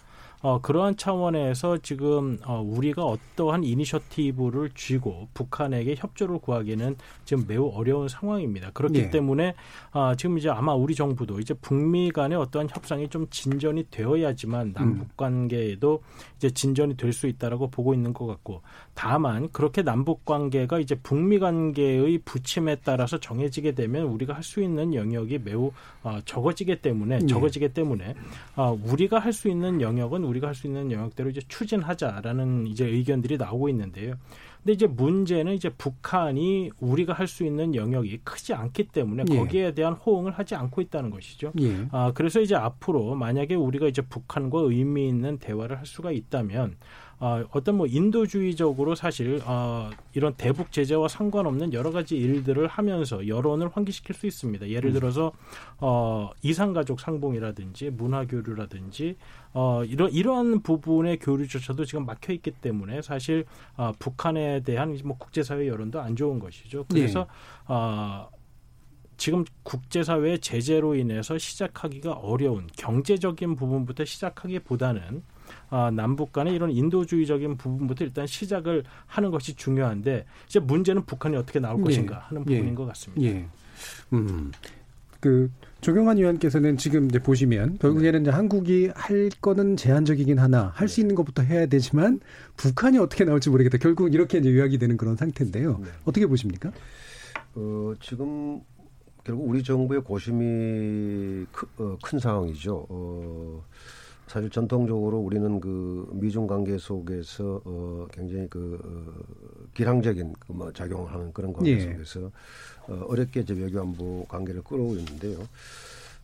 어, 0.42 0.60
그러한 0.60 0.96
차원에서 0.96 1.78
지금 1.78 2.38
어, 2.46 2.62
우리가 2.62 3.04
어떠한 3.04 3.62
이니셔티브를 3.62 4.70
쥐고 4.74 5.28
북한에게 5.34 5.96
협조를 5.98 6.38
구하기는 6.38 6.96
지금 7.24 7.44
매우 7.46 7.70
어려운 7.74 8.08
상황입니다. 8.08 8.70
그렇기 8.72 9.02
네. 9.02 9.10
때문에 9.10 9.54
어, 9.92 10.14
지금 10.16 10.38
이제 10.38 10.48
아마 10.48 10.74
우리 10.74 10.94
정부도 10.94 11.40
이제 11.40 11.52
북미 11.54 12.10
간의 12.10 12.38
어떠한 12.38 12.68
협상이 12.70 13.08
좀 13.08 13.26
진전이 13.28 13.88
되어야지만 13.90 14.72
남북 14.72 15.02
음. 15.02 15.08
관계에도 15.16 16.02
이제 16.36 16.50
진전이 16.50 16.96
될 16.96 17.10
수 17.10 17.26
있다라고 17.26 17.70
보고 17.70 17.92
있는 17.92 18.12
것 18.12 18.24
같고 18.26 18.62
다만 18.94 19.50
그렇게 19.50 19.82
남북 19.82 20.24
관계가 20.24 20.78
이제 20.78 20.94
북미 20.94 21.40
관계의 21.40 22.20
부침에 22.24 22.76
따라서 22.84 23.18
정해지게 23.18 23.72
되면 23.72 24.04
우리가 24.04 24.34
할 24.34 24.44
수 24.44 24.62
있는 24.62 24.94
영역이 24.94 25.40
매우 25.44 25.72
어, 26.02 26.18
적어지기 26.24 26.80
때문에 26.80 27.18
네. 27.18 27.26
적어지기 27.26 27.70
때문에 27.74 28.14
어, 28.56 28.78
우리가 28.84 29.18
할 29.18 29.32
수 29.32 29.48
있는 29.48 29.80
영역은 29.80 30.24
우리가 30.30 30.46
할 30.48 30.54
수 30.54 30.66
있는 30.66 30.90
영역대로 30.90 31.30
이제 31.30 31.40
추진하자라는 31.48 32.66
이제 32.66 32.86
의견들이 32.86 33.36
나오고 33.36 33.68
있는데요. 33.68 34.14
근데 34.58 34.72
이제 34.74 34.86
문제는 34.86 35.54
이제 35.54 35.70
북한이 35.70 36.70
우리가 36.80 37.12
할 37.14 37.26
수 37.26 37.44
있는 37.44 37.74
영역이 37.74 38.18
크지 38.24 38.52
않기 38.54 38.88
때문에 38.88 39.24
예. 39.30 39.36
거기에 39.36 39.74
대한 39.74 39.94
호응을 39.94 40.32
하지 40.32 40.54
않고 40.54 40.80
있다는 40.80 41.10
것이죠. 41.10 41.52
예. 41.60 41.86
아, 41.92 42.12
그래서 42.14 42.40
이제 42.40 42.54
앞으로 42.54 43.14
만약에 43.14 43.54
우리가 43.54 43.86
이제 43.88 44.02
북한과 44.02 44.60
의미 44.60 45.08
있는 45.08 45.38
대화를 45.38 45.78
할 45.78 45.86
수가 45.86 46.12
있다면 46.12 46.76
어, 47.20 47.44
어떤 47.52 47.76
뭐 47.76 47.86
인도주의적으로 47.86 48.94
사실 48.94 49.42
어, 49.44 49.90
이런 50.14 50.32
대북 50.34 50.72
제재와 50.72 51.06
상관없는 51.06 51.74
여러 51.74 51.90
가지 51.90 52.16
일들을 52.16 52.66
하면서 52.66 53.28
여론을 53.28 53.68
환기시킬 53.68 54.16
수 54.16 54.26
있습니다. 54.26 54.70
예를 54.70 54.90
음. 54.90 54.94
들어서 54.94 55.32
어, 55.78 56.30
이상가족 56.40 56.98
상봉이라든지 56.98 57.90
문화 57.90 58.26
교류라든지 58.26 59.16
어, 59.52 59.84
이런 59.84 60.10
이런 60.12 60.62
부분의 60.62 61.18
교류조차도 61.18 61.84
지금 61.84 62.06
막혀 62.06 62.32
있기 62.32 62.52
때문에 62.52 63.02
사실 63.02 63.44
어, 63.76 63.92
북한에 63.98 64.62
대한 64.62 64.98
뭐 65.04 65.18
국제사회 65.18 65.68
여론도 65.68 66.00
안 66.00 66.16
좋은 66.16 66.38
것이죠. 66.38 66.86
그래서 66.88 67.20
네. 67.20 67.74
어, 67.74 68.30
지금 69.18 69.44
국제사회 69.62 70.38
제재로 70.38 70.94
인해서 70.94 71.36
시작하기가 71.36 72.12
어려운 72.12 72.66
경제적인 72.78 73.56
부분부터 73.56 74.06
시작하기보다는 74.06 75.22
아, 75.70 75.90
남북 75.90 76.32
간의 76.32 76.54
이런 76.54 76.70
인도주의적인 76.70 77.56
부분부터 77.56 78.04
일단 78.04 78.26
시작을 78.26 78.84
하는 79.06 79.30
것이 79.30 79.54
중요한데 79.54 80.24
이제 80.46 80.60
문제는 80.60 81.04
북한이 81.06 81.36
어떻게 81.36 81.60
나올 81.60 81.78
예. 81.80 81.84
것인가 81.84 82.18
하는 82.28 82.44
부분인 82.44 82.70
예. 82.70 82.74
것 82.74 82.86
같습니다. 82.86 83.22
예. 83.22 83.46
음. 84.12 84.52
그 85.20 85.50
조경환 85.82 86.16
의원께서는 86.16 86.78
지금 86.78 87.06
이제 87.06 87.18
보시면 87.18 87.78
결국에는 87.78 88.22
이제 88.22 88.30
한국이 88.30 88.90
할 88.94 89.28
거는 89.42 89.76
제한적이긴 89.76 90.38
하나 90.38 90.72
할 90.74 90.88
수 90.88 91.00
있는 91.00 91.14
것부터 91.14 91.42
해야 91.42 91.66
되지만 91.66 92.20
북한이 92.56 92.98
어떻게 92.98 93.24
나올지 93.24 93.50
모르겠다. 93.50 93.76
결국 93.78 94.12
이렇게 94.14 94.38
이제 94.38 94.50
요약이 94.50 94.78
되는 94.78 94.96
그런 94.96 95.16
상태인데요. 95.16 95.78
네. 95.82 95.90
어떻게 96.04 96.26
보십니까? 96.26 96.72
어, 97.54 97.92
지금 98.00 98.60
결국 99.22 99.48
우리 99.48 99.62
정부의 99.62 100.02
고심이 100.02 101.44
크, 101.52 101.66
어, 101.78 101.96
큰 102.02 102.18
상황이죠. 102.18 102.86
어, 102.88 103.62
사실 104.30 104.48
전통적으로 104.48 105.18
우리는 105.18 105.58
그 105.58 106.08
미중 106.12 106.46
관계 106.46 106.78
속에서 106.78 107.60
어 107.64 108.06
굉장히 108.12 108.46
그 108.48 108.78
어, 108.80 109.68
기량적인 109.74 110.34
그뭐 110.38 110.72
작용을 110.72 111.12
하는 111.12 111.32
그런 111.32 111.52
관계 111.52 111.72
예. 111.72 111.80
속에서 111.80 112.30
어 112.86 113.06
어렵게 113.08 113.40
이제 113.40 113.54
외교 113.54 113.80
안보 113.80 114.24
관계를 114.28 114.62
끌어올렸는데요. 114.62 115.40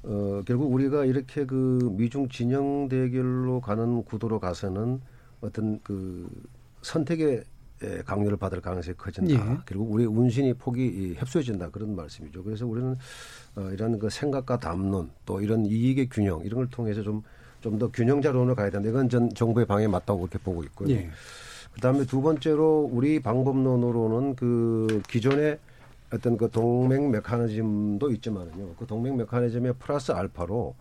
어 0.04 0.42
결국 0.46 0.72
우리가 0.72 1.04
이렇게 1.04 1.46
그 1.46 1.92
미중 1.96 2.28
진영 2.28 2.88
대결로 2.88 3.60
가는 3.60 4.04
구도로 4.04 4.38
가서는 4.38 5.00
어떤 5.40 5.80
그 5.82 6.30
선택의 6.82 7.42
강요를 8.04 8.36
받을 8.36 8.60
가능성이 8.60 8.96
커진다. 8.96 9.32
예. 9.32 9.58
결국 9.66 9.90
우리 9.90 10.06
운신이 10.06 10.54
폭이 10.54 11.14
협소해진다 11.16 11.70
그런 11.70 11.96
말씀이죠. 11.96 12.44
그래서 12.44 12.68
우리는 12.68 12.96
어, 13.56 13.68
이런 13.72 13.98
그 13.98 14.08
생각과 14.10 14.58
담론 14.58 15.10
또 15.24 15.40
이런 15.40 15.66
이익의 15.66 16.08
균형 16.08 16.44
이런 16.44 16.58
걸 16.58 16.70
통해서 16.70 17.02
좀 17.02 17.24
좀 17.66 17.78
더 17.80 17.90
균형자론으로 17.90 18.54
가야 18.54 18.70
된다. 18.70 18.88
이건 18.88 19.08
전 19.08 19.28
정부의 19.34 19.66
방에 19.66 19.88
맞다고 19.88 20.20
그렇게 20.20 20.38
보고 20.38 20.62
있고요. 20.64 20.88
예. 20.90 21.10
그다음에 21.74 22.04
두 22.06 22.22
번째로 22.22 22.88
우리 22.92 23.18
방법론으로는 23.20 24.36
그 24.36 25.02
기존의 25.08 25.58
어떤 26.12 26.36
그 26.36 26.48
동맹 26.50 27.10
메커니즘도 27.10 28.10
있지만은요. 28.12 28.74
그 28.78 28.86
동맹 28.86 29.16
메커니즘의 29.16 29.74
플러스 29.80 30.12
알파로 30.12 30.74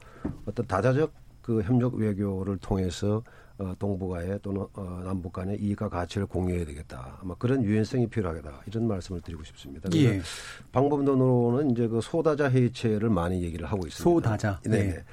어떤 0.45 0.67
다자적 0.67 1.11
그 1.41 1.61
협력 1.63 1.95
외교를 1.95 2.57
통해서 2.57 3.23
어, 3.57 3.73
동북아의 3.79 4.39
또는 4.43 4.65
어, 4.73 5.01
남북 5.03 5.33
간의 5.33 5.57
이익과 5.61 5.89
가치를 5.89 6.27
공유해야 6.27 6.65
되겠다. 6.65 7.17
아마 7.21 7.33
그런 7.35 7.63
유연성이 7.63 8.07
필요하겠다. 8.07 8.61
이런 8.67 8.87
말씀을 8.87 9.21
드리고 9.21 9.43
싶습니다. 9.45 9.89
예. 9.95 10.21
방법론으로는 10.71 11.71
이제 11.71 11.87
그 11.87 11.99
소다자 12.01 12.51
회의체를 12.51 13.09
많이 13.09 13.41
얘기를 13.41 13.65
하고 13.65 13.87
있습니다. 13.87 14.03
소다자. 14.03 14.59
네. 14.65 14.83
네. 14.83 15.03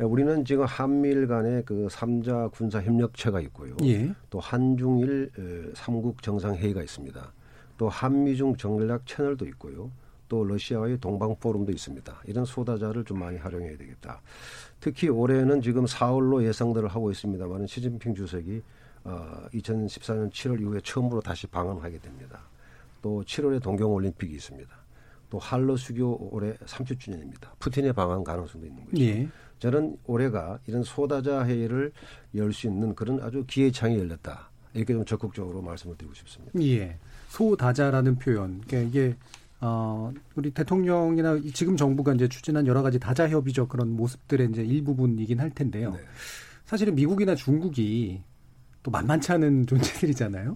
예, 0.00 0.04
우리는 0.04 0.44
지금 0.44 0.64
한미일 0.64 1.26
간의 1.26 1.64
그 1.64 1.88
3자 1.90 2.52
군사 2.52 2.80
협력체가 2.80 3.40
있고요. 3.42 3.76
예. 3.82 4.12
또 4.30 4.38
한중일 4.38 5.72
삼국 5.74 6.22
정상회의가 6.22 6.82
있습니다. 6.82 7.32
또 7.76 7.88
한미중 7.88 8.56
전략 8.56 9.06
채널도 9.06 9.46
있고요. 9.46 9.90
또 10.28 10.44
러시아와의 10.44 10.98
동방 10.98 11.36
포럼도 11.40 11.72
있습니다. 11.72 12.22
이런 12.26 12.44
소다자를 12.44 13.04
좀 13.04 13.18
많이 13.18 13.38
활용해야 13.38 13.76
되겠다. 13.76 14.20
특히 14.78 15.08
올해는 15.08 15.62
지금 15.62 15.84
4월로 15.84 16.44
예상들을 16.44 16.88
하고 16.88 17.10
있습니다만 17.10 17.66
시진핑 17.66 18.14
주석이 18.14 18.62
어, 19.04 19.46
2014년 19.54 20.30
7월 20.30 20.60
이후에 20.60 20.80
처음으로 20.82 21.20
다시 21.20 21.46
방한하게 21.46 21.98
됩니다. 21.98 22.42
또 23.00 23.22
7월에 23.24 23.62
동경 23.62 23.90
올림픽이 23.90 24.34
있습니다. 24.34 24.68
또 25.30 25.38
한러 25.38 25.76
수교 25.76 26.30
올해 26.32 26.54
30주년입니다. 26.54 27.50
푸틴의 27.58 27.92
방한 27.92 28.24
가능성도 28.24 28.66
있는 28.66 28.84
거죠. 28.84 29.02
예. 29.02 29.28
저는 29.58 29.96
올해가 30.06 30.58
이런 30.66 30.82
소다자 30.82 31.44
회의를 31.46 31.92
열 32.34 32.52
수 32.52 32.66
있는 32.66 32.94
그런 32.94 33.20
아주 33.22 33.44
기회창이 33.46 33.98
열렸다. 33.98 34.50
이렇게 34.74 34.92
좀 34.92 35.04
적극적으로 35.04 35.62
말씀을 35.62 35.96
드리고 35.96 36.14
싶습니다. 36.14 36.60
예. 36.60 36.96
소다자라는 37.28 38.16
표현. 38.16 38.60
그러니까 38.66 38.88
이게 38.88 39.16
어, 39.60 40.12
우리 40.36 40.50
대통령이나 40.50 41.38
지금 41.52 41.76
정부가 41.76 42.14
이제 42.14 42.28
추진한 42.28 42.66
여러 42.66 42.82
가지 42.82 42.98
다자 42.98 43.28
협의적 43.28 43.68
그런 43.68 43.90
모습들의 43.90 44.48
이제 44.50 44.62
일부분이긴 44.62 45.40
할 45.40 45.50
텐데요. 45.50 45.92
네. 45.92 45.98
사실은 46.64 46.94
미국이나 46.94 47.34
중국이 47.34 48.22
또 48.82 48.90
만만치 48.90 49.32
않은 49.32 49.66
존재들이잖아요. 49.66 50.54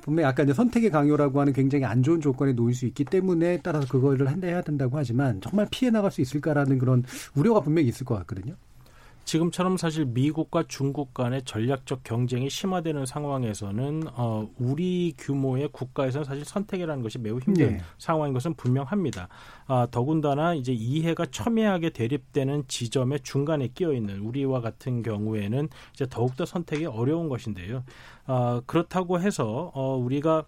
분명히 0.00 0.26
아까 0.26 0.42
이제 0.42 0.52
선택의 0.52 0.90
강요라고 0.90 1.40
하는 1.40 1.52
굉장히 1.52 1.84
안 1.84 2.02
좋은 2.02 2.20
조건에 2.20 2.52
놓일 2.52 2.74
수 2.74 2.86
있기 2.86 3.04
때문에 3.04 3.60
따라서 3.62 3.86
그거를 3.88 4.30
한대해야 4.30 4.62
된다고 4.62 4.96
하지만 4.98 5.40
정말 5.40 5.66
피해 5.70 5.90
나갈 5.90 6.10
수 6.10 6.20
있을까라는 6.20 6.78
그런 6.78 7.04
우려가 7.34 7.60
분명히 7.60 7.88
있을 7.88 8.04
것 8.04 8.14
같거든요. 8.16 8.56
지금처럼 9.24 9.76
사실 9.76 10.06
미국과 10.06 10.64
중국 10.66 11.14
간의 11.14 11.42
전략적 11.44 12.02
경쟁이 12.02 12.50
심화되는 12.50 13.06
상황에서는 13.06 14.04
어, 14.14 14.48
우리 14.58 15.14
규모의 15.16 15.68
국가에서는 15.70 16.24
사실 16.24 16.44
선택이라는 16.44 17.02
것이 17.02 17.18
매우 17.18 17.38
힘든 17.38 17.76
네. 17.76 17.80
상황인 17.98 18.34
것은 18.34 18.54
분명합니다. 18.54 19.28
아, 19.72 19.86
더군다나 19.88 20.52
이제 20.54 20.72
이해가 20.72 21.26
첨예하게 21.26 21.90
대립되는 21.90 22.64
지점의 22.66 23.20
중간에 23.20 23.68
끼어 23.68 23.92
있는 23.92 24.18
우리와 24.18 24.60
같은 24.60 25.04
경우에는 25.04 25.68
이제 25.94 26.08
더욱더 26.10 26.44
선택이 26.44 26.86
어려운 26.86 27.28
것인데요. 27.28 27.84
어, 28.26 28.62
그렇다고 28.66 29.20
해서 29.20 29.70
어, 29.72 29.96
우리가 29.96 30.42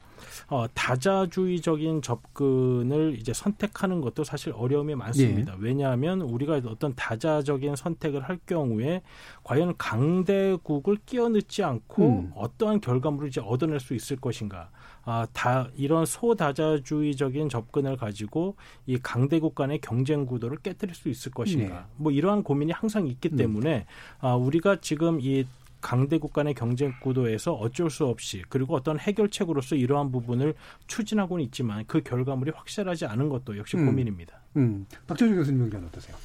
어, 0.48 0.66
다자주의적인 0.74 2.02
접근을 2.02 3.16
이제 3.16 3.32
선택하는 3.32 4.00
것도 4.00 4.24
사실 4.24 4.52
어려움이 4.56 4.96
많습니다. 4.96 5.52
예. 5.52 5.56
왜냐하면 5.60 6.20
우리가 6.20 6.60
어떤 6.66 6.92
다자적인 6.96 7.76
선택을 7.76 8.22
할 8.22 8.40
경우에 8.44 9.02
과연 9.44 9.76
강대국을 9.78 10.98
끼워 11.06 11.28
넣지 11.28 11.62
않고 11.62 12.08
음. 12.08 12.32
어떠한 12.34 12.80
결과물을 12.80 13.28
이제 13.28 13.40
얻어낼 13.40 13.78
수 13.78 13.94
있을 13.94 14.16
것인가. 14.16 14.70
아, 15.04 15.26
다 15.32 15.68
이런 15.76 16.06
소다자주의적인 16.06 17.48
접근을 17.48 17.96
가지고 17.96 18.56
이 18.86 18.98
강대국 18.98 19.54
간의 19.54 19.80
경쟁 19.80 20.26
구도를 20.26 20.58
깨뜨릴 20.58 20.94
수 20.94 21.08
있을 21.08 21.32
것인가. 21.32 21.74
네. 21.74 21.84
뭐 21.96 22.12
이러한 22.12 22.42
고민이 22.42 22.72
항상 22.72 23.06
있기 23.06 23.30
음. 23.32 23.36
때문에 23.36 23.86
아, 24.20 24.34
우리가 24.34 24.80
지금 24.80 25.20
이 25.20 25.44
강대국 25.80 26.32
간의 26.32 26.54
경쟁 26.54 26.94
구도에서 27.02 27.52
어쩔 27.54 27.90
수 27.90 28.06
없이 28.06 28.42
그리고 28.48 28.76
어떤 28.76 28.98
해결책으로서 28.98 29.74
이러한 29.74 30.12
부분을 30.12 30.54
추진하고는 30.86 31.44
있지만 31.46 31.84
그 31.86 32.02
결과물이 32.02 32.52
확실하지 32.54 33.06
않은 33.06 33.28
것도 33.28 33.58
역시 33.58 33.76
음. 33.76 33.86
고민입니다. 33.86 34.40
음. 34.56 34.86
박재준 35.06 35.34
교수님 35.34 35.62
의견 35.62 35.84
어떠세요? 35.84 36.16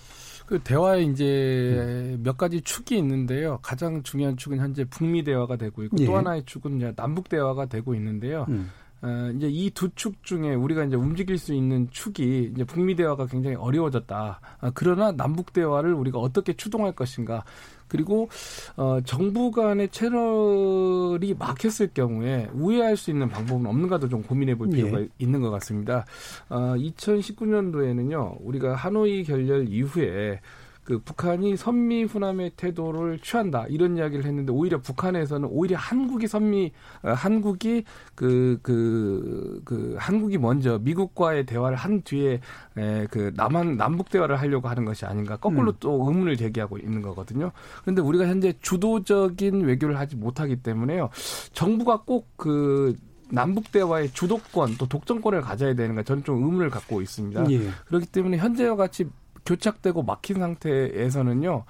그 0.47 0.59
대화에 0.59 1.03
이제 1.03 2.15
음. 2.15 2.23
몇 2.23 2.37
가지 2.37 2.61
축이 2.61 2.97
있는데요. 2.97 3.59
가장 3.61 4.01
중요한 4.01 4.37
축은 4.37 4.57
현재 4.59 4.85
북미 4.85 5.21
대화가 5.23 5.57
되고 5.57 5.83
있고 5.83 5.97
예. 5.99 6.05
또 6.05 6.15
하나의 6.15 6.43
축은 6.45 6.77
이제 6.77 6.93
남북 6.95 7.27
대화가 7.27 7.65
되고 7.65 7.93
있는데요. 7.93 8.45
음. 8.47 8.69
어, 9.01 9.31
이제 9.35 9.47
이 9.49 9.69
두 9.71 9.89
축 9.95 10.23
중에 10.23 10.55
우리가 10.55 10.85
이제 10.85 10.95
움직일 10.95 11.37
수 11.37 11.53
있는 11.53 11.87
축이 11.91 12.51
이제 12.55 12.63
북미 12.63 12.95
대화가 12.95 13.27
굉장히 13.27 13.57
어려워졌다. 13.57 14.39
아, 14.59 14.71
그러나 14.73 15.11
남북 15.11 15.51
대화를 15.53 15.93
우리가 15.93 16.17
어떻게 16.17 16.53
추동할 16.53 16.93
것인가. 16.93 17.43
그리고 17.88 18.29
어, 18.75 18.99
정부 19.05 19.51
간의 19.51 19.89
채널이 19.89 21.35
막혔을 21.38 21.91
경우에 21.93 22.49
우회할 22.53 22.97
수 22.97 23.11
있는 23.11 23.29
방법은 23.29 23.65
없는가도 23.65 24.09
좀 24.09 24.23
고민해 24.23 24.55
볼 24.55 24.69
필요가 24.69 25.01
예. 25.01 25.07
있는 25.19 25.41
것 25.41 25.49
같습니다. 25.51 26.05
어, 26.49 26.75
2019년도에는요, 26.77 28.38
우리가 28.41 28.75
하노이 28.75 29.23
결렬 29.23 29.67
이후에 29.69 30.39
그 30.88 30.99
북한이 30.99 31.57
선미 31.57 32.05
훈함의 32.05 32.51
태도를 32.55 33.19
취한다 33.19 33.65
이런 33.67 33.97
이야기를 33.97 34.23
했는데 34.23 34.53
오히려 34.53 34.79
북한에서는 34.79 35.49
오히려 35.51 35.77
한국이 35.77 36.27
선미 36.29 36.71
어, 37.03 37.09
한국이 37.09 37.83
그그 38.15 38.59
그, 38.63 39.61
그 39.65 39.95
한국이 39.99 40.38
먼저 40.38 40.79
미국과의 40.81 41.45
대화를 41.45 41.75
한 41.75 42.01
뒤에 42.03 42.39
에, 42.77 43.05
그 43.11 43.33
남한 43.35 43.75
남북 43.75 44.09
대화를 44.09 44.39
하려고 44.39 44.69
하는 44.69 44.85
것이 44.85 45.05
아닌가 45.05 45.35
거꾸로 45.35 45.71
음. 45.71 45.77
또 45.81 46.07
의문을 46.07 46.38
제기하고 46.38 46.77
있는 46.77 47.01
거거든요. 47.01 47.51
그런데 47.81 48.01
우리가 48.01 48.25
현재 48.25 48.53
주도적인 48.61 49.65
외교를 49.65 49.99
하지 49.99 50.15
못하기 50.15 50.63
때문에요. 50.63 51.09
정부가 51.51 52.03
꼭그 52.03 52.95
남북 53.29 53.73
대화의 53.73 54.11
주도권 54.13 54.77
또 54.77 54.88
독점권을 54.88 55.41
가져야 55.41 55.73
되는가 55.73 56.03
저는 56.03 56.23
좀 56.23 56.38
의문을 56.38 56.69
갖고 56.69 57.01
있습니다. 57.01 57.51
예. 57.51 57.59
그렇기 57.88 58.05
때문에 58.05 58.38
현재와 58.38 58.77
같이 58.77 59.05
교착되고 59.47 60.03
막힌 60.03 60.39
상태에서는요, 60.39 61.63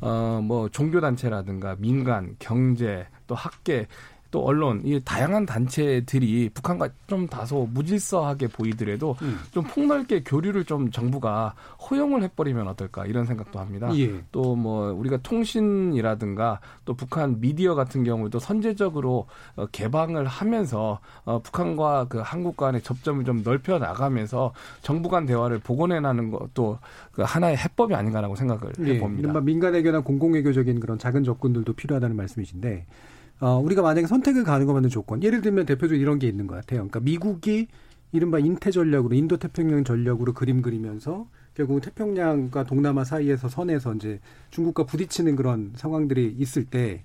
어, 0.00 0.40
뭐, 0.42 0.68
종교단체라든가 0.70 1.76
민간, 1.78 2.34
경제, 2.38 3.06
또 3.26 3.34
학계, 3.34 3.86
또 4.30 4.44
언론 4.44 4.82
이 4.84 5.00
다양한 5.02 5.46
단체들이 5.46 6.50
북한과 6.52 6.90
좀 7.06 7.26
다소 7.26 7.68
무질서하게 7.72 8.48
보이더라도 8.48 9.16
음. 9.22 9.38
좀 9.52 9.64
폭넓게 9.64 10.22
교류를 10.22 10.64
좀 10.64 10.90
정부가 10.90 11.54
허용을 11.90 12.22
해버리면 12.24 12.68
어떨까 12.68 13.06
이런 13.06 13.24
생각도 13.24 13.58
합니다. 13.58 13.90
예. 13.96 14.22
또뭐 14.30 14.92
우리가 14.92 15.18
통신이라든가 15.18 16.60
또 16.84 16.94
북한 16.94 17.40
미디어 17.40 17.74
같은 17.74 18.04
경우도 18.04 18.38
선제적으로 18.38 19.26
어, 19.56 19.66
개방을 19.72 20.26
하면서 20.26 21.00
어, 21.24 21.40
북한과 21.40 22.06
그 22.08 22.18
한국 22.18 22.56
간의 22.56 22.82
접점을 22.82 23.24
좀 23.24 23.42
넓혀 23.42 23.78
나가면서 23.78 24.52
정부 24.82 25.08
간 25.08 25.24
대화를 25.24 25.58
복원해 25.58 26.00
나는 26.00 26.30
것도 26.30 26.78
그 27.12 27.22
하나의 27.22 27.56
해법이 27.56 27.94
아닌가라고 27.94 28.36
생각을 28.36 28.72
예. 28.80 28.94
해봅니다. 28.96 29.40
민간 29.40 29.72
외교나 29.72 30.00
공공 30.00 30.34
외교적인 30.34 30.80
그런 30.80 30.98
작은 30.98 31.24
접근들도 31.24 31.72
필요하다는 31.72 32.14
말씀이신데 32.14 32.86
어, 33.40 33.58
우리가 33.58 33.82
만약에 33.82 34.06
선택을 34.06 34.44
가능하는 34.44 34.88
조건, 34.88 35.22
예를 35.22 35.40
들면 35.42 35.66
대표적으로 35.66 35.98
이런 35.98 36.18
게 36.18 36.26
있는 36.26 36.46
것 36.46 36.56
같아요. 36.56 36.78
그러니까 36.80 37.00
미국이 37.00 37.68
이른바 38.12 38.38
인태 38.38 38.70
전략으로 38.70 39.14
인도 39.14 39.36
태평양 39.36 39.84
전략으로 39.84 40.32
그림 40.32 40.62
그리면서 40.62 41.26
결국 41.54 41.80
태평양과 41.80 42.64
동남아 42.64 43.04
사이에서 43.04 43.48
선에서 43.48 43.94
이제 43.94 44.20
중국과 44.50 44.84
부딪히는 44.84 45.36
그런 45.36 45.72
상황들이 45.76 46.36
있을 46.38 46.64
때 46.64 47.02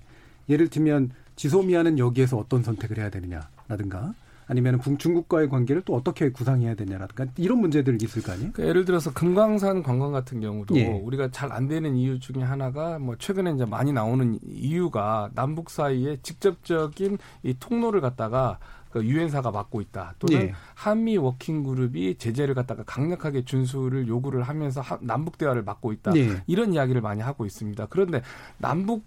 예를 0.48 0.68
들면 0.68 1.10
지소미아는 1.36 1.98
여기에서 1.98 2.36
어떤 2.38 2.62
선택을 2.62 2.98
해야 2.98 3.10
되느냐라든가 3.10 4.14
아니면 4.46 4.80
중국과의 4.98 5.48
관계를 5.48 5.82
또 5.82 5.94
어떻게 5.94 6.30
구상해야 6.30 6.74
되냐라든가 6.74 7.26
이런 7.36 7.58
문제들이 7.60 7.98
있을 8.02 8.22
거 8.22 8.32
아니에요? 8.32 8.52
그러니까 8.52 8.68
예를 8.68 8.84
들어서 8.84 9.12
금강산 9.12 9.82
관광 9.82 10.12
같은 10.12 10.40
경우도 10.40 10.76
예. 10.76 10.86
우리가 10.86 11.30
잘 11.30 11.54
안 11.54 11.68
되는 11.68 11.94
이유 11.96 12.18
중에 12.18 12.42
하나가 12.42 12.98
뭐 12.98 13.16
최근에 13.16 13.52
이제 13.52 13.64
많이 13.64 13.92
나오는 13.92 14.38
이유가 14.42 15.30
남북 15.34 15.70
사이에 15.70 16.16
직접적인 16.22 17.18
이 17.44 17.54
통로를 17.60 18.00
갖다가 18.00 18.58
그 18.90 19.04
유엔사가 19.04 19.50
맡고 19.52 19.80
있다. 19.80 20.14
또는 20.18 20.40
예. 20.48 20.52
한미 20.74 21.16
워킹 21.16 21.62
그룹이 21.62 22.16
제재를 22.16 22.54
갖다가 22.54 22.82
강력하게 22.84 23.44
준수를 23.44 24.08
요구를 24.08 24.42
하면서 24.42 24.82
남북 25.00 25.38
대화를 25.38 25.62
맡고 25.62 25.92
있다. 25.92 26.16
예. 26.16 26.42
이런 26.46 26.72
이야기를 26.72 27.00
많이 27.00 27.20
하고 27.22 27.46
있습니다. 27.46 27.86
그런데 27.86 28.22
남북 28.58 29.04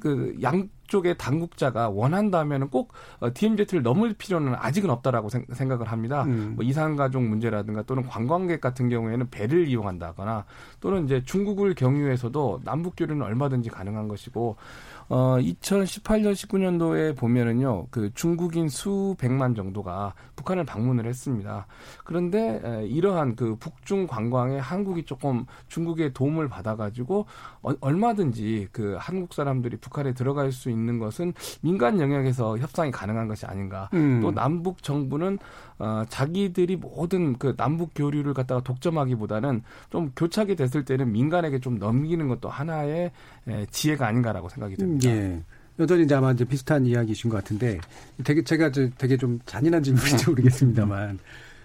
그 0.00 0.36
양 0.42 0.68
쪽의 0.94 1.18
당국자가 1.18 1.88
원한다면은 1.88 2.68
꼭 2.68 2.92
어, 3.18 3.34
DMZ를 3.34 3.82
넘을 3.82 4.14
필요는 4.14 4.54
아직은 4.56 4.90
없다라고 4.90 5.28
생, 5.28 5.68
각을 5.68 5.90
합니다. 5.90 6.22
음. 6.22 6.52
뭐 6.54 6.64
이산 6.64 6.94
가족 6.94 7.24
문제라든가 7.24 7.82
또는 7.82 8.04
관광객 8.06 8.60
같은 8.60 8.88
경우에는 8.88 9.28
배를 9.30 9.66
이용한다거나 9.66 10.44
또는 10.78 11.06
이제 11.06 11.24
중국을 11.24 11.74
경유해서도 11.74 12.60
남북 12.62 12.94
교류는 12.96 13.22
얼마든지 13.22 13.70
가능한 13.70 14.06
것이고 14.06 14.56
어 15.08 15.36
2018년 15.38 16.32
19년도에 16.32 17.16
보면은요. 17.16 17.88
그 17.90 18.10
중국인 18.14 18.68
수백만 18.68 19.54
정도가 19.54 20.14
북한을 20.36 20.64
방문을 20.64 21.06
했습니다. 21.06 21.66
그런데 22.04 22.60
에, 22.64 22.86
이러한 22.86 23.36
그 23.36 23.56
북중 23.56 24.06
관광에 24.06 24.58
한국이 24.58 25.04
조금 25.04 25.44
중국의 25.68 26.12
도움을 26.12 26.48
받아 26.48 26.76
가지고 26.76 27.26
어, 27.62 27.72
얼마든지 27.80 28.68
그 28.72 28.96
한국 28.98 29.34
사람들이 29.34 29.76
북한에 29.76 30.12
들어갈 30.14 30.52
수 30.52 30.70
있는 30.70 30.98
것은 30.98 31.32
민간 31.60 32.00
영역에서 32.00 32.58
협상이 32.58 32.90
가능한 32.90 33.28
것이 33.28 33.46
아닌가. 33.46 33.88
음. 33.94 34.20
또 34.20 34.30
남북 34.30 34.82
정부는 34.82 35.38
어, 35.78 36.04
자기들이 36.08 36.76
모든 36.76 37.36
그 37.38 37.56
남북 37.56 37.90
교류를 37.94 38.34
갖다가 38.34 38.62
독점하기보다는 38.62 39.62
좀 39.90 40.12
교착이 40.14 40.56
됐을 40.56 40.84
때는 40.84 41.12
민간에게 41.12 41.58
좀 41.60 41.78
넘기는 41.78 42.26
것도 42.28 42.48
하나의 42.48 43.10
에, 43.48 43.66
지혜가 43.70 44.06
아닌가라고 44.06 44.48
생각이 44.48 44.76
듭니다. 44.76 45.10
예. 45.10 45.42
여전히 45.78 46.04
이제 46.04 46.14
아마 46.14 46.30
이제 46.30 46.44
비슷한 46.44 46.86
이야기이신 46.86 47.30
것 47.30 47.36
같은데 47.38 47.80
되게 48.22 48.44
제가 48.44 48.70
되게 48.70 49.16
좀 49.16 49.40
잔인한 49.44 49.82
질문인지 49.82 50.30
모르겠습니다만 50.30 51.18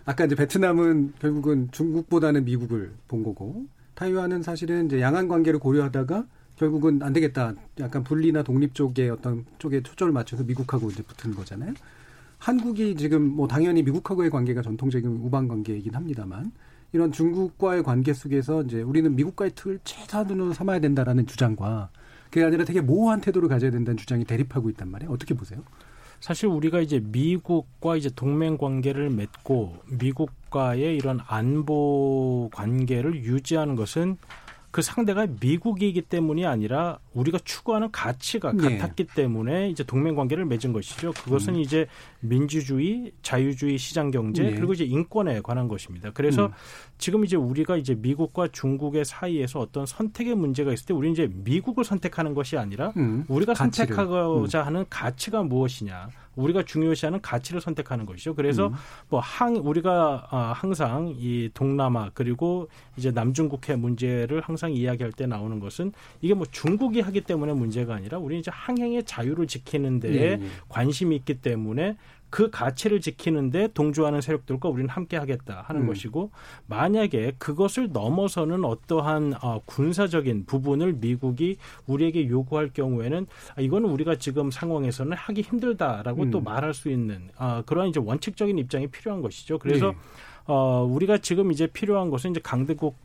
아까 0.06 0.26
이제 0.26 0.34
베트남은 0.34 1.14
결국은 1.20 1.70
중국보다는 1.72 2.46
미국을 2.46 2.92
본 3.08 3.24
거고 3.24 3.68
타이완은 3.94 4.42
사실은 4.42 4.88
이제 4.88 5.00
양안 5.00 5.28
관계를 5.28 5.60
고려하다가 5.60 6.26
결국은 6.56 7.02
안 7.04 7.14
되겠다. 7.14 7.54
약간 7.80 8.04
분리나 8.04 8.44
독립 8.44 8.74
쪽에 8.74 9.10
어떤 9.10 9.46
쪽에 9.60 9.82
초점을 9.84 10.12
맞춰서 10.12 10.44
미국하고 10.44 10.90
이제 10.90 11.04
붙은 11.04 11.36
거잖아요. 11.36 11.74
한국이 12.40 12.96
지금 12.96 13.22
뭐 13.22 13.48
당연히 13.48 13.84
미국하고의 13.84 14.30
관계가 14.30 14.62
전통적인 14.62 15.08
우방 15.24 15.48
관계이긴 15.48 15.94
합니다만 15.94 16.52
이런 16.94 17.12
중국과의 17.12 17.84
관계 17.84 18.14
속에서 18.14 18.64
이제 18.64 18.82
우리는 18.82 19.16
미국과의 19.16 19.52
틀을 19.54 19.80
최선으로 19.84 20.54
삼아야 20.54 20.80
된다라는 20.80 21.28
주장과 21.28 21.90
그게 22.32 22.44
아니라 22.44 22.64
되게 22.64 22.82
모호한 22.82 23.22
태도를 23.22 23.50
가져야 23.50 23.72
된다는 23.72 23.98
주장이 23.98 24.24
대립하고 24.24 24.70
있단 24.70 24.90
말이에요. 24.90 25.12
어떻게 25.12 25.34
보세요? 25.34 25.62
사실 26.20 26.48
우리가 26.48 26.80
이제 26.80 27.02
미국과 27.04 27.96
이제 27.96 28.10
동맹 28.16 28.58
관계를 28.58 29.10
맺고 29.10 29.78
미국과의 30.00 30.96
이런 30.96 31.20
안보 31.28 32.50
관계를 32.54 33.24
유지하는 33.24 33.76
것은 33.76 34.18
그 34.72 34.82
상대가 34.82 35.28
미국이기 35.40 36.04
때문이 36.04 36.46
아니라 36.46 37.00
우리가 37.20 37.40
추구하는 37.44 37.92
가치가 37.92 38.52
네. 38.54 38.78
같았기 38.78 39.08
때문에 39.08 39.70
이제 39.70 39.84
동맹 39.84 40.16
관계를 40.16 40.46
맺은 40.46 40.74
것이죠. 40.74 41.12
그것은 41.12 41.56
음. 41.56 41.60
이제 41.60 41.88
민주주의, 42.22 43.12
자유주의 43.22 43.78
시장 43.78 44.12
경제 44.12 44.44
네. 44.44 44.56
그리고 44.56 44.74
이제 44.74 44.86
인권에 44.86 45.42
관한 45.42 45.68
것입니다. 45.68 46.12
그래서 46.14 46.48
음. 46.48 46.52
지금 46.98 47.26
이제 47.26 47.36
우리가 47.36 47.78
이제 47.78 47.96
미국과 47.96 48.50
중국의 48.50 49.06
사이에서 49.06 49.60
어떤 49.60 49.86
선택의 49.86 50.36
문제가 50.36 50.74
있을 50.74 50.86
때 50.88 50.94
우리는 50.94 51.14
이제 51.14 51.30
미국을 51.32 51.84
선택하는 51.84 52.34
것이 52.34 52.58
아니라 52.58 52.94
음. 52.98 53.26
우리가 53.28 53.54
가치를. 53.54 53.96
선택하고자 53.96 54.62
음. 54.62 54.66
하는 54.66 54.86
가치가 54.90 55.44
무엇이냐. 55.44 56.10
우리가 56.40 56.64
중요시하는 56.64 57.22
가치를 57.22 57.60
선택하는 57.60 58.06
것이죠. 58.06 58.34
그래서 58.34 58.68
음. 58.68 58.74
뭐항 59.10 59.58
우리가 59.58 60.28
아, 60.30 60.54
항상 60.56 61.14
이 61.18 61.50
동남아 61.54 62.12
그리고 62.14 62.70
이제 62.98 63.12
남중국해 63.12 63.76
문제를 63.76 64.42
항상 64.42 64.72
이야기할 64.72 65.12
때 65.12 65.26
나오는 65.26 65.60
것은 65.60 65.92
이게 66.22 66.34
뭐 66.34 66.46
중국이 66.50 67.02
하기 67.10 67.22
때문에 67.22 67.54
문제가 67.54 67.96
아니라 67.96 68.18
우리는 68.18 68.40
이제 68.40 68.52
항행의 68.54 69.04
자유를 69.04 69.48
지키는 69.48 70.00
데에 70.00 70.14
예, 70.14 70.22
예. 70.32 70.40
관심이 70.70 71.16
있기 71.18 71.42
때문에 71.42 71.98
그 72.30 72.50
가치를 72.52 73.02
지키는데 73.02 73.70
동조하는 73.74 74.22
세력들과 74.22 74.70
우리는 74.70 74.88
함께 74.90 75.18
하겠다 75.18 75.64
하는 75.66 75.82
음. 75.82 75.88
것이고 75.88 76.32
만약에 76.68 77.34
그것을 77.38 77.92
넘어서는 77.92 78.66
어떠한 78.66 79.34
어, 79.42 79.62
군사적인 79.66 80.46
부분을 80.46 80.94
미국이 80.94 81.58
우리에게 81.88 82.30
요구할 82.30 82.70
경우에는 82.70 83.26
아, 83.56 83.62
이거는 83.62 83.90
우리가 83.90 84.16
지금 84.16 84.52
상황에서는 84.52 85.18
하기 85.18 85.42
힘들다라고 85.42 86.24
음. 86.24 86.32
또 86.32 86.40
말할 86.42 86.74
수 86.74 86.90
있는 86.90 87.30
어, 87.38 87.64
그러한 87.66 87.90
이제 87.90 88.00
원칙적인 88.00 88.58
입장이 88.60 88.88
필요한 88.88 89.22
것이죠. 89.22 89.58
그래서 89.58 89.92
네. 89.92 89.98
어, 90.52 90.84
우리가 90.84 91.20
지금 91.20 91.52
이제 91.52 91.68
필요한 91.68 92.10
것은 92.10 92.32
이제 92.32 92.40
강대국 92.44 92.96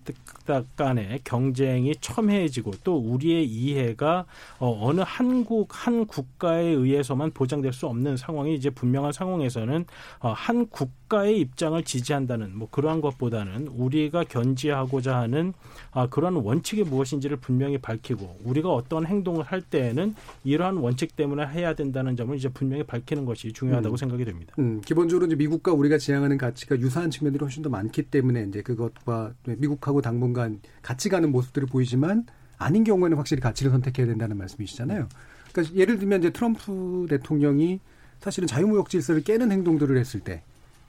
간의 0.76 1.20
경쟁이 1.24 1.94
첨예해지고 2.00 2.70
또 2.82 2.96
우리의 2.96 3.44
이해가 3.44 4.24
어, 4.58 4.78
어느 4.80 5.02
한국 5.04 5.68
한 5.70 6.06
국가에 6.06 6.64
의해서만 6.64 7.32
보장될 7.32 7.74
수 7.74 7.86
없는 7.86 8.16
상황이 8.16 8.54
이제 8.54 8.70
분명한 8.70 9.12
상황에서는 9.12 9.84
어, 10.20 10.32
한 10.32 10.66
국. 10.68 10.90
국가의 11.14 11.38
입장을 11.40 11.80
지지한다는 11.84 12.56
뭐 12.56 12.68
그러한 12.70 13.00
것보다는 13.00 13.68
우리가 13.68 14.24
견지하고자 14.24 15.16
하는 15.16 15.52
아, 15.92 16.08
그러한 16.08 16.34
원칙이 16.34 16.82
무엇인지를 16.82 17.36
분명히 17.36 17.78
밝히고 17.78 18.38
우리가 18.44 18.72
어떤 18.72 19.06
행동을 19.06 19.44
할 19.44 19.62
때에는 19.62 20.14
이러한 20.42 20.76
원칙 20.78 21.14
때문에 21.14 21.46
해야 21.46 21.74
된다는 21.74 22.16
점을 22.16 22.36
이제 22.36 22.48
분명히 22.48 22.82
밝히는 22.82 23.24
것이 23.24 23.52
중요하다고 23.52 23.94
음. 23.94 23.96
생각이 23.96 24.24
됩니다. 24.24 24.54
음, 24.58 24.80
기본적으로 24.84 25.26
이제 25.26 25.36
미국과 25.36 25.72
우리가 25.72 25.98
지향하는 25.98 26.36
가치가 26.36 26.78
유사한 26.78 27.10
측면들이 27.10 27.42
훨씬 27.42 27.62
더 27.62 27.70
많기 27.70 28.02
때문에 28.02 28.44
이제 28.48 28.62
그것과 28.62 29.34
미국하고 29.44 30.02
당분간 30.02 30.60
같이 30.82 31.08
가는 31.08 31.30
모습들을 31.30 31.68
보이지만 31.68 32.26
아닌 32.58 32.82
경우에는 32.82 33.16
확실히 33.16 33.40
가치를 33.40 33.70
선택해야 33.70 34.06
된다는 34.06 34.36
말씀이시잖아요. 34.36 35.08
그러니까 35.52 35.76
예를 35.76 35.98
들면 35.98 36.20
이제 36.20 36.30
트럼프 36.30 37.06
대통령이 37.08 37.80
사실은 38.20 38.46
자유무역 38.48 38.88
질서를 38.88 39.22
깨는 39.22 39.52
행동들을 39.52 39.96
했을 39.96 40.20
때 40.20 40.42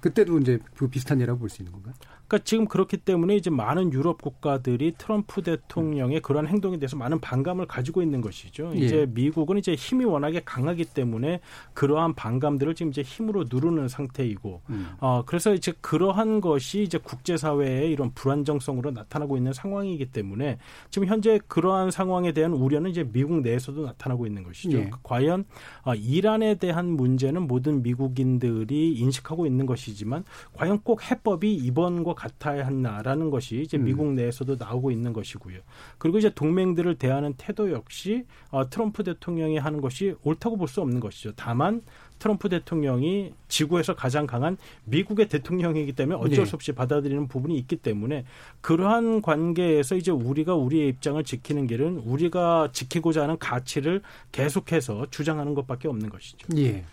그때도 0.05 0.37
이제 0.39 0.59
그 0.75 0.87
비슷한 0.87 1.19
예라고 1.19 1.39
볼 1.39 1.49
수 1.49 1.61
있는 1.61 1.71
건가요? 1.71 1.95
그러니까 2.27 2.43
지금 2.43 2.65
그렇기 2.65 2.97
때문에 2.97 3.35
이제 3.35 3.49
많은 3.49 3.93
유럽 3.93 4.21
국가들이 4.21 4.93
트럼프 4.97 5.43
대통령의 5.43 6.21
그런 6.21 6.47
행동에 6.47 6.77
대해서 6.77 6.97
많은 6.97 7.19
반감을 7.19 7.67
가지고 7.67 8.01
있는 8.01 8.21
것이죠. 8.21 8.71
예. 8.75 8.79
이제 8.79 9.07
미국은 9.09 9.57
이제 9.57 9.75
힘이 9.75 10.05
워낙에 10.05 10.41
강하기 10.43 10.85
때문에 10.85 11.39
그러한 11.73 12.15
반감들을 12.15 12.73
지금 12.75 12.91
이제 12.91 13.01
힘으로 13.01 13.45
누르는 13.49 13.87
상태이고, 13.87 14.61
음. 14.69 14.87
어 14.99 15.23
그래서 15.25 15.53
이제 15.53 15.73
그러한 15.81 16.41
것이 16.41 16.83
이제 16.83 16.97
국제사회의 16.97 17.91
이런 17.91 18.11
불안정성으로 18.13 18.91
나타나고 18.91 19.37
있는 19.37 19.53
상황이기 19.53 20.07
때문에 20.07 20.57
지금 20.89 21.07
현재 21.07 21.39
그러한 21.47 21.91
상황에 21.91 22.31
대한 22.31 22.53
우려는 22.53 22.89
이제 22.89 23.03
미국 23.03 23.41
내에서도 23.41 23.83
나타나고 23.83 24.25
있는 24.25 24.43
것이죠. 24.43 24.79
예. 24.79 24.89
과연 25.03 25.45
어, 25.83 25.93
이란에 25.93 26.55
대한 26.55 26.87
문제는 26.87 27.43
모든 27.43 27.83
미국인들이 27.83 28.93
인식하고 28.93 29.45
있는 29.45 29.65
것이지만 29.65 30.23
과연 30.53 30.79
꼭 30.81 31.09
해법이 31.09 31.53
이번과 31.53 32.14
같아야 32.15 32.65
한다라는 32.65 33.29
것이 33.29 33.61
이제 33.61 33.77
음. 33.77 33.85
미국 33.85 34.13
내에서도 34.13 34.55
나오고 34.57 34.91
있는 34.91 35.13
것이고요. 35.13 35.59
그리고 35.97 36.17
이제 36.17 36.31
동맹들을 36.33 36.95
대하는 36.95 37.33
태도 37.37 37.71
역시 37.71 38.25
어, 38.49 38.69
트럼프 38.69 39.03
대통령이 39.03 39.57
하는 39.57 39.81
것이 39.81 40.15
옳다고 40.23 40.57
볼 40.57 40.65
수 40.67 40.81
없는 40.81 40.99
것이죠. 40.99 41.31
다만 41.35 41.81
트럼프 42.17 42.49
대통령이 42.49 43.33
지구에서 43.47 43.95
가장 43.95 44.25
강한 44.25 44.57
미국의 44.85 45.27
대통령이기 45.27 45.93
때문에 45.93 46.17
어쩔 46.17 46.43
네. 46.43 46.45
수 46.45 46.55
없이 46.55 46.71
받아들이는 46.71 47.27
부분이 47.27 47.57
있기 47.59 47.75
때문에 47.77 48.25
그러한 48.61 49.21
관계에서 49.21 49.95
이제 49.95 50.11
우리가 50.11 50.55
우리의 50.55 50.87
입장을 50.89 51.23
지키는 51.23 51.67
길은 51.67 51.99
우리가 51.99 52.69
지키고자 52.71 53.23
하는 53.23 53.37
가치를 53.37 54.01
계속해서 54.31 55.07
주장하는 55.11 55.53
것밖에 55.53 55.87
없는 55.87 56.09
것이죠. 56.09 56.47
예. 56.57 56.83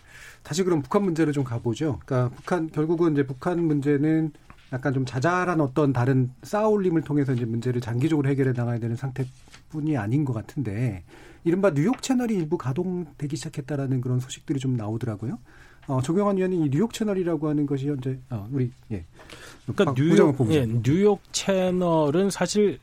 다시 0.43 0.63
그럼 0.63 0.81
북한 0.81 1.03
문제로 1.03 1.31
좀 1.31 1.43
가보죠. 1.43 1.99
그러니까 2.05 2.35
북한 2.35 2.69
결국은 2.69 3.13
이제 3.13 3.25
북한 3.25 3.63
문제는 3.65 4.33
약간 4.73 4.91
좀 4.91 5.05
자잘한 5.05 5.61
어떤 5.61 5.93
다른 5.93 6.31
쌓아올림을 6.41 7.03
통해서 7.03 7.31
이제 7.31 7.45
문제를 7.45 7.79
장기적으로 7.79 8.27
해결해 8.27 8.53
나가야 8.53 8.79
되는 8.79 8.95
상태뿐이 8.95 9.95
아닌 9.97 10.25
것 10.25 10.33
같은데 10.33 11.03
이른바 11.43 11.71
뉴욕 11.73 12.01
채널이 12.01 12.33
일부 12.33 12.57
가동되기 12.57 13.35
시작했다라는 13.35 14.01
그런 14.01 14.19
소식들이 14.19 14.59
좀 14.59 14.75
나오더라고요. 14.75 15.37
어, 15.87 16.01
조경환 16.01 16.37
의원이 16.37 16.69
뉴욕 16.71 16.91
채널이라고 16.91 17.49
하는 17.49 17.65
것이 17.67 17.87
현재 17.87 18.17
어, 18.31 18.47
우리 18.51 18.71
예. 18.91 19.05
그러니까 19.67 19.93
뉴욕 19.95 20.35
예, 20.49 20.65
뉴욕 20.65 21.21
채널은 21.31 22.31
사실 22.31 22.79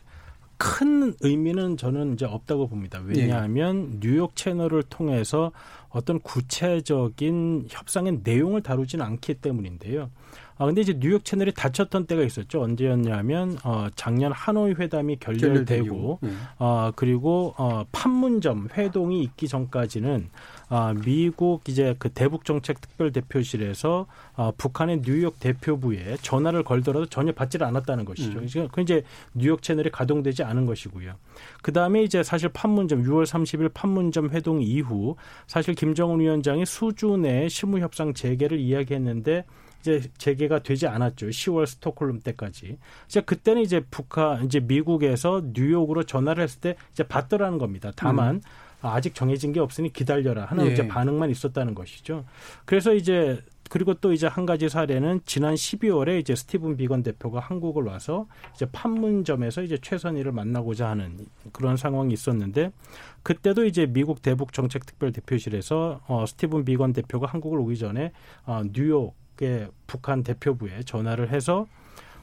큰 0.59 1.14
의미는 1.20 1.76
저는 1.76 2.12
이제 2.12 2.26
없다고 2.26 2.68
봅니다. 2.68 3.01
왜냐하면 3.05 3.95
예. 3.95 4.01
뉴욕 4.01 4.36
채널을 4.36 4.84
통해서 4.84 5.51
어떤 5.88 6.20
구체적인 6.20 7.66
협상의 7.68 8.20
내용을 8.22 8.62
다루지는 8.62 9.05
않기 9.05 9.34
때문인데요. 9.34 10.11
아 10.61 10.66
근데 10.66 10.82
이제 10.82 10.92
뉴욕 10.92 11.24
채널이 11.24 11.52
닫혔던 11.54 12.04
때가 12.04 12.22
있었죠. 12.22 12.61
언제였냐면 12.61 13.56
어 13.64 13.86
작년 13.96 14.30
하노이 14.30 14.74
회담이 14.74 15.16
결렬되고 15.16 16.18
네. 16.20 16.30
어 16.58 16.92
그리고 16.94 17.54
어 17.56 17.84
판문점 17.92 18.68
회동이 18.76 19.22
있기 19.22 19.48
전까지는 19.48 20.28
아 20.68 20.92
미국 21.02 21.66
이제 21.66 21.96
그 21.98 22.11
대북 22.11 22.44
정책 22.44 22.82
특별 22.82 23.11
대표실에서 23.11 24.06
어 24.34 24.52
북한의 24.58 25.00
뉴욕 25.00 25.40
대표부에 25.40 26.18
전화를 26.20 26.62
걸더라도 26.62 27.06
전혀 27.06 27.32
받지를 27.32 27.66
않았다는 27.66 28.04
것이죠. 28.04 28.40
음. 28.40 28.68
그 28.70 28.82
이제 28.82 29.02
뉴욕 29.32 29.62
채널이 29.62 29.88
가동되지 29.90 30.42
않은 30.42 30.66
것이고요. 30.66 31.14
그 31.62 31.72
다음에 31.72 32.02
이제 32.02 32.22
사실 32.22 32.50
판문점 32.50 33.02
6월 33.04 33.24
30일 33.24 33.72
판문점 33.72 34.28
회동 34.28 34.61
이후 34.61 35.16
사실 35.46 35.74
김정은 35.74 36.20
위원장이 36.20 36.66
수준의 36.66 37.48
실무 37.48 37.78
협상 37.78 38.12
재개를 38.12 38.58
이야기했는데 38.58 39.46
이제 39.81 40.03
재개가 40.18 40.61
되지 40.62 40.87
않았죠. 40.87 41.28
10월 41.28 41.66
스톡홀름 41.66 42.20
때까지. 42.20 42.78
이제 43.07 43.20
그때는 43.20 43.62
이제 43.62 43.81
북한 43.91 44.45
이제 44.45 44.61
미국에서 44.61 45.43
뉴욕으로 45.53 46.05
전화를 46.05 46.45
했을 46.45 46.61
때 46.61 46.76
이제 46.93 47.03
받더라는 47.03 47.59
겁니다. 47.59 47.93
다만 47.97 48.37
음. 48.37 48.41
아직 48.83 49.14
정해진 49.14 49.53
게 49.53 49.61
없으니 49.61 49.93
기다려라 49.93 50.47
하는 50.47 50.66
예. 50.66 50.72
이제 50.72 50.89
반응만 50.89 51.31
있었다는 51.31 51.74
것이죠. 51.74 52.24
그래서 52.64 52.95
이제 52.95 53.43
그리고 53.68 53.95
또 53.95 54.12
이제 54.12 54.26
한 54.26 54.47
가지 54.47 54.68
사례는 54.68 55.20
지난 55.24 55.55
12월에 55.55 56.18
이제 56.18 56.35
스티븐 56.35 56.76
비건 56.76 57.05
대표가 57.05 57.39
한국을 57.39 57.85
와서 57.85 58.26
이제 58.53 58.66
판문점에서 58.66 59.62
이제 59.62 59.78
최선희를 59.81 60.33
만나고자 60.33 60.89
하는 60.89 61.18
그런 61.53 61.76
상황이 61.76 62.12
있었는데 62.12 62.72
그때도 63.22 63.64
이제 63.66 63.87
미국 63.87 64.22
대북 64.22 64.53
정책 64.53 64.87
특별 64.87 65.12
대표실에서 65.12 66.01
어 66.09 66.26
스티븐 66.26 66.64
비건 66.64 66.93
대표가 66.93 67.28
한국을 67.28 67.61
오기 67.61 67.78
전에 67.78 68.11
어 68.45 68.62
뉴욕 68.72 69.14
의 69.41 69.68
북한 69.86 70.22
대표부에 70.22 70.82
전화를 70.84 71.30
해서 71.30 71.66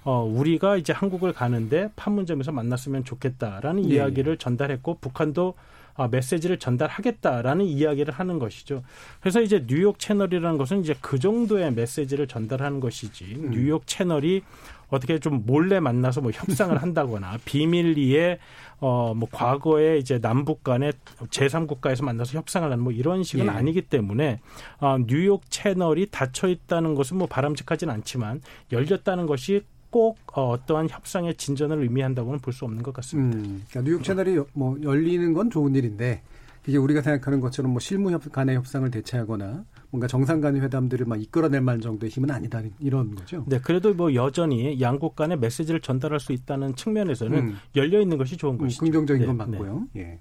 어, 0.03 0.23
우리가 0.23 0.77
이제 0.77 0.93
한국을 0.93 1.33
가는데 1.33 1.89
판문점에서 1.95 2.51
만났으면 2.51 3.03
좋겠다라는 3.03 3.81
네. 3.81 3.95
이야기를 3.95 4.37
전달했고 4.37 4.99
북한도 5.01 5.55
아, 5.95 6.07
메시지를 6.07 6.59
전달하겠다라는 6.59 7.65
이야기를 7.65 8.13
하는 8.13 8.37
것이죠. 8.37 8.83
그래서 9.19 9.41
이제 9.41 9.65
뉴욕 9.65 9.97
채널이라는 9.97 10.57
것은 10.59 10.81
이제 10.81 10.95
그 11.01 11.17
정도의 11.17 11.73
메시지를 11.73 12.27
전달하는 12.27 12.79
것이지 12.79 13.35
음. 13.35 13.49
뉴욕 13.51 13.85
채널이 13.87 14.43
어떻게 14.89 15.19
좀 15.19 15.43
몰래 15.45 15.79
만나서 15.79 16.21
뭐 16.21 16.31
협상을 16.31 16.75
한다거나 16.81 17.37
비밀리에 17.45 18.39
어 18.79 19.13
뭐 19.15 19.27
과거에 19.31 19.97
이제 19.97 20.19
남북 20.19 20.63
간의 20.63 20.93
제3국가에서 21.29 22.05
만나서 22.05 22.37
협상을 22.37 22.69
하는 22.71 22.83
뭐 22.83 22.91
이런 22.93 23.23
식은 23.23 23.45
예. 23.45 23.49
아니기 23.49 23.81
때문에 23.81 24.39
어 24.79 24.97
뉴욕 25.07 25.41
채널이 25.49 26.07
닫혀 26.11 26.47
있다는 26.47 26.93
것은 26.93 27.17
뭐 27.17 27.27
바람직하진 27.27 27.89
않지만 27.89 28.41
열렸다는 28.71 29.25
것이 29.25 29.63
꼭 29.89 30.17
어, 30.37 30.49
어떠한 30.51 30.89
협상의 30.89 31.35
진전을 31.35 31.81
의미한다고는 31.81 32.39
볼 32.39 32.53
수 32.53 32.65
없는 32.65 32.83
것 32.83 32.93
같습니다. 32.93 33.37
음, 33.37 33.63
그러니까 33.69 33.89
뉴욕 33.89 34.03
채널이 34.03 34.39
뭐 34.53 34.77
열리는 34.83 35.33
건 35.33 35.49
좋은 35.49 35.73
일인데 35.75 36.21
이게 36.67 36.77
우리가 36.77 37.01
생각하는 37.01 37.39
것처럼 37.39 37.71
뭐 37.71 37.79
실무 37.79 38.11
협 38.11 38.29
간의 38.29 38.57
협상을 38.57 38.91
대체하거나 38.91 39.63
뭔가 39.89 40.05
정상 40.05 40.41
간의 40.41 40.61
회담들을 40.61 41.05
막 41.05 41.19
이끌어낼 41.21 41.61
만 41.61 41.79
정도의 41.79 42.09
힘은 42.09 42.29
아니다 42.29 42.61
이런 42.79 43.15
거죠. 43.15 43.45
네, 43.47 43.59
그래도 43.59 43.93
뭐 43.93 44.13
여전히 44.13 44.79
양국 44.81 45.15
간의 45.15 45.39
메시지를 45.39 45.79
전달할 45.79 46.19
수 46.19 46.33
있다는 46.33 46.75
측면에서는 46.75 47.37
음. 47.37 47.57
열려 47.77 48.01
있는 48.01 48.17
것이 48.17 48.35
좋은 48.35 48.55
음, 48.55 48.57
것이죠. 48.57 48.83
긍정적인 48.83 49.21
네, 49.21 49.27
건 49.27 49.37
맞고요. 49.37 49.87
네. 49.93 50.01
예. 50.01 50.19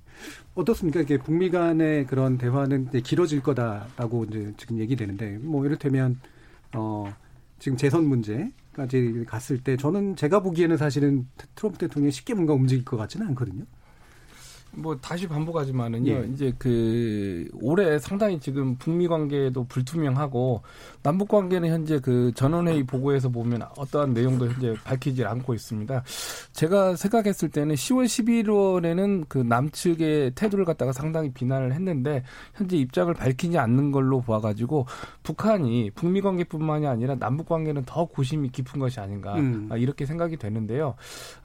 어떻습니까? 0.54 1.00
이게 1.00 1.18
북미 1.18 1.50
간의 1.50 2.06
그런 2.06 2.38
대화는 2.38 2.86
이제 2.90 3.00
길어질 3.00 3.42
거다라고 3.42 4.24
이제 4.24 4.54
지금 4.56 4.78
얘기되는데 4.78 5.38
뭐 5.42 5.66
이를테면 5.66 6.20
어 6.74 7.12
지금 7.58 7.76
재선 7.76 8.06
문제까지 8.06 9.24
갔을 9.26 9.62
때 9.64 9.76
저는 9.76 10.14
제가 10.14 10.40
보기에는 10.40 10.76
사실은 10.76 11.26
트럼프 11.56 11.78
대통령이 11.78 12.12
쉽게 12.12 12.34
뭔가 12.34 12.52
움직일 12.52 12.84
것 12.84 12.96
같지는 12.96 13.26
않거든요. 13.28 13.64
뭐 14.76 14.96
다시 14.96 15.26
반복하지만은요. 15.26 16.12
예. 16.12 16.28
이제 16.32 16.52
그 16.58 17.48
올해 17.60 17.98
상당히 17.98 18.38
지금 18.38 18.76
북미 18.76 19.08
관계도 19.08 19.64
불투명하고 19.64 20.62
남북 21.02 21.28
관계는 21.28 21.68
현재 21.70 21.98
그 21.98 22.30
전원회의 22.34 22.84
보고에서 22.84 23.28
보면 23.30 23.62
어떠한 23.76 24.12
내용도 24.12 24.46
현재 24.46 24.74
밝히지 24.84 25.24
않고 25.24 25.54
있습니다. 25.54 26.02
제가 26.52 26.96
생각했을 26.96 27.48
때는 27.48 27.74
10월 27.74 28.04
11월에는 28.04 29.24
그 29.28 29.38
남측의 29.38 30.32
태도를 30.34 30.64
갖다가 30.64 30.92
상당히 30.92 31.32
비난을 31.32 31.72
했는데 31.72 32.22
현재 32.54 32.76
입장을 32.76 33.12
밝히지 33.14 33.58
않는 33.58 33.92
걸로 33.92 34.20
보아 34.20 34.40
가지고 34.40 34.86
북한이 35.22 35.90
북미 35.94 36.20
관계뿐만이 36.20 36.86
아니라 36.86 37.14
남북 37.14 37.48
관계는 37.48 37.84
더 37.86 38.04
고심이 38.04 38.50
깊은 38.50 38.78
것이 38.78 39.00
아닌가 39.00 39.34
음. 39.36 39.70
이렇게 39.76 40.04
생각이 40.04 40.36
되는데요. 40.36 40.94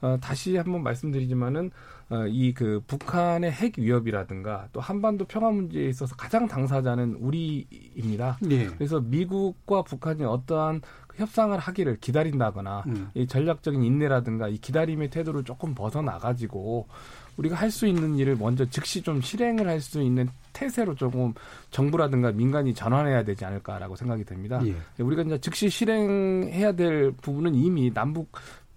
어, 0.02 0.18
다시 0.20 0.56
한번 0.56 0.82
말씀드리지만은 0.82 1.70
어, 1.70 1.91
이 2.28 2.52
그 2.54 2.82
북한의 2.86 3.50
핵 3.50 3.78
위협이라든가 3.78 4.68
또 4.72 4.80
한반도 4.80 5.24
평화 5.24 5.50
문제에 5.50 5.88
있어서 5.88 6.14
가장 6.16 6.46
당사자는 6.46 7.14
우리입니다. 7.20 8.38
예. 8.50 8.66
그래서 8.66 9.00
미국과 9.00 9.82
북한이 9.82 10.22
어떠한 10.24 10.82
협상을 11.16 11.58
하기를 11.58 11.96
기다린다거나 12.00 12.84
음. 12.86 13.10
이 13.14 13.26
전략적인 13.26 13.82
인내라든가 13.82 14.48
이 14.48 14.58
기다림의 14.58 15.10
태도를 15.10 15.44
조금 15.44 15.74
벗어나가지고 15.74 16.86
우리가 17.36 17.56
할 17.56 17.70
수 17.70 17.86
있는 17.86 18.16
일을 18.16 18.36
먼저 18.36 18.64
즉시 18.66 19.00
좀 19.02 19.20
실행을 19.22 19.66
할 19.66 19.80
수 19.80 20.02
있는 20.02 20.28
태세로 20.52 20.94
조금 20.94 21.32
정부라든가 21.70 22.32
민간이 22.32 22.74
전환해야 22.74 23.24
되지 23.24 23.44
않을까라고 23.46 23.96
생각이 23.96 24.24
됩니다. 24.24 24.60
예. 24.66 24.74
우리가 25.02 25.22
이제 25.22 25.38
즉시 25.38 25.70
실행해야 25.70 26.72
될 26.72 27.12
부분은 27.12 27.54
이미 27.54 27.92
남북 27.92 28.32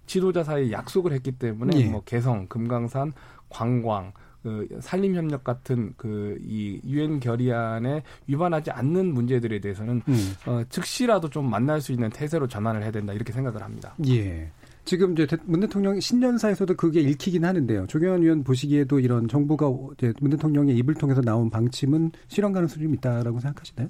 지도자 0.06 0.42
사이에 0.44 0.72
약속을 0.72 1.12
했기 1.12 1.32
때문에 1.32 1.78
예. 1.78 1.84
뭐 1.84 2.02
개성, 2.04 2.46
금강산, 2.48 3.12
관광, 3.48 4.12
그 4.42 4.68
산림협력 4.80 5.42
같은 5.42 5.92
그 5.96 6.36
이 6.40 6.80
유엔 6.86 7.20
결의안에 7.20 8.02
위반하지 8.26 8.70
않는 8.70 9.12
문제들에 9.12 9.60
대해서는 9.60 10.02
음. 10.08 10.34
어, 10.46 10.62
즉시라도 10.68 11.28
좀 11.28 11.48
만날 11.50 11.80
수 11.80 11.92
있는 11.92 12.10
태세로 12.10 12.46
전환을 12.46 12.82
해야 12.82 12.90
된다 12.90 13.12
이렇게 13.12 13.32
생각을 13.32 13.62
합니다. 13.62 13.94
예. 14.06 14.50
지금 14.84 15.12
이제 15.12 15.26
문 15.44 15.60
대통령 15.60 15.98
신년사에서도 15.98 16.76
그게 16.76 17.00
읽히긴 17.00 17.44
하는데요. 17.44 17.88
조경환 17.88 18.22
의원 18.22 18.44
보시기에도 18.44 19.00
이런 19.00 19.26
정부가 19.26 19.66
이제 19.94 20.12
문 20.20 20.30
대통령의 20.30 20.76
입을 20.76 20.94
통해서 20.94 21.20
나온 21.20 21.50
방침은 21.50 22.12
실현 22.28 22.52
가능성이 22.52 22.84
좀 22.84 22.94
있다라고 22.94 23.40
생각하시나요? 23.40 23.88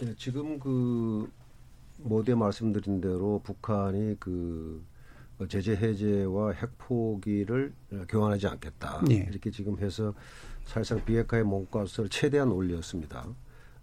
네, 0.00 0.14
지금 0.16 0.58
그 0.60 1.28
모두에 2.04 2.34
말씀드린 2.34 3.00
대로 3.00 3.40
북한이 3.42 4.16
그 4.20 4.84
제재 5.48 5.72
해제와 5.72 6.52
핵 6.52 6.70
포기를 6.78 7.72
교환하지 8.08 8.46
않겠다. 8.46 9.02
네. 9.08 9.26
이렇게 9.28 9.50
지금 9.50 9.78
해서 9.78 10.14
사실상 10.64 11.04
비핵화의 11.04 11.44
몸값을 11.44 12.08
최대한 12.08 12.52
올렸습니다. 12.52 13.26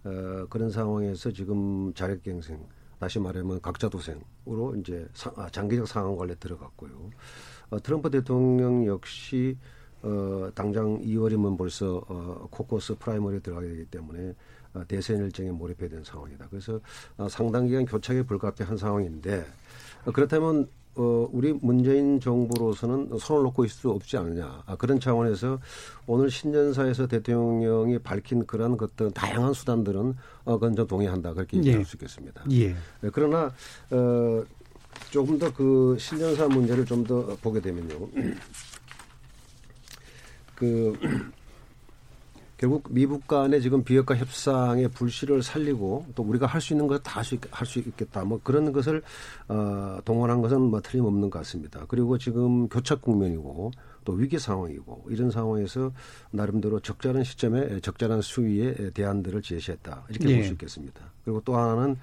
어, 0.04 0.46
그런 0.48 0.70
상황에서 0.70 1.30
지금 1.30 1.92
자력갱생 1.94 2.64
다시 2.98 3.18
말하면 3.18 3.60
각자 3.60 3.88
도생으로 3.88 4.76
이제 4.78 5.06
사, 5.12 5.32
아, 5.36 5.48
장기적 5.50 5.86
상황 5.86 6.16
관리에 6.16 6.36
들어갔고요. 6.36 7.10
어, 7.70 7.82
트럼프 7.82 8.10
대통령 8.10 8.86
역시 8.86 9.58
어, 10.02 10.50
당장 10.54 11.00
2월이면 11.00 11.58
벌써 11.58 12.02
어, 12.08 12.46
코코스 12.50 12.96
프라이머리에 12.98 13.40
들어가야 13.40 13.68
되기 13.68 13.84
때문에 13.86 14.30
어, 14.30 14.34
대선 14.88 15.18
일정에 15.18 15.50
몰입해야 15.50 15.88
되는 15.88 16.04
상황이다. 16.04 16.46
그래서 16.50 16.80
어, 17.16 17.28
상당 17.28 17.66
기간 17.66 17.84
교착에 17.86 18.22
불가피한 18.22 18.76
상황인데 18.76 19.44
어, 20.06 20.10
그렇다면 20.12 20.68
어, 20.94 21.26
우리 21.32 21.54
문재인 21.54 22.20
정부로서는 22.20 23.16
손을 23.18 23.44
놓고 23.44 23.64
있을 23.64 23.80
수 23.80 23.90
없지 23.90 24.18
않느냐. 24.18 24.62
아, 24.66 24.76
그런 24.76 25.00
차원에서 25.00 25.58
오늘 26.06 26.30
신년사에서 26.30 27.06
대통령이 27.06 27.98
밝힌 28.00 28.44
그런 28.46 28.76
어떤 28.78 29.10
다양한 29.12 29.54
수단들은 29.54 30.14
어, 30.44 30.54
그건 30.58 30.76
좀 30.76 30.86
동의한다. 30.86 31.32
그렇게 31.32 31.56
얘기할 31.56 31.80
예. 31.80 31.84
수 31.84 31.96
있겠습니다. 31.96 32.44
예. 32.50 32.74
네, 33.00 33.10
그러나, 33.10 33.50
어, 33.90 34.44
조금 35.10 35.38
더 35.38 35.50
그 35.50 35.96
신년사 35.98 36.46
문제를 36.48 36.84
좀 36.84 37.04
더 37.04 37.24
보게 37.40 37.58
되면요. 37.60 38.08
그, 40.54 40.92
결국 42.62 42.84
미국 42.90 43.26
간의 43.26 43.60
지금 43.60 43.82
비핵화 43.82 44.14
협상의 44.14 44.86
불씨를 44.86 45.42
살리고 45.42 46.06
또 46.14 46.22
우리가 46.22 46.46
할 46.46 46.60
수 46.60 46.74
있는 46.74 46.86
것 46.86 47.02
다 47.02 47.20
할 47.50 47.66
수 47.66 47.80
있겠다. 47.80 48.22
뭐 48.22 48.38
그런 48.40 48.70
것을 48.72 49.02
어, 49.48 49.98
동원한 50.04 50.40
것은 50.40 50.60
뭐 50.60 50.80
틀림없는 50.80 51.28
것 51.28 51.40
같습니다. 51.40 51.84
그리고 51.88 52.18
지금 52.18 52.68
교착 52.68 53.02
국면이고 53.02 53.72
또 54.04 54.12
위기 54.12 54.38
상황이고 54.38 55.06
이런 55.10 55.32
상황에서 55.32 55.90
나름대로 56.30 56.78
적절한 56.78 57.24
시점에 57.24 57.80
적절한 57.80 58.22
수위의 58.22 58.92
대안들을 58.94 59.42
제시했다. 59.42 60.04
이렇게 60.10 60.28
예. 60.30 60.36
볼수 60.36 60.52
있겠습니다. 60.52 61.00
그리고 61.24 61.42
또 61.44 61.56
하나는 61.56 61.96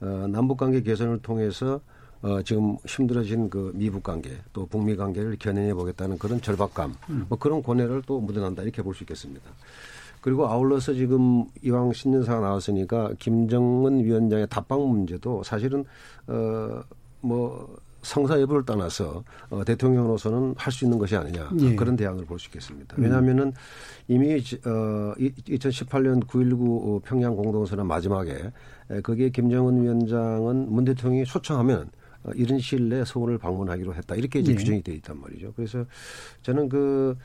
어, 0.00 0.26
남북 0.26 0.56
관계 0.56 0.80
개선을 0.80 1.18
통해서 1.20 1.82
어, 2.22 2.40
지금 2.42 2.78
힘들어진 2.86 3.50
그 3.50 3.72
미북 3.74 4.02
관계 4.02 4.30
또 4.54 4.64
북미 4.66 4.96
관계를 4.96 5.36
견인해 5.38 5.74
보겠다는 5.74 6.16
그런 6.18 6.40
절박감 6.40 6.94
음. 7.10 7.26
뭐 7.28 7.38
그런 7.38 7.62
고뇌를 7.62 8.02
또 8.06 8.20
묻어난다 8.20 8.62
이렇게 8.62 8.80
볼 8.80 8.94
수 8.94 9.04
있겠습니다. 9.04 9.50
그리고 10.20 10.46
아울러서 10.46 10.94
지금 10.94 11.44
이왕 11.62 11.92
신년사가 11.92 12.40
나왔으니까 12.40 13.12
김정은 13.18 14.04
위원장의 14.04 14.48
답방 14.48 14.88
문제도 14.88 15.42
사실은 15.42 15.84
어뭐 16.26 17.76
성사 18.02 18.40
여부를 18.40 18.64
떠나서 18.64 19.24
어, 19.50 19.64
대통령으로서는 19.64 20.54
할 20.56 20.72
수 20.72 20.84
있는 20.84 20.98
것이 20.98 21.16
아니냐 21.16 21.50
예. 21.60 21.74
그런 21.74 21.96
대안을 21.96 22.24
볼 22.24 22.38
수 22.38 22.46
있겠습니다. 22.48 22.94
왜냐하면은 22.98 23.52
이미 24.06 24.34
어, 24.34 25.14
2018년 25.18 26.24
9.19 26.26 27.02
평양 27.02 27.34
공동선언 27.34 27.86
마지막에 27.86 28.52
거기에 29.02 29.30
김정은 29.30 29.82
위원장은 29.82 30.72
문 30.72 30.84
대통령이 30.84 31.24
초청하면 31.24 31.90
어, 32.22 32.30
이런 32.34 32.58
시일 32.60 32.88
내에 32.88 33.04
서울을 33.04 33.38
방문하기로 33.38 33.94
했다 33.94 34.14
이렇게 34.14 34.38
이제 34.40 34.52
예. 34.52 34.56
규정이 34.56 34.82
되어 34.82 34.94
있단 34.94 35.20
말이죠. 35.20 35.52
그래서 35.56 35.84
저는 36.42 36.68
그 36.68 37.16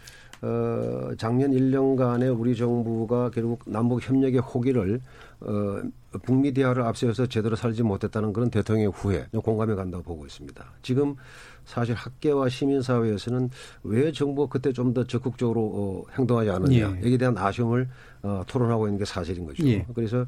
어, 0.43 1.11
작년 1.17 1.51
1년간에 1.51 2.37
우리 2.37 2.53
정부가 2.53 3.29
결국 3.29 3.61
남북 3.65 4.05
협력의 4.05 4.41
호기를 4.41 4.99
어, 5.39 5.81
북미 6.23 6.53
대화를 6.53 6.83
앞세워서 6.83 7.27
제대로 7.27 7.55
살지 7.55 7.81
못했다는 7.83 8.33
그런 8.33 8.49
대통령의 8.49 8.91
후회 8.91 9.25
공감해 9.31 9.73
간다고 9.73 10.03
보고 10.03 10.25
있습니다. 10.25 10.63
지금 10.81 11.15
사실 11.63 11.95
학계와 11.95 12.49
시민사회에서는 12.49 13.49
왜 13.83 14.11
정부가 14.11 14.51
그때 14.51 14.73
좀 14.73 14.93
더 14.93 15.05
적극적으로 15.05 15.61
어, 15.73 16.11
행동하지 16.17 16.49
않았냐 16.51 16.75
예. 16.75 16.81
여기에 16.81 17.17
대한 17.17 17.37
아쉬움을 17.37 17.87
어, 18.21 18.43
토론하고 18.45 18.87
있는 18.87 18.99
게 18.99 19.05
사실인 19.05 19.45
거죠. 19.45 19.65
예. 19.65 19.85
그래서 19.95 20.25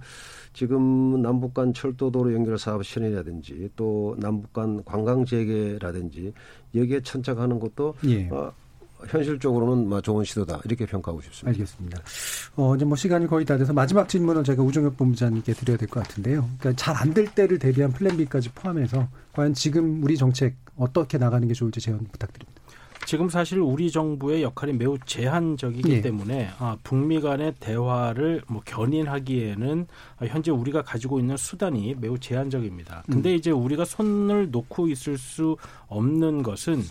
지금 0.54 1.22
남북 1.22 1.54
간 1.54 1.74
철도도로 1.74 2.34
연결 2.34 2.58
사업 2.58 2.84
실현이라든지 2.84 3.70
또 3.76 4.16
남북 4.18 4.54
간 4.54 4.84
관광 4.86 5.26
재개라든지 5.26 6.34
여기에 6.74 7.02
천착하는 7.02 7.60
것도 7.60 7.96
예. 8.06 8.30
어, 8.30 8.52
현실적으로는 9.08 9.88
뭐 9.90 10.02
좋은 10.02 10.24
시도다 10.24 10.62
이렇게 10.66 10.86
평가하고 10.86 11.22
싶습니다. 11.22 11.50
알겠습니다. 11.50 12.02
어, 12.56 12.76
이제 12.76 12.86
뭐 12.86 12.96
시간이 12.96 13.28
거의 13.28 13.46
다 13.46 13.58
돼서 13.58 13.74
마지막 13.74 14.08
질문을 14.10 14.44
제가 14.44 14.62
우종혁 14.64 14.98
본부장님께 14.98 15.54
드려야 15.54 15.78
될 15.78 15.88
것 15.88 16.02
같은데요. 16.04 16.50
그러니까 16.60 16.74
잘 16.82 16.96
안 16.96 17.14
될 17.14 17.28
때를 17.28 17.60
대비한 17.60 17.92
플랜 17.92 18.18
B까지 18.18 18.50
포함해서 18.50 19.08
과연 19.34 19.54
지금 19.54 20.04
우리 20.04 20.18
정책 20.18 20.56
어떻게 20.78 21.18
나가는 21.18 21.48
게 21.48 21.54
좋을지 21.54 21.80
제언 21.80 22.00
부탁드립니다. 22.12 22.62
지금 23.06 23.30
사실 23.30 23.60
우리 23.60 23.92
정부의 23.92 24.42
역할이 24.42 24.74
매우 24.74 24.98
제한적이기 25.06 25.92
예. 25.92 26.02
때문에 26.02 26.50
아, 26.58 26.76
북미 26.84 27.22
간의 27.22 27.54
대화를 27.60 28.42
뭐 28.48 28.64
견인하기에는 28.66 29.86
현재 30.28 30.50
우리가 30.50 30.82
가지고 30.82 31.20
있는 31.20 31.38
수단이 31.38 31.96
매우 32.00 32.18
제한적입니다. 32.18 33.04
근데 33.06 33.32
음. 33.32 33.36
이제 33.36 33.52
우리가 33.52 33.86
손을 33.86 34.50
놓고 34.50 34.88
있을 34.88 35.20
수 35.20 35.56
없는 35.88 36.42
것은 36.42 36.82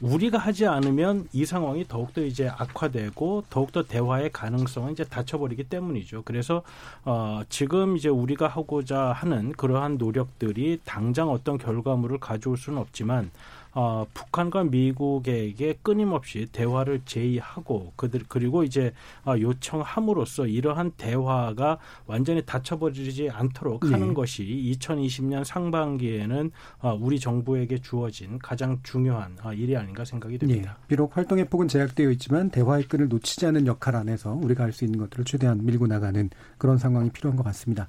우리가 0.00 0.38
하지 0.38 0.66
않으면 0.66 1.28
이 1.32 1.44
상황이 1.44 1.84
더욱더 1.86 2.22
이제 2.22 2.48
악화되고 2.48 3.44
더욱더 3.50 3.82
대화의 3.82 4.30
가능성은 4.30 4.92
이제 4.92 5.02
닫혀버리기 5.04 5.64
때문이죠. 5.64 6.22
그래서 6.24 6.62
어 7.04 7.40
지금 7.48 7.96
이제 7.96 8.08
우리가 8.08 8.46
하고자 8.46 9.12
하는 9.12 9.52
그러한 9.52 9.98
노력들이 9.98 10.80
당장 10.84 11.30
어떤 11.30 11.58
결과물을 11.58 12.18
가져올 12.18 12.56
수는 12.56 12.78
없지만 12.78 13.30
어, 13.72 14.06
북한과 14.14 14.64
미국에게 14.64 15.78
끊임없이 15.82 16.46
대화를 16.52 17.02
제의하고 17.04 17.92
그들 17.96 18.22
그리고 18.28 18.64
이제 18.64 18.92
어, 19.24 19.34
요청함으로써 19.38 20.46
이러한 20.46 20.92
대화가 20.92 21.78
완전히 22.06 22.42
닫혀버리지 22.44 23.30
않도록 23.30 23.84
네. 23.84 23.92
하는 23.92 24.14
것이 24.14 24.44
2020년 24.78 25.44
상반기에는 25.44 26.50
어, 26.80 26.98
우리 26.98 27.20
정부에게 27.20 27.78
주어진 27.80 28.38
가장 28.38 28.78
중요한 28.82 29.36
어, 29.42 29.52
일이 29.52 29.76
아닌가 29.76 30.04
생각이 30.04 30.38
됩니다. 30.38 30.76
네. 30.80 30.86
비록 30.88 31.16
활동의 31.16 31.48
폭은 31.48 31.68
제약되어 31.68 32.10
있지만 32.12 32.50
대화의 32.50 32.84
끈을 32.84 33.08
놓치지 33.08 33.44
않는 33.46 33.66
역할 33.66 33.96
안에서 33.96 34.32
우리가 34.32 34.64
할 34.64 34.78
수 34.78 34.84
있는 34.84 34.98
것들을 35.00 35.24
최대한 35.24 35.64
밀고 35.64 35.86
나가는 35.86 36.30
그런 36.56 36.78
상황이 36.78 37.10
필요한 37.10 37.36
것 37.36 37.42
같습니다. 37.42 37.88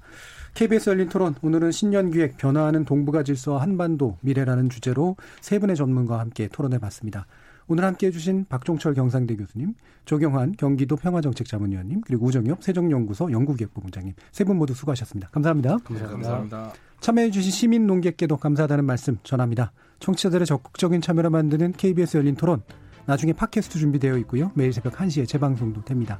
KBS 0.59 0.89
열린 0.89 1.07
토론 1.07 1.35
오늘은 1.41 1.71
신년 1.71 2.11
기획 2.11 2.35
변화하는 2.35 2.83
동북아 2.83 3.23
질서와 3.23 3.61
한반도 3.61 4.17
미래라는 4.19 4.67
주제로 4.67 5.15
세 5.39 5.57
분의 5.57 5.77
전문가와 5.77 6.19
함께 6.19 6.49
토론해 6.49 6.79
봤습니다. 6.79 7.27
오늘 7.69 7.85
함께 7.85 8.07
해주신 8.07 8.45
박종철 8.49 8.93
경상대 8.93 9.37
교수님, 9.37 9.73
조경환 10.03 10.55
경기도 10.57 10.97
평화정책자문위원님, 10.97 12.01
그리고 12.01 12.25
우정엽 12.25 12.61
세종연구소 12.61 13.31
연구기획부본장님 13.31 14.15
세 14.33 14.43
분 14.43 14.57
모두 14.57 14.73
수고하셨습니다. 14.73 15.29
감사합니다. 15.29 15.77
감사합니다. 15.77 16.29
감사합니다. 16.29 16.73
참여해주신 16.99 17.51
시민논객께도 17.51 18.35
감사하다는 18.35 18.83
말씀 18.83 19.17
전합니다. 19.23 19.71
청취자들의 19.99 20.45
적극적인 20.45 20.99
참여를 20.99 21.29
만드는 21.29 21.71
KBS 21.71 22.17
열린 22.17 22.35
토론, 22.35 22.63
나중에 23.05 23.31
팟캐스트 23.31 23.79
준비되어 23.79 24.17
있고요. 24.17 24.51
매일 24.55 24.73
새벽 24.73 24.95
1시에 24.97 25.25
재방송도 25.25 25.85
됩니다. 25.85 26.19